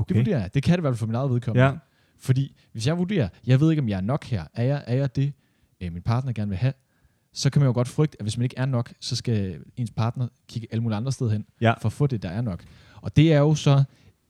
Det 0.10 0.12
Okay. 0.16 0.20
vurderer 0.20 0.40
jeg. 0.40 0.54
Det 0.54 0.64
kan 0.64 0.72
det 0.72 0.78
i 0.78 0.82
hvert 0.82 0.92
fald 0.94 0.98
for 1.00 1.06
min 1.08 1.16
eget 1.16 1.30
vedkommende. 1.32 1.66
Ja. 1.66 1.74
Fordi 2.20 2.56
hvis 2.72 2.88
jeg 2.88 2.98
vurderer, 2.98 3.30
jeg 3.48 3.60
ved 3.60 3.70
ikke, 3.72 3.82
om 3.82 3.90
jeg 3.90 3.98
er 3.98 4.02
nok 4.02 4.24
her, 4.26 4.44
er 4.54 4.64
jeg, 4.64 4.84
er 4.88 4.96
jeg 4.96 5.16
det, 5.16 5.34
øh, 5.82 5.94
min 5.94 6.02
partner 6.02 6.34
gerne 6.34 6.50
vil 6.50 6.58
have, 6.58 6.74
så 7.34 7.50
kan 7.50 7.60
man 7.60 7.68
jo 7.68 7.74
godt 7.74 7.88
frygte, 7.88 8.18
at 8.20 8.24
hvis 8.24 8.38
man 8.38 8.44
ikke 8.44 8.58
er 8.58 8.66
nok, 8.66 8.94
så 9.00 9.16
skal 9.16 9.60
ens 9.78 9.92
partner 9.92 10.28
kigge 10.48 10.68
alle 10.72 10.82
mulige 10.84 10.98
andre 10.98 11.12
steder 11.12 11.32
hen, 11.32 11.46
Ja. 11.62 11.74
for 11.82 11.86
at 11.90 11.94
få 11.94 12.08
det, 12.08 12.24
der 12.24 12.30
er 12.30 12.42
nok. 12.42 12.64
Og 13.02 13.16
det 13.16 13.34
er 13.34 13.40
jo 13.40 13.56
så 13.56 13.84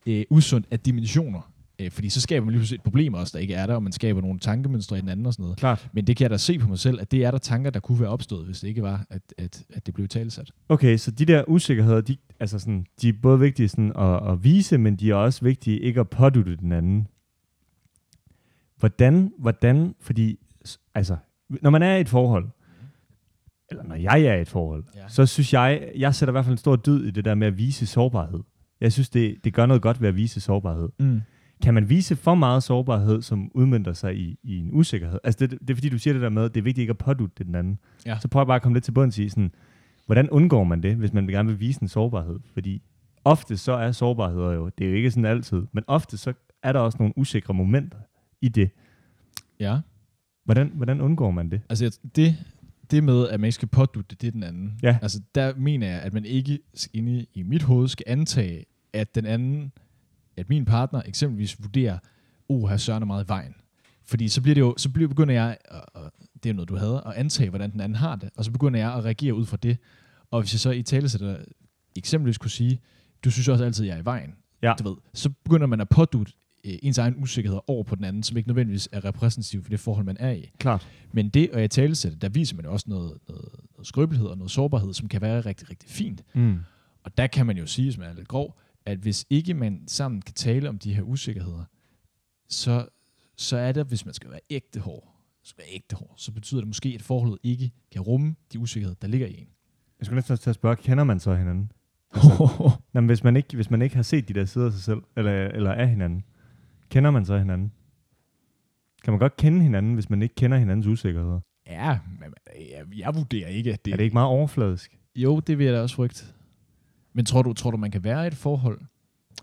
øh, 0.05 0.25
usundt 0.29 0.67
af 0.71 0.79
dimensioner, 0.79 1.51
øh, 1.79 1.91
fordi 1.91 2.09
så 2.09 2.21
skaber 2.21 2.45
man 2.45 2.51
lige 2.51 2.59
pludselig 2.59 2.77
et 2.77 2.83
problem 2.83 3.13
også, 3.13 3.31
der 3.33 3.39
ikke 3.39 3.53
er 3.53 3.67
der, 3.67 3.75
og 3.75 3.83
man 3.83 3.91
skaber 3.91 4.21
nogle 4.21 4.39
tankemønstre 4.39 4.97
i 4.97 5.01
den 5.01 5.09
anden 5.09 5.25
og 5.25 5.33
sådan 5.33 5.43
noget. 5.43 5.57
Klart. 5.57 5.89
Men 5.93 6.07
det 6.07 6.17
kan 6.17 6.23
jeg 6.23 6.29
da 6.29 6.37
se 6.37 6.59
på 6.59 6.67
mig 6.67 6.79
selv, 6.79 7.01
at 7.01 7.11
det 7.11 7.25
er 7.25 7.31
der 7.31 7.37
tanker, 7.37 7.69
der 7.69 7.79
kunne 7.79 7.99
være 7.99 8.09
opstået, 8.09 8.45
hvis 8.45 8.59
det 8.59 8.67
ikke 8.67 8.81
var, 8.81 9.05
at, 9.09 9.21
at, 9.37 9.63
at 9.73 9.85
det 9.85 9.93
blev 9.93 10.07
talsat. 10.07 10.51
Okay, 10.69 10.97
så 10.97 11.11
de 11.11 11.25
der 11.25 11.43
usikkerheder, 11.47 12.01
de, 12.01 12.17
altså 12.39 12.59
sådan, 12.59 12.85
de 13.01 13.09
er 13.09 13.13
både 13.21 13.39
vigtige 13.39 13.69
sådan 13.69 13.91
at, 13.97 14.31
at 14.31 14.43
vise, 14.43 14.77
men 14.77 14.95
de 14.95 15.11
er 15.11 15.15
også 15.15 15.41
vigtige 15.45 15.79
ikke 15.79 15.99
at 15.99 16.09
pådutte 16.09 16.57
den 16.57 16.71
anden. 16.71 17.07
Hvordan, 18.77 19.31
hvordan, 19.37 19.95
fordi, 20.01 20.39
altså, 20.95 21.17
når 21.49 21.69
man 21.69 21.83
er 21.83 21.95
i 21.95 22.01
et 22.01 22.09
forhold, 22.09 22.47
eller 23.69 23.83
når 23.83 23.95
jeg 23.95 24.21
er 24.21 24.33
i 24.33 24.41
et 24.41 24.49
forhold, 24.49 24.83
ja. 24.95 25.07
så 25.07 25.25
synes 25.25 25.53
jeg, 25.53 25.91
jeg 25.95 26.15
sætter 26.15 26.31
i 26.31 26.33
hvert 26.33 26.45
fald 26.45 26.53
en 26.53 26.57
stor 26.57 26.75
dyd 26.75 27.05
i 27.05 27.11
det 27.11 27.25
der 27.25 27.35
med 27.35 27.47
at 27.47 27.57
vise 27.57 27.85
sårbarhed. 27.85 28.39
Jeg 28.81 28.93
synes, 28.93 29.09
det, 29.09 29.37
det 29.43 29.53
gør 29.53 29.65
noget 29.65 29.81
godt 29.81 30.01
ved 30.01 30.07
at 30.07 30.15
vise 30.15 30.41
sårbarhed. 30.41 30.89
Mm. 30.99 31.21
Kan 31.63 31.73
man 31.73 31.89
vise 31.89 32.15
for 32.15 32.35
meget 32.35 32.63
sårbarhed, 32.63 33.21
som 33.21 33.51
udmyndter 33.53 33.93
sig 33.93 34.17
i, 34.17 34.39
i 34.43 34.57
en 34.57 34.69
usikkerhed? 34.73 35.19
Altså, 35.23 35.47
det, 35.47 35.59
det 35.61 35.69
er 35.69 35.75
fordi, 35.75 35.89
du 35.89 35.97
siger 35.97 36.13
det 36.13 36.21
der 36.21 36.29
med, 36.29 36.45
at 36.45 36.53
det 36.53 36.59
er 36.59 36.63
vigtigt 36.63 36.81
ikke 36.81 36.91
at 36.91 36.97
pådutte 36.97 37.43
den 37.43 37.55
anden. 37.55 37.79
Ja. 38.05 38.19
Så 38.19 38.27
prøv 38.27 38.45
bare 38.45 38.55
at 38.55 38.61
komme 38.61 38.75
lidt 38.75 38.83
til 38.83 38.91
bunds 38.91 39.17
i, 39.17 39.29
sådan, 39.29 39.51
hvordan 40.05 40.29
undgår 40.29 40.63
man 40.63 40.83
det, 40.83 40.95
hvis 40.95 41.13
man 41.13 41.27
gerne 41.27 41.49
vil 41.49 41.59
vise 41.59 41.81
en 41.81 41.87
sårbarhed? 41.87 42.39
Fordi 42.53 42.81
ofte 43.23 43.57
så 43.57 43.71
er 43.71 43.91
sårbarheder 43.91 44.51
jo, 44.51 44.69
det 44.77 44.85
er 44.85 44.89
jo 44.89 44.95
ikke 44.95 45.11
sådan 45.11 45.25
altid, 45.25 45.63
men 45.71 45.83
ofte 45.87 46.17
så 46.17 46.33
er 46.63 46.71
der 46.71 46.79
også 46.79 46.97
nogle 46.99 47.17
usikre 47.17 47.53
momenter 47.53 47.97
i 48.41 48.49
det. 48.49 48.69
Ja. 49.59 49.79
Hvordan, 50.43 50.71
hvordan 50.75 51.01
undgår 51.01 51.31
man 51.31 51.51
det? 51.51 51.61
Altså, 51.69 51.99
det, 52.15 52.35
det 52.91 53.03
med, 53.03 53.29
at 53.29 53.39
man 53.39 53.47
ikke 53.47 53.55
skal 53.55 53.67
pådutte 53.67 54.15
det 54.15 54.27
er 54.27 54.31
den 54.31 54.43
anden. 54.43 54.79
Ja. 54.83 54.97
Altså, 55.01 55.21
der 55.35 55.53
mener 55.55 55.87
jeg, 55.87 56.01
at 56.01 56.13
man 56.13 56.25
ikke 56.25 56.59
inde 56.93 57.25
i 57.33 57.43
mit 57.43 57.63
hoved 57.63 57.87
skal 57.87 58.03
antage, 58.07 58.65
at 58.93 59.15
den 59.15 59.25
anden, 59.25 59.71
at 60.37 60.49
min 60.49 60.65
partner 60.65 61.01
eksempelvis 61.05 61.61
vurderer, 61.61 61.97
oh, 62.49 62.69
her 62.69 62.77
Søren 62.77 63.01
er 63.03 63.07
meget 63.07 63.25
i 63.25 63.27
vejen. 63.27 63.55
Fordi 64.05 64.27
så 64.27 64.41
bliver 64.41 64.53
det 64.53 64.61
jo, 64.61 64.73
så 64.77 64.89
bliver, 64.89 65.07
begynder 65.07 65.33
jeg, 65.33 65.57
og, 65.93 66.11
det 66.43 66.49
er 66.49 66.53
noget, 66.53 66.69
du 66.69 66.75
havde, 66.75 67.03
at 67.05 67.13
antage, 67.13 67.49
hvordan 67.49 67.71
den 67.71 67.81
anden 67.81 67.95
har 67.95 68.15
det, 68.15 68.29
og 68.37 68.45
så 68.45 68.51
begynder 68.51 68.79
jeg 68.79 68.93
at 68.93 69.05
reagere 69.05 69.33
ud 69.33 69.45
fra 69.45 69.57
det. 69.57 69.77
Og 70.31 70.41
hvis 70.41 70.53
jeg 70.53 70.59
så 70.59 70.71
i 70.71 70.83
tale 70.83 71.09
sætter, 71.09 71.37
eksempelvis 71.95 72.37
kunne 72.37 72.51
sige, 72.51 72.79
du 73.23 73.31
synes 73.31 73.47
også 73.47 73.65
altid, 73.65 73.85
jeg 73.85 73.95
er 73.95 74.01
i 74.01 74.05
vejen, 74.05 74.35
Ja. 74.63 74.73
du 74.79 74.89
ved, 74.89 74.97
så 75.13 75.29
begynder 75.29 75.67
man 75.67 75.81
at 75.81 75.89
pådutte 75.89 76.33
øh, 76.65 76.73
ens 76.83 76.97
egen 76.97 77.15
usikkerhed 77.17 77.59
over 77.67 77.83
på 77.83 77.95
den 77.95 78.03
anden, 78.03 78.23
som 78.23 78.37
ikke 78.37 78.49
nødvendigvis 78.49 78.89
er 78.91 79.05
repræsentativ 79.05 79.63
for 79.63 79.69
det 79.69 79.79
forhold, 79.79 80.05
man 80.05 80.17
er 80.19 80.31
i. 80.31 80.51
Klart. 80.59 80.87
Men 81.11 81.29
det 81.29 81.49
at 81.53 81.61
jeg 81.61 81.71
talesætte, 81.71 82.17
der 82.17 82.29
viser 82.29 82.55
man 82.55 82.65
jo 82.65 82.71
også 82.71 82.85
noget, 82.89 83.17
noget, 83.29 83.49
noget 83.73 83.87
skrøbelighed 83.87 84.27
og 84.27 84.37
noget 84.37 84.51
sårbarhed, 84.51 84.93
som 84.93 85.07
kan 85.07 85.21
være 85.21 85.41
rigtig, 85.41 85.69
rigtig 85.69 85.89
fint. 85.89 86.23
Mm. 86.33 86.57
Og 87.03 87.17
der 87.17 87.27
kan 87.27 87.45
man 87.45 87.57
jo 87.57 87.65
sige, 87.65 87.85
hvis 87.85 87.97
man 87.97 88.09
er 88.09 88.13
lidt 88.13 88.27
grov, 88.27 88.59
at 88.85 88.97
hvis 88.97 89.25
ikke 89.29 89.53
man 89.53 89.83
sammen 89.87 90.21
kan 90.21 90.33
tale 90.33 90.69
om 90.69 90.79
de 90.79 90.93
her 90.93 91.01
usikkerheder, 91.01 91.63
så, 92.49 92.87
så 93.35 93.57
er 93.57 93.71
det, 93.71 93.85
hvis 93.85 94.05
man 94.05 94.13
skal 94.13 94.31
være 94.31 94.39
ægte 94.49 94.79
hård, 94.79 95.15
skal 95.43 95.63
være 95.63 95.75
ægte 95.75 95.95
hård, 95.95 96.13
så 96.17 96.31
betyder 96.31 96.61
det 96.61 96.67
måske, 96.67 96.89
at 96.95 97.01
forholdet 97.01 97.39
ikke 97.43 97.71
kan 97.91 98.01
rumme 98.01 98.35
de 98.53 98.59
usikkerheder, 98.59 98.95
der 99.01 99.07
ligger 99.07 99.27
i 99.27 99.39
en. 99.39 99.47
Jeg 99.99 100.05
skulle 100.05 100.15
næsten 100.15 100.37
til 100.37 100.49
at 100.49 100.55
spørge, 100.55 100.75
kender 100.75 101.03
man 101.03 101.19
så 101.19 101.35
hinanden? 101.35 101.71
Altså, 102.15 102.71
Nå, 102.93 103.01
men 103.01 103.05
hvis, 103.05 103.23
man 103.23 103.35
ikke, 103.35 103.55
hvis 103.55 103.69
man 103.69 103.81
ikke 103.81 103.95
har 103.95 104.03
set 104.03 104.27
de 104.27 104.33
der 104.33 104.45
sider 104.45 104.65
af 104.65 104.71
sig 104.71 104.83
selv, 104.83 105.01
eller, 105.17 105.47
eller 105.47 105.71
af 105.71 105.89
hinanden, 105.89 106.23
kender 106.89 107.11
man 107.11 107.25
så 107.25 107.37
hinanden? 107.37 107.71
Kan 109.03 109.13
man 109.13 109.19
godt 109.19 109.37
kende 109.37 109.61
hinanden, 109.61 109.93
hvis 109.93 110.09
man 110.09 110.21
ikke 110.21 110.35
kender 110.35 110.57
hinandens 110.57 110.87
usikkerheder? 110.87 111.39
ja, 111.67 111.99
men 112.19 112.33
jeg, 112.71 112.97
jeg 112.97 113.15
vurderer 113.15 113.47
ikke, 113.47 113.73
at 113.73 113.85
det, 113.85 113.93
Er 113.93 113.97
det 113.97 114.03
ikke 114.03 114.13
meget 114.13 114.27
overfladisk? 114.27 114.97
Jo, 115.15 115.39
det 115.39 115.57
vil 115.57 115.65
jeg 115.65 115.73
da 115.73 115.81
også 115.81 115.95
frygte. 115.95 116.25
Men 117.15 117.25
tror 117.25 117.41
du, 117.41 117.53
tror 117.53 117.71
du, 117.71 117.77
man 117.77 117.91
kan 117.91 118.03
være 118.03 118.23
i 118.23 118.27
et 118.27 118.35
forhold? 118.35 118.81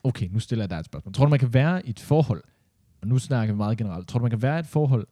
Okay, 0.04 0.28
nu 0.30 0.38
stiller 0.38 0.62
jeg 0.62 0.70
dig 0.70 0.76
et 0.76 0.84
spørgsmål. 0.84 1.12
Tror 1.14 1.24
du, 1.24 1.30
man 1.30 1.38
kan 1.38 1.54
være 1.54 1.86
i 1.86 1.90
et 1.90 2.00
forhold, 2.00 2.42
og 3.02 3.08
nu 3.08 3.18
snakker 3.18 3.54
vi 3.54 3.56
meget 3.56 3.78
generelt, 3.78 4.08
tror 4.08 4.18
du, 4.18 4.22
man 4.22 4.30
kan 4.30 4.42
være 4.42 4.56
i 4.56 4.60
et 4.60 4.66
forhold, 4.66 5.06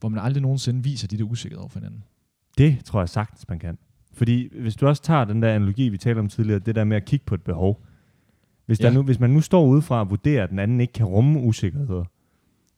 hvor 0.00 0.08
man 0.08 0.20
aldrig 0.24 0.42
nogensinde 0.42 0.82
viser 0.84 1.08
de 1.08 1.18
der 1.18 1.24
usikkerheder 1.24 1.60
over 1.62 1.68
for 1.68 1.78
hinanden? 1.78 2.04
Det 2.58 2.84
tror 2.84 3.00
jeg 3.00 3.08
sagtens, 3.08 3.48
man 3.48 3.58
kan. 3.58 3.78
Fordi 4.12 4.58
hvis 4.60 4.76
du 4.76 4.86
også 4.86 5.02
tager 5.02 5.24
den 5.24 5.42
der 5.42 5.54
analogi, 5.54 5.88
vi 5.88 5.98
talte 5.98 6.18
om 6.18 6.28
tidligere, 6.28 6.58
det 6.58 6.74
der 6.74 6.84
med 6.84 6.96
at 6.96 7.04
kigge 7.04 7.24
på 7.26 7.34
et 7.34 7.42
behov. 7.42 7.82
Hvis, 8.66 8.80
Ja. 8.80 8.86
der 8.88 8.92
nu, 8.94 9.02
hvis 9.02 9.20
man 9.20 9.30
nu 9.30 9.40
står 9.40 9.66
udefra 9.66 10.00
og 10.00 10.10
vurderer, 10.10 10.44
at 10.44 10.50
den 10.50 10.58
anden 10.58 10.80
ikke 10.80 10.92
kan 10.92 11.06
rumme 11.06 11.40
usikkerheder, 11.40 12.04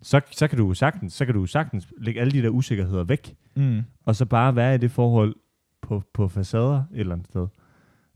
så, 0.02 0.20
så 0.32 0.48
kan 0.48 0.58
du 0.58 0.74
sagtens, 0.74 1.12
så 1.12 1.24
kan 1.24 1.34
du 1.34 1.46
sagtens 1.46 1.88
lægge 1.98 2.20
alle 2.20 2.30
de 2.32 2.42
der 2.42 2.48
usikkerheder 2.48 3.04
væk, 3.04 3.36
Mm. 3.56 3.82
og 4.04 4.16
så 4.16 4.24
bare 4.26 4.56
være 4.56 4.74
i 4.74 4.78
det 4.78 4.90
forhold 4.90 5.34
på, 5.82 6.02
på 6.14 6.28
facader 6.28 6.76
et 6.92 7.00
eller 7.00 7.12
andet 7.12 7.26
sted. 7.28 7.46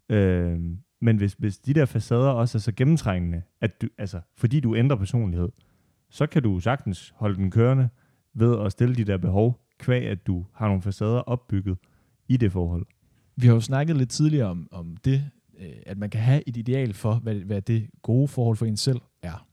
Øh, 0.08 0.58
men 1.00 1.16
hvis, 1.16 1.32
hvis 1.32 1.58
de 1.58 1.74
der 1.74 1.84
facader 1.84 2.30
også 2.30 2.58
er 2.58 2.60
så 2.60 2.72
gennemtrængende, 2.72 3.42
at 3.60 3.82
du, 3.82 3.88
altså, 3.98 4.20
fordi 4.36 4.60
du 4.60 4.76
ændrer 4.76 4.96
personlighed, 4.96 5.48
så 6.10 6.26
kan 6.26 6.42
du 6.42 6.60
sagtens 6.60 7.14
holde 7.16 7.36
den 7.36 7.50
kørende 7.50 7.88
ved 8.34 8.60
at 8.60 8.72
stille 8.72 8.94
de 8.94 9.04
der 9.04 9.16
behov, 9.16 9.60
kvæg 9.78 10.06
at 10.06 10.26
du 10.26 10.46
har 10.54 10.66
nogle 10.66 10.82
facader 10.82 11.20
opbygget 11.20 11.78
i 12.28 12.36
det 12.36 12.52
forhold. 12.52 12.86
Vi 13.36 13.46
har 13.46 13.54
jo 13.54 13.60
snakket 13.60 13.96
lidt 13.96 14.10
tidligere 14.10 14.46
om, 14.46 14.68
om 14.70 14.96
det, 14.96 15.24
øh, 15.58 15.72
at 15.86 15.98
man 15.98 16.10
kan 16.10 16.20
have 16.20 16.42
et 16.46 16.56
ideal 16.56 16.94
for, 16.94 17.14
hvad, 17.14 17.34
hvad 17.34 17.62
det 17.62 17.90
gode 18.02 18.28
forhold 18.28 18.56
for 18.56 18.66
en 18.66 18.76
selv 18.76 19.00
er. 19.22 19.46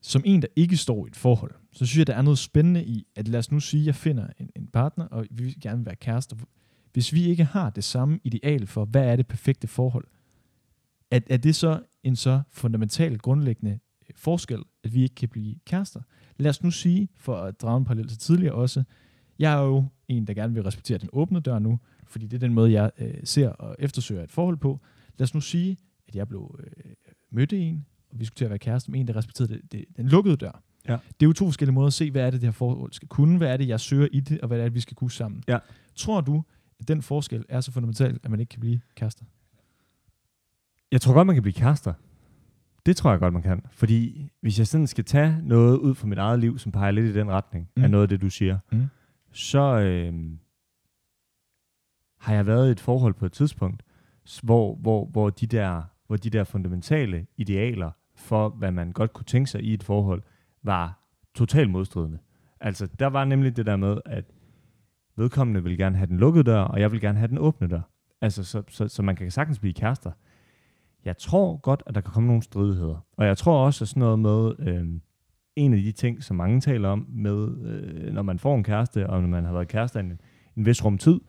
Som 0.00 0.22
en, 0.24 0.42
der 0.42 0.48
ikke 0.56 0.76
står 0.76 1.06
i 1.06 1.08
et 1.08 1.16
forhold, 1.16 1.54
så 1.72 1.86
synes 1.86 1.98
jeg, 1.98 2.06
der 2.06 2.14
er 2.14 2.22
noget 2.22 2.38
spændende 2.38 2.84
i, 2.84 3.06
at 3.16 3.28
lad 3.28 3.38
os 3.38 3.52
nu 3.52 3.60
sige, 3.60 3.80
at 3.80 3.86
jeg 3.86 3.94
finder 3.94 4.26
en, 4.38 4.50
en 4.56 4.66
partner, 4.66 5.04
og 5.04 5.26
vi 5.30 5.44
vil 5.44 5.60
gerne 5.60 5.86
være 5.86 5.96
kærester. 5.96 6.36
Hvis 6.92 7.12
vi 7.12 7.24
ikke 7.24 7.44
har 7.44 7.70
det 7.70 7.84
samme 7.84 8.18
ideal 8.24 8.66
for, 8.66 8.84
hvad 8.84 9.04
er 9.04 9.16
det 9.16 9.26
perfekte 9.26 9.68
forhold, 9.68 10.04
er, 11.10 11.20
er 11.30 11.36
det 11.36 11.54
så 11.54 11.80
en 12.02 12.16
så 12.16 12.42
fundamental, 12.50 13.18
grundlæggende 13.18 13.78
øh, 14.02 14.14
forskel, 14.16 14.62
at 14.84 14.94
vi 14.94 15.02
ikke 15.02 15.14
kan 15.14 15.28
blive 15.28 15.54
kærester? 15.66 16.00
Lad 16.36 16.50
os 16.50 16.62
nu 16.62 16.70
sige, 16.70 17.08
for 17.16 17.36
at 17.36 17.60
drage 17.60 17.78
en 17.78 17.84
parallel 17.84 18.08
til 18.08 18.18
tidligere 18.18 18.54
også, 18.54 18.84
jeg 19.38 19.52
er 19.52 19.62
jo 19.62 19.84
en, 20.08 20.26
der 20.26 20.34
gerne 20.34 20.54
vil 20.54 20.62
respektere 20.62 20.98
den 20.98 21.08
åbne 21.12 21.40
dør 21.40 21.58
nu, 21.58 21.78
fordi 22.06 22.26
det 22.26 22.34
er 22.34 22.38
den 22.38 22.54
måde, 22.54 22.72
jeg 22.72 22.90
øh, 22.98 23.14
ser 23.24 23.48
og 23.48 23.76
eftersøger 23.78 24.22
et 24.22 24.32
forhold 24.32 24.56
på. 24.56 24.80
Lad 25.18 25.24
os 25.24 25.34
nu 25.34 25.40
sige, 25.40 25.76
at 26.08 26.16
jeg 26.16 26.28
blev 26.28 26.60
øh, 26.64 26.92
mødte 27.30 27.58
en, 27.58 27.86
og 28.10 28.20
vi 28.20 28.24
skulle 28.24 28.36
til 28.36 28.44
at 28.44 28.50
være 28.50 28.58
kærester 28.58 28.90
med 28.90 29.00
en, 29.00 29.08
der 29.08 29.16
respekterede 29.16 29.54
det, 29.54 29.72
det, 29.72 29.84
den 29.96 30.08
lukkede 30.08 30.36
dør. 30.36 30.62
Ja. 30.88 30.92
Det 30.92 31.22
er 31.22 31.26
jo 31.26 31.32
to 31.32 31.44
forskellige 31.44 31.74
måder 31.74 31.86
at 31.86 31.92
se, 31.92 32.10
hvad 32.10 32.22
er 32.22 32.30
det, 32.30 32.40
det 32.40 32.46
her 32.46 32.52
forhold 32.52 32.92
skal 32.92 33.08
kunne, 33.08 33.38
hvad 33.38 33.52
er 33.52 33.56
det, 33.56 33.68
jeg 33.68 33.80
søger 33.80 34.08
i 34.12 34.20
det, 34.20 34.40
og 34.40 34.48
hvad 34.48 34.58
er 34.58 34.62
det, 34.62 34.74
vi 34.74 34.80
skal 34.80 34.94
kunne 34.94 35.10
sammen. 35.10 35.42
Ja. 35.48 35.58
Tror 35.94 36.20
du, 36.20 36.42
at 36.80 36.88
den 36.88 37.02
forskel 37.02 37.44
er 37.48 37.60
så 37.60 37.72
fundamental, 37.72 38.18
at 38.22 38.30
man 38.30 38.40
ikke 38.40 38.50
kan 38.50 38.60
blive 38.60 38.80
kærester? 38.94 39.24
Jeg 40.92 41.00
tror 41.00 41.14
godt, 41.14 41.26
man 41.26 41.36
kan 41.36 41.42
blive 41.42 41.52
kærester. 41.52 41.92
Det 42.86 42.96
tror 42.96 43.10
jeg 43.10 43.20
godt, 43.20 43.32
man 43.32 43.42
kan. 43.42 43.62
Fordi 43.70 44.30
hvis 44.40 44.58
jeg 44.58 44.66
sådan 44.66 44.86
skal 44.86 45.04
tage 45.04 45.38
noget 45.42 45.78
ud 45.78 45.94
fra 45.94 46.06
mit 46.06 46.18
eget 46.18 46.38
liv, 46.40 46.58
som 46.58 46.72
peger 46.72 46.90
lidt 46.90 47.06
i 47.06 47.18
den 47.18 47.30
retning 47.30 47.68
mm. 47.76 47.82
Af 47.84 47.90
noget 47.90 48.02
af 48.02 48.08
det, 48.08 48.20
du 48.20 48.30
siger, 48.30 48.58
Mm. 48.72 48.86
så 49.32 49.58
øh, 49.80 50.14
har 52.20 52.34
jeg 52.34 52.46
været 52.46 52.68
i 52.68 52.70
et 52.70 52.80
forhold 52.80 53.14
på 53.14 53.26
et 53.26 53.32
tidspunkt, 53.32 53.82
hvor, 54.42 54.74
hvor, 54.74 55.06
hvor, 55.06 55.30
de 55.30 55.46
der, 55.46 55.82
hvor 56.06 56.16
de 56.16 56.30
der 56.30 56.44
fundamentale 56.44 57.26
idealer 57.36 57.90
for, 58.14 58.48
hvad 58.48 58.70
man 58.70 58.92
godt 58.92 59.12
kunne 59.12 59.24
tænke 59.24 59.50
sig 59.50 59.62
i 59.62 59.74
et 59.74 59.82
forhold, 59.82 60.22
var 60.62 61.02
totalt 61.34 61.70
modstridende. 61.70 62.18
Altså, 62.60 62.86
der 62.98 63.06
var 63.06 63.24
nemlig 63.24 63.56
det 63.56 63.66
der 63.66 63.76
med, 63.76 63.98
at 64.04 64.24
vedkommende 65.16 65.62
vil 65.62 65.78
gerne 65.78 65.96
have 65.96 66.06
den 66.06 66.18
lukkede 66.18 66.44
dør, 66.44 66.60
og 66.60 66.80
jeg 66.80 66.92
vil 66.92 67.00
gerne 67.00 67.18
have 67.18 67.28
den 67.28 67.38
åbne 67.38 67.68
dør. 67.68 67.80
Altså, 68.20 68.44
så, 68.44 68.62
så, 68.68 68.88
så 68.88 69.02
man 69.02 69.16
kan 69.16 69.30
sagtens 69.30 69.58
blive 69.58 69.74
kærester. 69.74 70.10
Jeg 71.06 71.18
tror 71.18 71.56
godt, 71.56 71.82
at 71.86 71.94
der 71.94 72.00
kan 72.00 72.12
komme 72.12 72.26
nogle 72.26 72.42
stridigheder. 72.42 73.04
Og 73.16 73.26
jeg 73.26 73.38
tror 73.38 73.66
også, 73.66 73.84
at 73.84 73.88
sådan 73.88 74.00
noget 74.00 74.18
med, 74.18 74.52
øh, 74.58 74.86
en 75.56 75.74
af 75.74 75.82
de 75.82 75.92
ting, 75.92 76.22
som 76.22 76.36
mange 76.36 76.60
taler 76.60 76.88
om, 76.88 77.06
med, 77.08 77.48
øh, 77.64 78.12
når 78.12 78.22
man 78.22 78.38
får 78.38 78.56
en 78.56 78.64
kæreste, 78.64 79.10
og 79.10 79.20
når 79.20 79.28
man 79.28 79.44
har 79.44 79.52
været 79.52 79.68
kæreste 79.68 80.00
en, 80.00 80.20
en 80.56 80.66
vis 80.66 80.84
rum 80.84 80.98
tid, 80.98 81.20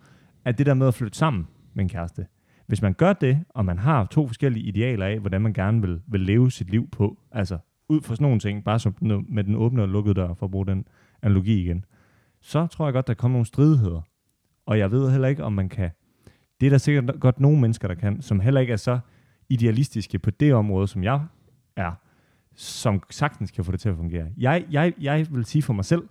at 0.46 0.58
det 0.58 0.66
der 0.66 0.74
med 0.74 0.88
at 0.88 0.94
flytte 0.94 1.18
sammen 1.18 1.48
med 1.74 1.84
en 1.84 1.90
kæreste. 1.90 2.28
Hvis 2.68 2.82
man 2.82 2.94
gør 2.94 3.14
det, 3.14 3.44
og 3.50 3.66
man 3.66 3.78
har 3.78 4.06
to 4.06 4.28
forskellige 4.28 4.66
idealer 4.66 5.06
af, 5.06 5.20
hvordan 5.20 5.42
man 5.42 5.54
gerne 5.54 5.82
vil, 5.82 6.02
vil 6.08 6.22
leve 6.22 6.52
sit 6.52 6.70
liv 6.70 6.90
på, 6.90 7.18
altså 7.32 7.58
ud 7.90 8.02
fra 8.02 8.16
sådan 8.16 8.24
nogle 8.24 8.40
ting, 8.40 8.64
bare 8.64 8.80
som 8.80 8.96
med 9.30 9.44
den 9.44 9.56
åbne 9.56 9.82
og 9.82 9.90
lukkede 9.90 10.16
dør, 10.16 10.34
for 10.34 10.46
at 10.46 10.52
bruge 10.52 10.66
den 10.66 10.88
analogi 11.22 11.62
igen, 11.62 11.86
så 12.42 12.68
tror 12.68 12.86
jeg 12.86 12.94
godt, 12.94 13.08
der 13.08 13.14
kommer 13.14 13.34
nogle 13.34 13.46
stridigheder. 13.46 14.02
Og 14.66 14.80
jeg 14.80 14.92
ved 14.92 15.12
heller 15.12 15.28
ikke, 15.28 15.44
om 15.44 15.54
man 15.54 15.70
kan... 15.70 15.90
Det 16.60 16.66
er 16.66 16.70
der 16.70 16.78
sikkert 16.78 17.20
godt 17.20 17.40
nogle 17.40 17.62
mennesker, 17.62 17.88
der 17.88 17.96
kan, 17.96 18.22
som 18.22 18.40
heller 18.40 18.62
ikke 18.62 18.74
er 18.74 18.78
så 18.78 19.00
idealistiske 19.50 20.20
på 20.20 20.30
det 20.32 20.54
område, 20.54 20.88
som 20.88 21.04
jeg 21.04 21.22
er, 21.76 21.92
som 22.56 23.02
sagtens 23.10 23.52
kan 23.52 23.64
få 23.66 23.72
det 23.72 23.80
til 23.80 23.90
at 23.90 23.96
fungere. 23.96 24.28
Jeg, 24.38 24.66
jeg, 24.72 24.94
jeg 25.02 25.28
vil 25.32 25.46
sige 25.46 25.62
for 25.62 25.74
mig 25.74 25.86
selv, 25.86 26.02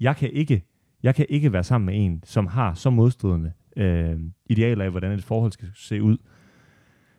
Jeg 0.00 0.16
kan 0.16 0.30
ikke, 0.32 0.64
jeg 1.02 1.14
kan 1.14 1.26
ikke 1.28 1.52
være 1.52 1.64
sammen 1.64 1.86
med 1.86 2.04
en, 2.06 2.22
som 2.26 2.46
har 2.46 2.74
så 2.74 2.90
modstridende 2.90 3.52
øh, 3.76 4.20
idealer 4.46 4.84
af, 4.84 4.90
hvordan 4.90 5.12
et 5.12 5.24
forhold 5.24 5.52
skal 5.52 5.68
se 5.74 6.02
ud. 6.02 6.16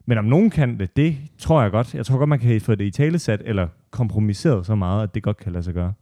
Men 0.06 0.18
om 0.18 0.26
nogen 0.26 0.50
kan 0.50 0.80
det, 0.80 0.96
det 0.96 1.18
tror 1.38 1.62
jeg 1.62 1.72
godt. 1.72 1.96
Jeg 1.96 2.06
tror 2.06 2.18
godt, 2.18 2.30
man 2.30 2.40
kan 2.40 2.62
få 2.62 2.76
det 2.76 2.86
i 2.86 2.92
talesat 2.92 3.42
eller 3.46 3.68
kompromiseret 3.92 4.66
så 4.66 4.76
meget, 4.76 5.04
at 5.04 5.16
det 5.16 5.24
godt 5.24 5.38
kan 5.38 5.52
lade 5.52 5.64
sig 5.64 5.74
gøre. 5.74 5.94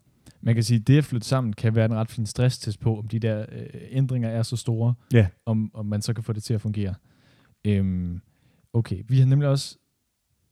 Man 0.42 0.56
kan 0.56 0.64
sige, 0.64 0.80
at 0.80 0.88
det 0.88 0.98
at 0.98 1.04
flytte 1.06 1.28
sammen 1.28 1.54
kan 1.54 1.76
være 1.76 1.86
en 1.86 1.94
ret 1.94 2.12
fin 2.12 2.26
stresstest 2.26 2.80
på, 2.80 2.98
om 3.00 3.08
de 3.08 3.20
der 3.20 3.46
øh, 3.52 3.66
ændringer 3.90 4.30
er 4.30 4.44
så 4.44 4.56
store, 4.58 4.94
Ja. 5.14 5.28
om, 5.46 5.72
om 5.74 5.86
man 5.86 6.02
så 6.02 6.14
kan 6.14 6.24
få 6.24 6.34
det 6.34 6.44
til 6.44 6.54
at 6.54 6.62
fungere. 6.62 6.94
Øhm, 7.66 8.22
okay, 8.74 9.04
vi 9.08 9.20
har 9.20 9.26
nemlig 9.26 9.50
også 9.50 9.78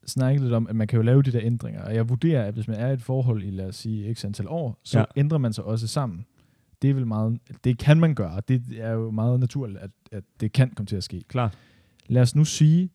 snakket 0.06 0.42
lidt 0.42 0.54
om, 0.54 0.68
at 0.68 0.76
man 0.76 0.88
kan 0.88 0.98
jo 0.98 1.04
lave 1.04 1.22
de 1.22 1.32
der 1.32 1.40
ændringer, 1.44 1.84
og 1.84 1.96
jeg 1.96 2.10
vurderer, 2.10 2.44
at 2.46 2.54
hvis 2.54 2.68
man 2.68 2.78
er 2.78 2.88
i 2.88 2.94
et 2.94 3.02
forhold 3.02 3.44
i, 3.44 3.50
lad 3.50 3.66
os 3.68 3.76
sige, 3.76 4.14
x 4.16 4.26
antal 4.26 4.48
år, 4.48 4.80
så 4.84 5.00
Ja. 5.00 5.06
ændrer 5.16 5.38
man 5.38 5.54
sig 5.54 5.64
også 5.64 5.88
sammen. 5.88 6.26
Det 6.82 6.90
er 6.90 6.94
vel 6.94 7.08
meget, 7.08 7.40
det 7.64 7.78
kan 7.78 8.00
man 8.00 8.16
gøre, 8.16 8.32
og 8.32 8.48
det 8.48 8.64
er 8.78 8.92
jo 8.92 9.12
meget 9.12 9.40
naturligt, 9.40 9.80
at, 9.80 9.90
at 10.12 10.24
det 10.40 10.52
kan 10.54 10.70
komme 10.76 10.88
til 10.88 10.96
at 10.96 11.04
ske. 11.04 11.24
Klart. 11.28 11.58
Lad 12.08 12.22
os 12.22 12.36
nu 12.36 12.46
sige, 12.46 12.90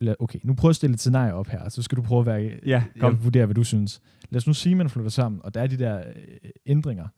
lad, 0.00 0.14
okay, 0.20 0.38
nu 0.44 0.54
jeg 0.54 0.68
at 0.70 0.76
stille 0.76 0.94
et 0.94 1.00
scenarie 1.00 1.34
op 1.34 1.46
her, 1.48 1.68
så 1.68 1.82
skal 1.82 1.96
du 1.96 2.02
prøve 2.02 2.20
at 2.20 2.26
være, 2.26 2.58
Ja, 2.66 2.84
kom. 3.00 3.12
jeg 3.12 3.24
vurderer, 3.24 3.46
hvad 3.46 3.54
du 3.54 3.64
synes. 3.64 4.00
Lad 4.30 4.36
os 4.38 4.46
nu 4.46 4.54
sige, 4.54 4.70
at 4.70 4.76
man 4.76 4.90
flytter 4.90 5.10
sammen, 5.10 5.40
og 5.44 5.54
der 5.54 5.60
er 5.62 5.66
de 5.66 5.78
der 5.78 5.98
øh, 5.98 6.50
ændringer, 6.66 7.08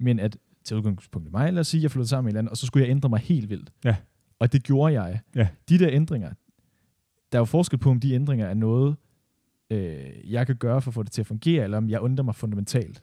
men 0.00 0.18
at 0.20 0.36
til 0.64 0.76
udgangspunkt 0.76 1.28
i 1.28 1.30
mig, 1.30 1.52
lad 1.52 1.60
os 1.60 1.66
sige, 1.66 1.78
at 1.78 1.82
jeg 1.82 1.90
flytter 1.90 2.08
sammen 2.08 2.24
med 2.24 2.32
en 2.32 2.34
eller 2.36 2.38
anden, 2.40 2.50
og 2.50 2.56
så 2.56 2.66
skulle 2.66 2.84
jeg 2.86 2.90
ændre 2.90 3.08
mig 3.08 3.20
helt 3.20 3.50
vildt. 3.50 3.72
Ja. 3.84 3.96
Og 4.38 4.52
det 4.52 4.62
gjorde 4.62 5.02
jeg. 5.02 5.20
Ja. 5.34 5.48
De 5.68 5.78
der 5.78 5.88
ændringer, 5.90 6.32
der 7.32 7.38
er 7.38 7.40
jo 7.40 7.44
forskel 7.44 7.78
på, 7.78 7.90
om 7.90 8.00
de 8.00 8.14
ændringer 8.14 8.46
er 8.46 8.54
noget, 8.54 8.96
øh, 9.70 9.96
jeg 10.32 10.46
kan 10.46 10.56
gøre 10.56 10.80
for 10.82 10.90
at 10.90 10.94
få 10.94 11.02
det 11.02 11.12
til 11.12 11.22
at 11.22 11.26
fungere, 11.26 11.64
eller 11.64 11.76
om 11.78 11.88
jeg 11.88 12.00
undrer 12.00 12.24
mig 12.24 12.34
fundamentalt. 12.34 13.02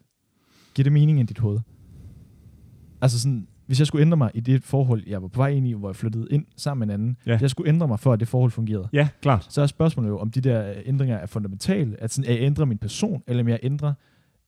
Giver 0.73 0.83
det 0.83 0.93
mening 0.93 1.19
i 1.19 1.23
dit 1.23 1.39
hoved? 1.39 1.59
Altså 3.01 3.19
sådan, 3.19 3.47
hvis 3.65 3.79
jeg 3.79 3.87
skulle 3.87 4.01
ændre 4.01 4.17
mig 4.17 4.31
i 4.33 4.39
det 4.39 4.63
forhold, 4.63 5.03
jeg 5.07 5.21
var 5.21 5.27
på 5.27 5.37
vej 5.39 5.47
ind 5.49 5.67
i, 5.67 5.73
hvor 5.73 5.89
jeg 5.89 5.95
flyttede 5.95 6.27
ind 6.31 6.45
sammen 6.57 6.87
med 6.87 6.95
en 6.95 7.01
anden, 7.01 7.17
Ja. 7.25 7.37
jeg 7.41 7.49
skulle 7.49 7.69
ændre 7.69 7.87
mig 7.87 7.99
for, 7.99 8.13
at 8.13 8.19
det 8.19 8.27
forhold 8.27 8.51
fungerede, 8.51 8.87
Ja, 8.93 9.07
klart. 9.21 9.45
så 9.49 9.61
er 9.61 9.67
spørgsmålet 9.67 10.09
jo, 10.09 10.19
om 10.19 10.31
de 10.31 10.41
der 10.41 10.73
ændringer 10.85 11.15
er 11.17 11.25
fundamentale, 11.25 12.03
at, 12.03 12.11
sådan, 12.13 12.31
at 12.31 12.35
jeg 12.37 12.43
ændrer 12.45 12.65
min 12.65 12.77
person, 12.77 13.23
eller 13.27 13.43
om 13.43 13.49
jeg 13.49 13.59
ændrer 13.63 13.93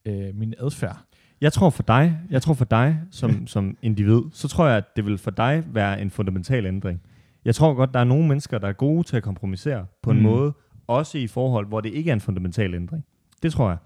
øh, 0.06 0.34
min 0.34 0.54
adfærd. 0.58 0.98
Jeg 1.40 1.52
tror 1.52 1.70
for 1.70 1.82
dig, 1.82 2.18
jeg 2.30 2.42
tror 2.42 2.54
for 2.54 2.64
dig 2.64 3.00
som, 3.10 3.46
som 3.54 3.76
individ, 3.82 4.20
så 4.32 4.48
tror 4.48 4.66
jeg, 4.66 4.76
at 4.76 4.84
det 4.96 5.06
vil 5.06 5.18
for 5.18 5.30
dig 5.30 5.62
være 5.72 6.02
en 6.02 6.10
fundamental 6.10 6.66
ændring. 6.66 7.00
Jeg 7.44 7.54
tror 7.54 7.74
godt, 7.74 7.94
der 7.94 8.00
er 8.00 8.04
nogle 8.04 8.28
mennesker, 8.28 8.58
der 8.58 8.68
er 8.68 8.72
gode 8.72 9.02
til 9.02 9.16
at 9.16 9.22
kompromisere 9.22 9.86
på 10.02 10.10
en 10.10 10.16
Mm. 10.16 10.22
måde, 10.22 10.52
også 10.86 11.18
i 11.18 11.26
forhold, 11.26 11.66
hvor 11.66 11.80
det 11.80 11.92
ikke 11.92 12.10
er 12.10 12.14
en 12.14 12.20
fundamental 12.20 12.74
ændring. 12.74 13.04
Det 13.42 13.52
tror 13.52 13.68
jeg. 13.68 13.78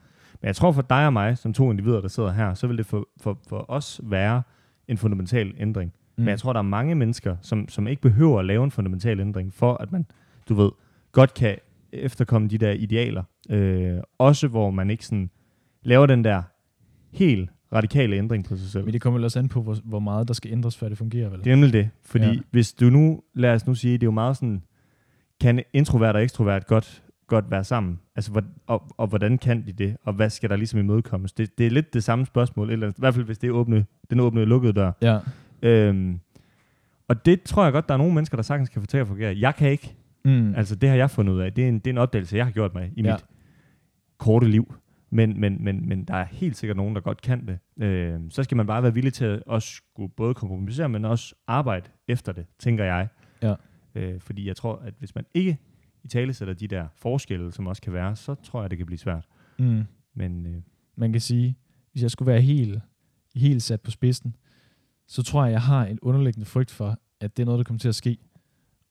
Men 0.43 0.47
jeg 0.47 0.57
tror 0.57 0.73
for 0.73 0.83
dig 0.83 1.07
og 1.07 1.13
mig, 1.13 1.39
som 1.39 1.53
to 1.53 1.71
individer, 1.71 2.01
der 2.01 2.09
sidder 2.09 2.33
her, 2.33 2.55
så 2.55 2.67
vil 2.67 2.79
det 2.79 2.87
for, 2.87 3.09
for, 3.21 3.39
for 3.49 3.65
os 3.71 4.01
være 4.05 4.43
en 4.89 4.99
fundamental 4.99 5.55
ændring. 5.59 5.93
Mm. 6.17 6.23
Men 6.25 6.29
jeg 6.29 6.39
tror, 6.39 6.53
der 6.53 6.61
er 6.61 6.65
mange 6.65 6.95
mennesker, 6.95 7.37
som, 7.43 7.69
som 7.69 7.87
ikke 7.89 8.03
behøver 8.03 8.39
at 8.39 8.45
lave 8.45 8.65
en 8.65 8.71
fundamental 8.71 9.21
ændring, 9.21 9.55
for 9.55 9.75
at 9.75 9.93
man, 9.93 10.07
du 10.49 10.55
ved, 10.55 10.71
godt 11.13 11.35
kan 11.35 11.57
efterkomme 11.93 12.49
de 12.49 12.59
der 12.59 12.71
idealer. 12.71 13.23
Øh, 13.51 13.99
også 14.19 14.49
hvor 14.49 14.71
man 14.71 14.91
ikke 14.91 15.07
sådan 15.07 15.31
laver 15.83 16.07
den 16.07 16.25
der 16.25 16.43
helt 17.13 17.51
radikale 17.73 18.17
ændring 18.17 18.45
på 18.45 18.57
sig 18.57 18.69
selv. 18.69 18.85
Men 18.85 18.93
det 18.93 19.01
kommer 19.01 19.25
også 19.25 19.39
an 19.39 19.49
på, 19.49 19.63
hvor, 19.63 19.77
hvor 19.85 19.99
meget 19.99 20.29
der 20.29 20.35
skal 20.35 20.53
ændres, 20.53 20.77
før 20.77 20.89
det 20.89 20.99
fungerer, 20.99 21.29
vel? 21.29 21.39
Det 21.39 21.47
er 21.53 21.57
nemlig 21.57 21.73
det. 21.73 21.91
Fordi 22.05 22.27
ja. 22.27 22.39
hvis 22.51 22.73
du 22.73 22.91
nu, 22.91 23.23
lad 23.35 23.55
os 23.55 23.67
nu 23.67 23.75
sige, 23.75 23.93
det 23.93 24.03
er 24.03 24.07
jo 24.07 24.11
meget 24.11 24.37
sådan, 24.37 24.63
kan 25.41 25.63
introvert 25.73 26.17
og 26.17 26.23
ekstrovert 26.23 26.67
godt, 26.67 27.03
godt 27.27 27.51
være 27.51 27.65
sammen? 27.65 28.01
Altså, 28.17 28.31
hvor, 28.31 28.43
og, 28.67 28.83
og, 28.97 29.07
hvordan 29.07 29.39
kan 29.39 29.67
de 29.67 29.73
det? 29.73 29.97
Og 30.05 30.13
hvad 30.13 30.31
skal 30.31 30.51
der 30.51 30.57
ligesom 30.57 30.81
imødekommes? 30.81 31.33
Det, 31.33 31.59
det 31.59 31.67
er 31.67 31.71
lidt 31.71 31.95
det 31.95 32.05
samme 32.05 32.27
spørgsmål, 32.27 32.71
eller 32.71 32.89
i 32.89 32.93
hvert 32.99 33.15
fald 33.15 33.25
hvis 33.27 33.39
det 33.39 33.49
er 33.49 33.53
åbne, 33.53 33.87
den 34.11 34.21
åbne 34.21 34.41
og 34.41 34.47
lukkede 34.47 34.73
dør. 34.73 34.93
Ja. 35.03 35.19
Øhm, 35.63 36.21
og 37.09 37.27
det 37.27 37.43
tror 37.43 37.65
jeg 37.65 37.73
godt, 37.73 37.89
der 37.89 37.95
er 37.95 37.99
nogle 37.99 38.15
mennesker, 38.15 38.37
der 38.37 38.43
sagtens 38.43 38.69
kan 38.69 38.83
få 38.83 38.87
til 38.87 38.99
at 38.99 39.07
fungere. 39.07 39.37
Jeg 39.39 39.55
kan 39.55 39.71
ikke. 39.71 39.95
Mm. 40.25 40.55
Altså, 40.55 40.75
det 40.77 40.89
har 40.89 40.97
jeg 40.97 41.11
fundet 41.11 41.33
ud 41.33 41.41
af. 41.41 41.53
Det 41.53 41.65
er 41.65 41.69
en, 41.69 41.75
det 41.79 41.87
er 41.87 41.91
en 41.91 41.99
opdagelse, 41.99 42.37
jeg 42.37 42.45
har 42.45 42.53
gjort 42.53 42.75
mig 42.75 42.93
i 42.97 43.03
Ja. 43.03 43.13
mit 43.13 43.25
korte 44.19 44.49
liv. 44.49 44.75
Men, 45.17 45.41
men, 45.41 45.65
men, 45.65 45.89
men 45.89 46.05
der 46.05 46.15
er 46.15 46.25
helt 46.25 46.57
sikkert 46.57 46.77
nogen, 46.77 46.95
der 46.95 47.01
godt 47.01 47.21
kan 47.23 47.47
det. 47.47 47.85
Øh, 47.85 48.21
så 48.31 48.43
skal 48.43 48.57
man 48.57 48.67
bare 48.67 48.83
være 48.83 48.95
villig 48.95 49.13
til 49.13 49.25
at 49.25 49.43
også 49.47 49.69
skulle 49.69 50.13
både 50.17 50.35
kompromisere, 50.35 50.89
men 50.89 51.05
også 51.05 51.35
arbejde 51.47 51.91
efter 52.09 52.33
det, 52.33 52.47
tænker 52.59 52.85
jeg. 52.85 53.09
Ja. 53.43 53.55
Øh, 53.95 54.21
fordi 54.21 54.47
jeg 54.49 54.57
tror, 54.57 54.77
at 54.77 54.95
hvis 54.99 55.15
man 55.15 55.25
ikke 55.35 55.59
i 56.05 56.09
tale 56.09 56.35
sætter 56.35 56.55
de 56.55 56.69
der 56.69 56.87
forskelle, 56.95 57.53
som 57.53 57.67
også 57.67 57.83
kan 57.83 57.93
være, 57.93 58.17
så 58.17 58.35
tror 58.35 58.61
jeg, 58.61 58.71
det 58.71 58.79
kan 58.79 58.87
blive 58.87 58.99
svært. 58.99 59.27
Mm. 59.59 59.83
Men 60.15 60.47
øh, 60.47 60.63
Man 60.97 61.13
kan 61.13 61.21
sige, 61.21 61.57
hvis 61.93 62.03
jeg 62.03 62.11
skulle 62.11 62.33
være 62.33 62.41
helt, 62.41 62.81
helt 63.35 63.63
sat 63.63 63.81
på 63.81 63.91
spidsen, 63.91 64.37
så 65.07 65.23
tror 65.23 65.45
jeg, 65.45 65.53
jeg 65.53 65.63
har 65.63 65.85
en 65.87 65.99
underliggende 66.03 66.47
frygt 66.47 66.71
for, 66.71 66.99
at 67.21 67.37
det 67.37 67.43
er 67.43 67.47
noget, 67.47 67.59
der 67.59 67.65
kommer 67.65 67.79
til 67.79 67.89
at 67.89 67.95
ske. 67.95 68.19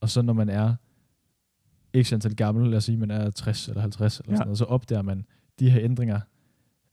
Og 0.01 0.09
så 0.09 0.21
når 0.21 0.33
man 0.33 0.49
er 0.49 0.75
x 2.03 2.13
antal 2.13 2.35
gammel, 2.35 2.69
lad 2.69 2.77
os 2.77 2.83
sige, 2.83 2.97
man 2.97 3.11
er 3.11 3.29
60 3.29 3.67
eller 3.67 3.81
50 3.81 4.19
eller 4.19 4.31
Ja. 4.31 4.35
sådan 4.35 4.47
noget, 4.47 4.57
så 4.57 4.65
opdager 4.65 5.01
man, 5.01 5.25
de 5.60 5.70
her 5.70 5.82
ændringer 5.84 6.20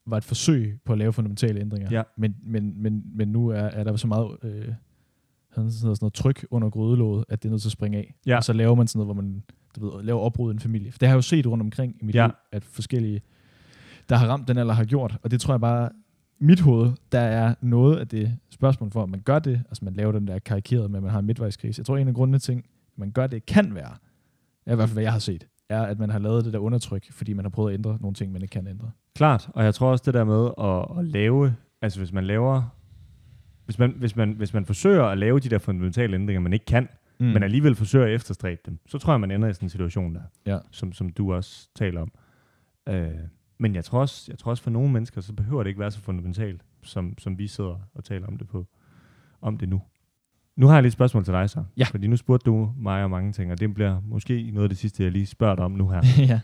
var 0.06 0.16
et 0.16 0.24
forsøg 0.24 0.78
på 0.84 0.92
at 0.92 0.98
lave 0.98 1.12
fundamentale 1.12 1.60
ændringer. 1.60 1.88
Ja. 1.90 2.02
Men, 2.16 2.36
men, 2.42 2.82
men, 2.82 3.02
men 3.14 3.28
nu 3.28 3.48
er, 3.48 3.56
er 3.60 3.84
der 3.84 3.96
så 3.96 4.06
meget 4.06 4.36
øh, 4.42 4.68
sådan 5.54 5.96
noget 6.00 6.12
tryk 6.12 6.46
under 6.50 6.70
grydelåget, 6.70 7.24
at 7.28 7.42
det 7.42 7.48
er 7.48 7.50
nødt 7.50 7.62
til 7.62 7.68
at 7.68 7.72
springe 7.72 7.98
af. 7.98 8.14
Ja. 8.26 8.36
Og 8.36 8.44
så 8.44 8.52
laver 8.52 8.74
man 8.74 8.86
sådan 8.86 8.98
noget, 8.98 9.16
hvor 9.16 9.22
man 9.22 9.42
du 9.76 9.90
ved, 9.96 10.04
laver 10.04 10.20
opbrud 10.20 10.52
i 10.52 10.54
en 10.54 10.60
familie. 10.60 10.92
For 10.92 10.98
det 10.98 11.08
har 11.08 11.14
jeg 11.14 11.16
jo 11.16 11.22
set 11.22 11.46
rundt 11.46 11.62
omkring 11.62 11.96
i 12.00 12.04
mit 12.04 12.14
Ja. 12.14 12.26
liv, 12.26 12.32
at 12.52 12.64
forskellige, 12.64 13.22
der 14.08 14.16
har 14.16 14.26
ramt 14.28 14.48
den 14.48 14.58
alder, 14.58 14.74
har 14.74 14.84
gjort. 14.84 15.16
Og 15.22 15.30
det 15.30 15.40
tror 15.40 15.54
jeg 15.54 15.60
bare, 15.60 15.90
mit 16.38 16.60
hoved, 16.60 16.92
der 17.12 17.20
er 17.20 17.54
noget 17.60 17.96
af 17.96 18.08
det 18.08 18.38
spørgsmål 18.50 18.90
for, 18.90 19.02
at 19.02 19.08
man 19.08 19.20
gør 19.20 19.38
det, 19.38 19.62
altså 19.68 19.84
man 19.84 19.94
laver 19.94 20.12
den 20.12 20.26
der 20.26 20.38
karikerede 20.38 20.88
med, 20.88 20.96
at 20.96 21.02
man 21.02 21.12
har 21.12 21.18
en 21.18 21.26
midtvejskrise. 21.26 21.80
Jeg 21.80 21.86
tror, 21.86 21.96
en 21.96 22.08
af 22.08 22.14
grundene 22.14 22.36
at 22.48 22.64
man 22.96 23.10
gør 23.10 23.26
det, 23.26 23.46
kan 23.46 23.74
være, 23.74 23.96
er 24.66 24.72
i 24.72 24.76
hvert 24.76 24.88
fald, 24.88 24.94
hvad 24.94 25.02
jeg 25.02 25.12
har 25.12 25.18
set, 25.18 25.46
er, 25.72 25.82
at 25.82 25.98
man 25.98 26.10
har 26.10 26.18
lavet 26.18 26.44
det 26.44 26.52
der 26.52 26.58
undertryk, 26.58 27.12
fordi 27.12 27.32
man 27.32 27.44
har 27.44 27.50
prøvet 27.50 27.70
at 27.70 27.74
ændre 27.74 27.98
nogle 28.00 28.14
ting, 28.14 28.32
man 28.32 28.42
ikke 28.42 28.52
kan 28.52 28.66
ændre. 28.66 28.90
klart, 29.14 29.48
og 29.54 29.64
jeg 29.64 29.74
tror 29.74 29.90
også 29.90 30.02
det 30.06 30.14
der 30.14 30.24
med 30.24 30.50
at, 30.58 30.98
at 30.98 31.04
lave, 31.04 31.54
altså 31.82 32.00
hvis 32.00 32.12
man 32.12 32.24
laver, 32.24 32.62
hvis 33.64 33.78
man, 33.78 33.94
hvis, 33.98 34.16
man, 34.16 34.32
hvis 34.32 34.54
man 34.54 34.66
forsøger 34.66 35.04
at 35.04 35.18
lave 35.18 35.40
de 35.40 35.48
der 35.48 35.58
fundamentale 35.58 36.14
ændringer, 36.14 36.40
man 36.40 36.52
ikke 36.52 36.64
kan, 36.66 36.88
mm. 37.20 37.26
men 37.26 37.42
alligevel 37.42 37.74
forsøger 37.74 38.06
at 38.06 38.12
efterstræbe 38.12 38.60
dem, 38.66 38.78
så 38.88 38.98
tror 38.98 39.12
jeg, 39.12 39.20
man 39.20 39.30
ender 39.30 39.48
i 39.48 39.52
sådan 39.54 39.66
en 39.66 39.70
situation 39.70 40.14
der, 40.14 40.22
Ja. 40.46 40.58
som, 40.70 40.92
som 40.92 41.08
du 41.08 41.34
også 41.34 41.68
taler 41.74 42.00
om. 42.00 42.12
Øh, 42.88 43.10
men 43.58 43.74
jeg 43.74 43.84
tror, 43.84 44.00
også, 44.00 44.24
jeg 44.28 44.38
tror 44.38 44.50
også 44.50 44.62
for 44.62 44.70
nogle 44.70 44.92
mennesker, 44.92 45.20
så 45.20 45.32
behøver 45.32 45.62
det 45.62 45.70
ikke 45.70 45.80
være 45.80 45.90
så 45.90 46.00
fundamentalt, 46.00 46.62
som, 46.82 47.18
som 47.18 47.38
vi 47.38 47.46
sidder 47.46 47.80
og 47.94 48.04
taler 48.04 48.26
om 48.26 48.36
det 48.36 48.48
på 48.48 48.66
om 49.40 49.58
det 49.58 49.68
nu. 49.68 49.82
Nu 50.56 50.66
har 50.66 50.74
jeg 50.74 50.82
lige 50.82 50.88
et 50.88 50.92
spørgsmål 50.92 51.24
til 51.24 51.32
dig 51.32 51.50
så. 51.50 51.64
Ja. 51.76 51.84
Fordi 51.84 52.06
nu 52.06 52.16
spurgte 52.16 52.44
du 52.50 52.70
mig 52.76 53.04
om 53.04 53.10
mange 53.10 53.32
ting, 53.32 53.52
og 53.52 53.60
det 53.60 53.74
bliver 53.74 54.00
måske 54.04 54.50
noget 54.50 54.64
af 54.64 54.68
det 54.68 54.78
sidste, 54.78 55.02
jeg 55.02 55.12
lige 55.12 55.26
spørger 55.26 55.54
dig 55.56 55.64
om 55.64 55.72
nu 55.72 55.88
her. 55.88 56.02
ja. 56.32 56.40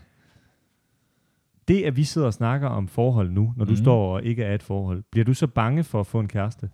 Det, 1.67 1.83
at 1.83 1.95
vi 1.95 2.03
sidder 2.03 2.27
og 2.27 2.33
snakker 2.33 2.67
om 2.67 2.87
forhold 2.87 3.31
nu, 3.31 3.53
når 3.57 3.65
du 3.65 3.71
Mhm. 3.71 3.77
står 3.81 4.13
og 4.15 4.23
ikke 4.23 4.43
er 4.43 4.55
et 4.55 4.63
forhold, 4.63 5.03
bliver 5.11 5.25
du 5.25 5.33
så 5.33 5.47
bange 5.47 5.83
for 5.83 5.99
at 5.99 6.07
få 6.07 6.19
en 6.19 6.27
kæreste? 6.27 6.69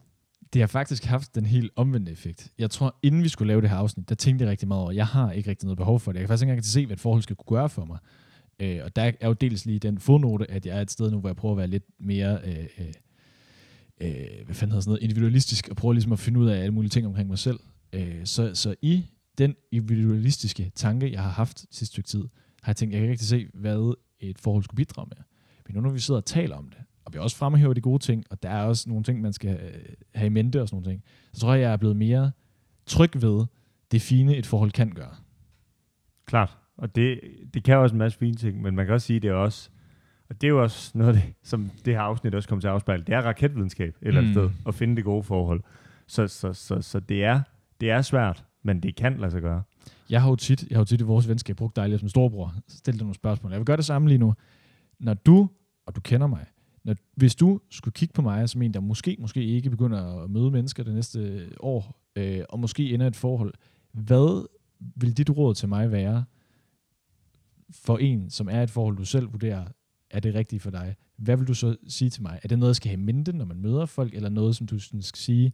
Det 0.54 0.62
har 0.62 0.67
faktisk 0.67 1.06
haft 1.06 1.36
den 1.36 1.45
helt 1.45 1.71
omvendte 1.76 2.12
effekt. 2.12 2.52
Jeg 2.60 2.69
tror, 2.71 2.95
inden 3.04 3.24
vi 3.24 3.30
skulle 3.30 3.48
lave 3.48 3.62
det 3.62 3.69
her 3.69 3.78
afsnit, 3.78 4.10
der 4.10 4.15
tænkte 4.15 4.43
jeg 4.43 4.52
rigtig 4.52 4.67
meget 4.67 4.82
over, 4.84 4.91
jeg 4.91 5.08
har 5.08 5.32
ikke 5.32 5.50
rigtig 5.50 5.65
noget 5.65 5.78
behov 5.78 6.00
for 6.00 6.12
det. 6.12 6.19
Jeg 6.19 6.24
kan 6.24 6.28
faktisk 6.28 6.43
ikke 6.43 6.52
engang 6.52 6.65
se, 6.65 6.86
hvad 6.86 6.95
et 6.95 7.00
forhold 7.02 7.21
skal 7.21 7.36
kunne 7.36 7.58
gøre 7.58 7.69
for 7.69 7.86
mig. 7.86 7.98
Øh, 8.60 8.80
og 8.84 8.95
der 8.95 9.12
er 9.21 9.28
jo 9.28 9.34
dels 9.34 9.65
lige 9.65 9.80
den 9.80 9.98
fodnote, 10.00 10.52
at 10.52 10.65
jeg 10.65 10.78
er 10.78 10.82
et 10.82 10.91
sted 10.91 11.12
nu, 11.12 11.19
hvor 11.19 11.30
jeg 11.30 11.36
prøver 11.36 11.54
at 11.54 11.58
være 11.58 11.67
lidt 11.67 11.84
mere 12.00 12.39
øh, 12.45 12.65
øh, 12.80 12.86
øh, 14.02 14.46
hvad 14.46 14.56
fanden 14.56 14.72
hedder 14.72 14.82
sådan 14.82 14.90
noget, 14.90 15.04
individualistisk, 15.04 15.68
og 15.70 15.76
prøver 15.76 15.94
ligesom 15.94 16.12
at 16.12 16.20
finde 16.20 16.40
ud 16.40 16.48
af 16.48 16.58
alle 16.58 16.72
mulige 16.72 16.90
ting 16.90 17.08
omkring 17.08 17.30
mig 17.30 17.40
selv. 17.40 17.60
Øh, 17.94 18.26
så, 18.26 18.56
så 18.56 18.76
i 18.82 19.06
den 19.38 19.56
individualistiske 19.72 20.72
tanke, 20.76 21.12
jeg 21.12 21.22
har 21.24 21.30
haft 21.30 21.60
sidste 21.60 21.86
stykke 21.86 22.08
tid, 22.08 22.24
har 22.62 22.72
jeg 22.72 22.76
tænkt, 22.76 22.94
jeg 22.94 23.00
kan 23.00 23.04
ikke 23.04 23.12
rigtig 23.12 23.28
se, 23.28 23.48
hvad 23.54 23.94
et 24.20 24.40
forhold 24.40 24.64
skulle 24.64 24.78
bidrage 24.78 25.08
med. 25.08 25.24
Men 25.68 25.76
nu 25.76 25.82
når 25.82 25.90
vi 25.90 26.00
sidder 26.00 26.20
og 26.20 26.26
taler 26.26 26.56
om 26.56 26.70
det, 26.70 26.78
og 27.06 27.14
vi 27.14 27.20
også 27.20 27.38
fremhæver 27.38 27.74
de 27.74 27.82
gode 27.82 28.04
ting, 28.04 28.24
og 28.30 28.44
der 28.44 28.50
er 28.50 28.64
også 28.64 28.90
nogle 28.90 29.04
ting, 29.04 29.22
man 29.22 29.34
skal 29.34 29.60
øh, 29.60 29.94
have 30.16 30.26
i 30.26 30.30
mente 30.30 30.62
og 30.62 30.68
sådan 30.68 30.76
nogle 30.76 30.92
ting, 30.92 31.04
så 31.34 31.40
tror 31.40 31.54
jeg, 31.54 31.62
jeg 31.62 31.74
er 31.74 31.78
blevet 31.78 31.96
mere 31.96 32.32
tryg 32.86 33.22
ved 33.22 33.46
det 33.91 34.02
fine, 34.02 34.36
et 34.36 34.46
forhold 34.46 34.72
kan 34.72 34.91
gøre. 34.91 35.16
Klart. 36.26 36.58
Og 36.78 36.96
det, 36.96 37.20
det 37.54 37.64
kan 37.64 37.78
også 37.78 37.93
en 37.93 38.00
masse 38.00 38.20
fine 38.20 38.36
ting, 38.36 38.62
men 38.62 38.76
man 38.76 38.86
kan 38.86 38.93
også 38.93 39.08
sige, 39.08 39.20
det 39.20 39.30
er 39.30 39.34
også, 39.34 39.70
og 40.30 40.41
det 40.41 40.47
er 40.47 40.49
jo 40.51 40.63
også 40.63 40.91
noget 40.97 41.15
af 41.15 41.21
det, 41.21 41.34
som 41.43 41.71
det 41.86 41.93
her 41.93 42.01
afsnit 42.01 42.36
også 42.36 42.49
kommer 42.49 42.61
til 42.61 42.67
at 42.67 42.73
afspejle, 42.73 43.03
det 43.03 43.15
er 43.15 43.21
raketvidenskab 43.21 43.95
et 44.01 44.07
eller 44.07 44.21
andet 44.21 44.43
Mm. 44.43 44.49
sted, 44.49 44.59
at 44.67 44.76
finde 44.76 44.95
det 44.95 45.03
gode 45.03 45.23
forhold. 45.23 45.61
Så, 46.07 46.28
så, 46.28 46.53
så, 46.53 46.82
så 46.82 46.99
det, 46.99 47.23
er, 47.23 47.41
det 47.82 47.89
er 47.91 48.01
svært, 48.01 48.45
men 48.63 48.80
det 48.84 48.95
kan 48.95 49.17
lade 49.17 49.32
sig 49.32 49.41
gøre. 49.41 49.63
Jeg 50.09 50.21
har 50.21 50.30
jo 50.30 50.36
tit, 50.36 50.67
jeg 50.69 50.76
har 50.76 50.82
jo 50.82 50.86
tit 50.86 51.01
i 51.01 51.03
vores 51.03 51.28
venskab 51.30 51.55
brugt 51.55 51.76
dig 51.76 51.89
lidt 51.89 51.99
som 51.99 52.09
storbror. 52.09 52.53
Stil 52.67 52.93
dig 52.93 53.01
nogle 53.01 53.15
spørgsmål. 53.15 53.51
Jeg 53.51 53.59
vil 53.59 53.65
gøre 53.65 53.78
det 53.78 53.86
samme 53.86 54.07
lige 54.07 54.17
nu. 54.17 54.34
Når 54.99 55.13
du, 55.13 55.49
og 55.86 55.95
du 55.95 56.01
kender 56.01 56.28
mig, 56.28 56.45
når, 56.84 56.95
hvis 57.15 57.36
du 57.36 57.59
skulle 57.71 57.93
kigge 57.93 58.13
på 58.13 58.21
mig 58.21 58.49
som 58.49 58.61
en, 58.61 58.73
der 58.73 58.80
måske, 58.80 59.17
måske 59.19 59.43
ikke 59.43 59.69
begynder 59.69 60.23
at 60.23 60.30
møde 60.30 60.51
mennesker 60.51 60.84
det 60.84 60.93
næste 60.93 61.47
år, 61.59 61.99
øh, 62.15 62.39
og 62.49 62.59
måske 62.59 62.93
ender 62.93 63.07
et 63.07 63.15
forhold, 63.15 63.53
hvad 63.91 64.47
vil 64.95 65.17
dit 65.17 65.30
råd 65.30 65.55
til 65.55 65.69
mig 65.69 65.91
være 65.91 66.23
for 67.71 67.97
en, 67.97 68.30
som 68.30 68.49
er 68.51 68.63
et 68.63 68.69
forhold, 68.69 68.97
du 68.97 69.05
selv 69.05 69.32
vurderer 69.34 69.65
er 70.16 70.20
det 70.20 70.36
rigtige 70.36 70.59
for 70.59 70.72
dig. 70.72 70.95
Hvad 71.18 71.38
vil 71.38 71.47
du 71.47 71.53
så 71.53 71.76
sige 71.88 72.09
til 72.09 72.22
mig? 72.22 72.39
Er 72.43 72.47
det 72.47 72.59
noget, 72.59 72.70
jeg 72.70 72.76
skal 72.76 72.89
have 72.89 73.01
mente, 73.01 73.34
når 73.34 73.45
man 73.45 73.57
møder 73.61 73.86
folk, 73.86 74.13
eller 74.13 74.30
noget, 74.30 74.55
som 74.55 74.68
du 74.68 74.80
sådan 74.80 75.01
skal 75.01 75.20
sige, 75.20 75.53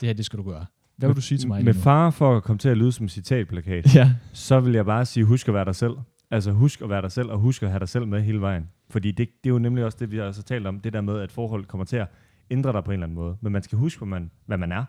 det 0.00 0.06
her, 0.06 0.12
det 0.12 0.24
skal 0.24 0.38
du 0.38 0.42
gøre? 0.42 0.66
Hvad 0.96 1.08
vil 1.08 1.16
du 1.16 1.20
sige 1.20 1.38
til 1.38 1.48
mig? 1.48 1.64
Med 1.64 1.74
far 1.74 2.10
for 2.10 2.36
at 2.36 2.42
komme 2.42 2.58
til 2.58 2.68
at 2.68 2.76
lyde 2.76 2.92
som 2.92 3.04
en 3.04 3.08
citatplakat, 3.08 3.94
Ja, 3.94 4.12
så 4.32 4.60
vil 4.60 4.72
jeg 4.72 4.86
bare 4.86 5.04
sige, 5.04 5.24
husk 5.24 5.48
at 5.48 5.54
være 5.54 5.64
dig 5.64 5.74
selv. 5.74 5.92
Altså 6.30 6.52
husk 6.52 6.82
at 6.82 6.88
være 6.88 7.02
dig 7.02 7.12
selv, 7.12 7.30
og 7.30 7.38
husk 7.38 7.62
at 7.62 7.70
have 7.70 7.78
dig 7.78 7.88
selv 7.88 8.06
med 8.06 8.22
hele 8.22 8.40
vejen. 8.40 8.68
Fordi 8.90 9.10
det, 9.10 9.28
det 9.44 9.50
er 9.50 9.52
jo 9.52 9.58
nemlig 9.58 9.84
også 9.84 9.98
det, 10.00 10.10
vi 10.10 10.16
har 10.16 10.32
så 10.32 10.42
talt 10.42 10.66
om, 10.66 10.80
det 10.80 10.92
der 10.92 11.00
med, 11.00 11.20
at 11.20 11.32
forhold 11.32 11.64
kommer 11.64 11.84
til 11.84 11.96
at 11.96 12.08
ændre 12.50 12.72
dig 12.72 12.84
på 12.84 12.90
en 12.90 12.92
eller 12.92 13.06
anden 13.06 13.14
måde. 13.14 13.36
Men 13.40 13.52
man 13.52 13.62
skal 13.62 13.78
huske, 13.78 13.98
hvad 13.98 14.08
man, 14.08 14.30
hvad 14.46 14.58
man 14.58 14.72
er. 14.72 14.84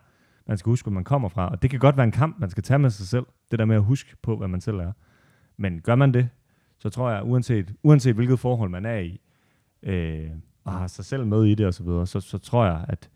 Man 0.48 0.58
skal 0.58 0.70
huske, 0.70 0.86
hvor 0.86 0.94
man 0.94 1.04
kommer 1.04 1.30
fra. 1.30 1.50
Og 1.50 1.62
det 1.62 1.70
kan 1.70 1.80
godt 1.80 1.98
være 1.98 2.04
en 2.04 2.12
kamp, 2.12 2.40
man 2.40 2.50
skal 2.50 2.64
tage 2.64 2.80
med 2.80 2.90
sig 2.90 3.08
selv. 3.08 3.26
Det 3.52 3.60
der 3.60 3.66
med 3.66 3.76
at 3.76 3.84
huske 3.84 4.16
på, 4.24 4.38
hvad 4.38 4.48
man 4.48 4.62
selv 4.62 4.78
er. 4.78 4.92
Men 5.58 5.82
gør 5.82 5.96
man 5.96 6.14
det, 6.14 6.30
så 6.80 6.90
tror 6.90 7.12
jeg, 7.12 7.24
uanset, 7.26 7.74
uanset 7.84 8.16
hvilket 8.16 8.40
forhold 8.40 8.70
man 8.70 8.86
er 8.86 8.98
i, 9.00 9.20
øh, 9.84 10.30
og 10.64 10.72
har 10.74 10.88
sig 10.88 11.06
selv 11.06 11.26
med 11.26 11.46
i 11.46 11.56
det 11.56 11.66
osv., 11.68 11.86
så, 11.86 12.06
så, 12.06 12.20
så 12.20 12.38
tror 12.38 12.66
jeg, 12.66 12.86
at 12.90 13.10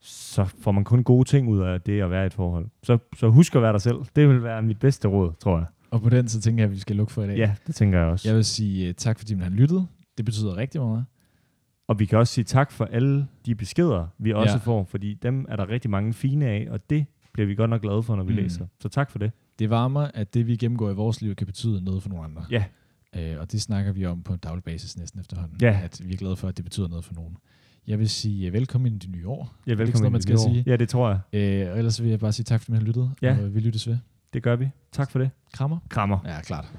så 0.00 0.44
får 0.44 0.72
man 0.72 0.84
kun 0.84 1.04
gode 1.04 1.28
ting 1.28 1.48
ud 1.48 1.60
af 1.60 1.80
det 1.80 2.00
at 2.00 2.10
være 2.10 2.22
i 2.22 2.26
et 2.26 2.34
forhold. 2.34 2.66
Så, 2.82 2.98
så 3.16 3.28
husk 3.28 3.56
at 3.56 3.62
være 3.62 3.72
dig 3.72 3.80
selv. 3.80 3.96
Det 4.16 4.28
vil 4.28 4.42
være 4.42 4.62
mit 4.62 4.78
bedste 4.78 5.08
råd, 5.08 5.32
tror 5.40 5.58
jeg. 5.58 5.66
og 5.90 6.02
på 6.02 6.08
den 6.08 6.28
så 6.28 6.40
tænker 6.40 6.62
jeg, 6.62 6.68
at 6.70 6.74
vi 6.74 6.80
skal 6.80 6.96
lukke 6.96 7.12
for 7.12 7.22
i 7.22 7.26
dag. 7.26 7.36
Ja, 7.36 7.54
det 7.66 7.74
tænker 7.74 7.98
jeg 7.98 8.08
også. 8.08 8.28
Jeg 8.28 8.36
vil 8.36 8.44
sige 8.44 8.88
uh, 8.88 8.94
tak, 8.94 9.18
fordi 9.18 9.34
man 9.34 9.42
har 9.42 9.50
lyttet. 9.50 9.86
Det 10.16 10.24
betyder 10.24 10.56
rigtig 10.56 10.80
meget. 10.80 11.04
Og 11.88 11.98
vi 11.98 12.04
kan 12.04 12.18
også 12.18 12.32
sige 12.34 12.44
tak 12.44 12.72
for 12.72 12.84
alle 12.84 13.26
de 13.46 13.54
beskeder, 13.54 14.06
vi 14.18 14.32
også 14.32 14.52
Ja. 14.52 14.58
får, 14.58 14.84
fordi 14.84 15.14
dem 15.14 15.46
er 15.48 15.56
der 15.56 15.68
rigtig 15.68 15.90
mange 15.90 16.12
fine 16.12 16.46
af, 16.46 16.66
og 16.70 16.90
det 16.90 17.06
bliver 17.32 17.46
vi 17.46 17.54
godt 17.54 17.70
nok 17.70 17.82
glade 17.82 18.02
for, 18.02 18.16
når 18.16 18.22
vi 18.24 18.32
mm. 18.32 18.38
læser. 18.38 18.66
Så 18.80 18.88
tak 18.88 19.10
for 19.10 19.18
det. 19.18 19.32
Det 19.58 19.70
varmer, 19.70 20.10
at 20.14 20.34
det, 20.34 20.46
vi 20.46 20.56
gennemgår 20.56 20.90
i 20.90 20.94
vores 20.94 21.22
liv, 21.22 21.34
kan 21.34 21.46
betyde 21.46 21.84
noget 21.84 22.02
for 22.02 22.08
nogle 22.08 22.24
andre. 22.24 22.44
Ja. 22.50 22.64
Øh, 23.16 23.40
og 23.40 23.52
det 23.52 23.62
snakker 23.62 23.92
vi 23.92 24.06
om 24.06 24.22
på 24.22 24.32
en 24.32 24.38
daglig 24.38 24.64
basis 24.64 24.96
næsten 24.96 25.20
efterhånden. 25.20 25.58
Ja. 25.60 25.80
At 25.84 26.00
vi 26.04 26.12
er 26.12 26.16
glade 26.16 26.36
for, 26.36 26.48
at 26.48 26.56
det 26.56 26.64
betyder 26.64 26.88
noget 26.88 27.04
for 27.04 27.14
nogen. 27.14 27.36
Jeg 27.86 27.98
vil 27.98 28.08
sige 28.08 28.48
uh, 28.48 28.52
velkommen 28.52 28.94
i 28.94 28.98
det 28.98 29.10
nye 29.10 29.28
år. 29.28 29.54
Ja, 29.66 29.74
velkommen 29.74 30.12
man 30.12 30.22
skal 30.22 30.36
det 30.36 30.44
år. 30.46 30.52
sige? 30.52 30.64
Ja, 30.66 30.76
det 30.76 30.88
tror 30.88 31.08
jeg. 31.08 31.40
Øh, 31.66 31.72
og 31.72 31.78
ellers 31.78 32.02
vil 32.02 32.10
jeg 32.10 32.20
bare 32.20 32.32
sige 32.32 32.44
tak, 32.44 32.60
fordi 32.60 32.72
man 32.72 32.80
har 32.80 32.86
lyttet. 32.86 33.10
Ja. 33.22 33.36
Og 33.42 33.54
vi 33.54 33.60
lyttes 33.60 33.88
ved. 33.88 33.98
Det 34.32 34.42
gør 34.42 34.56
vi. 34.56 34.68
Tak 34.92 35.10
for 35.10 35.18
det. 35.18 35.30
Krammer. 35.52 35.78
Krammer. 35.88 36.18
Ja, 36.24 36.40
klart. 36.40 36.72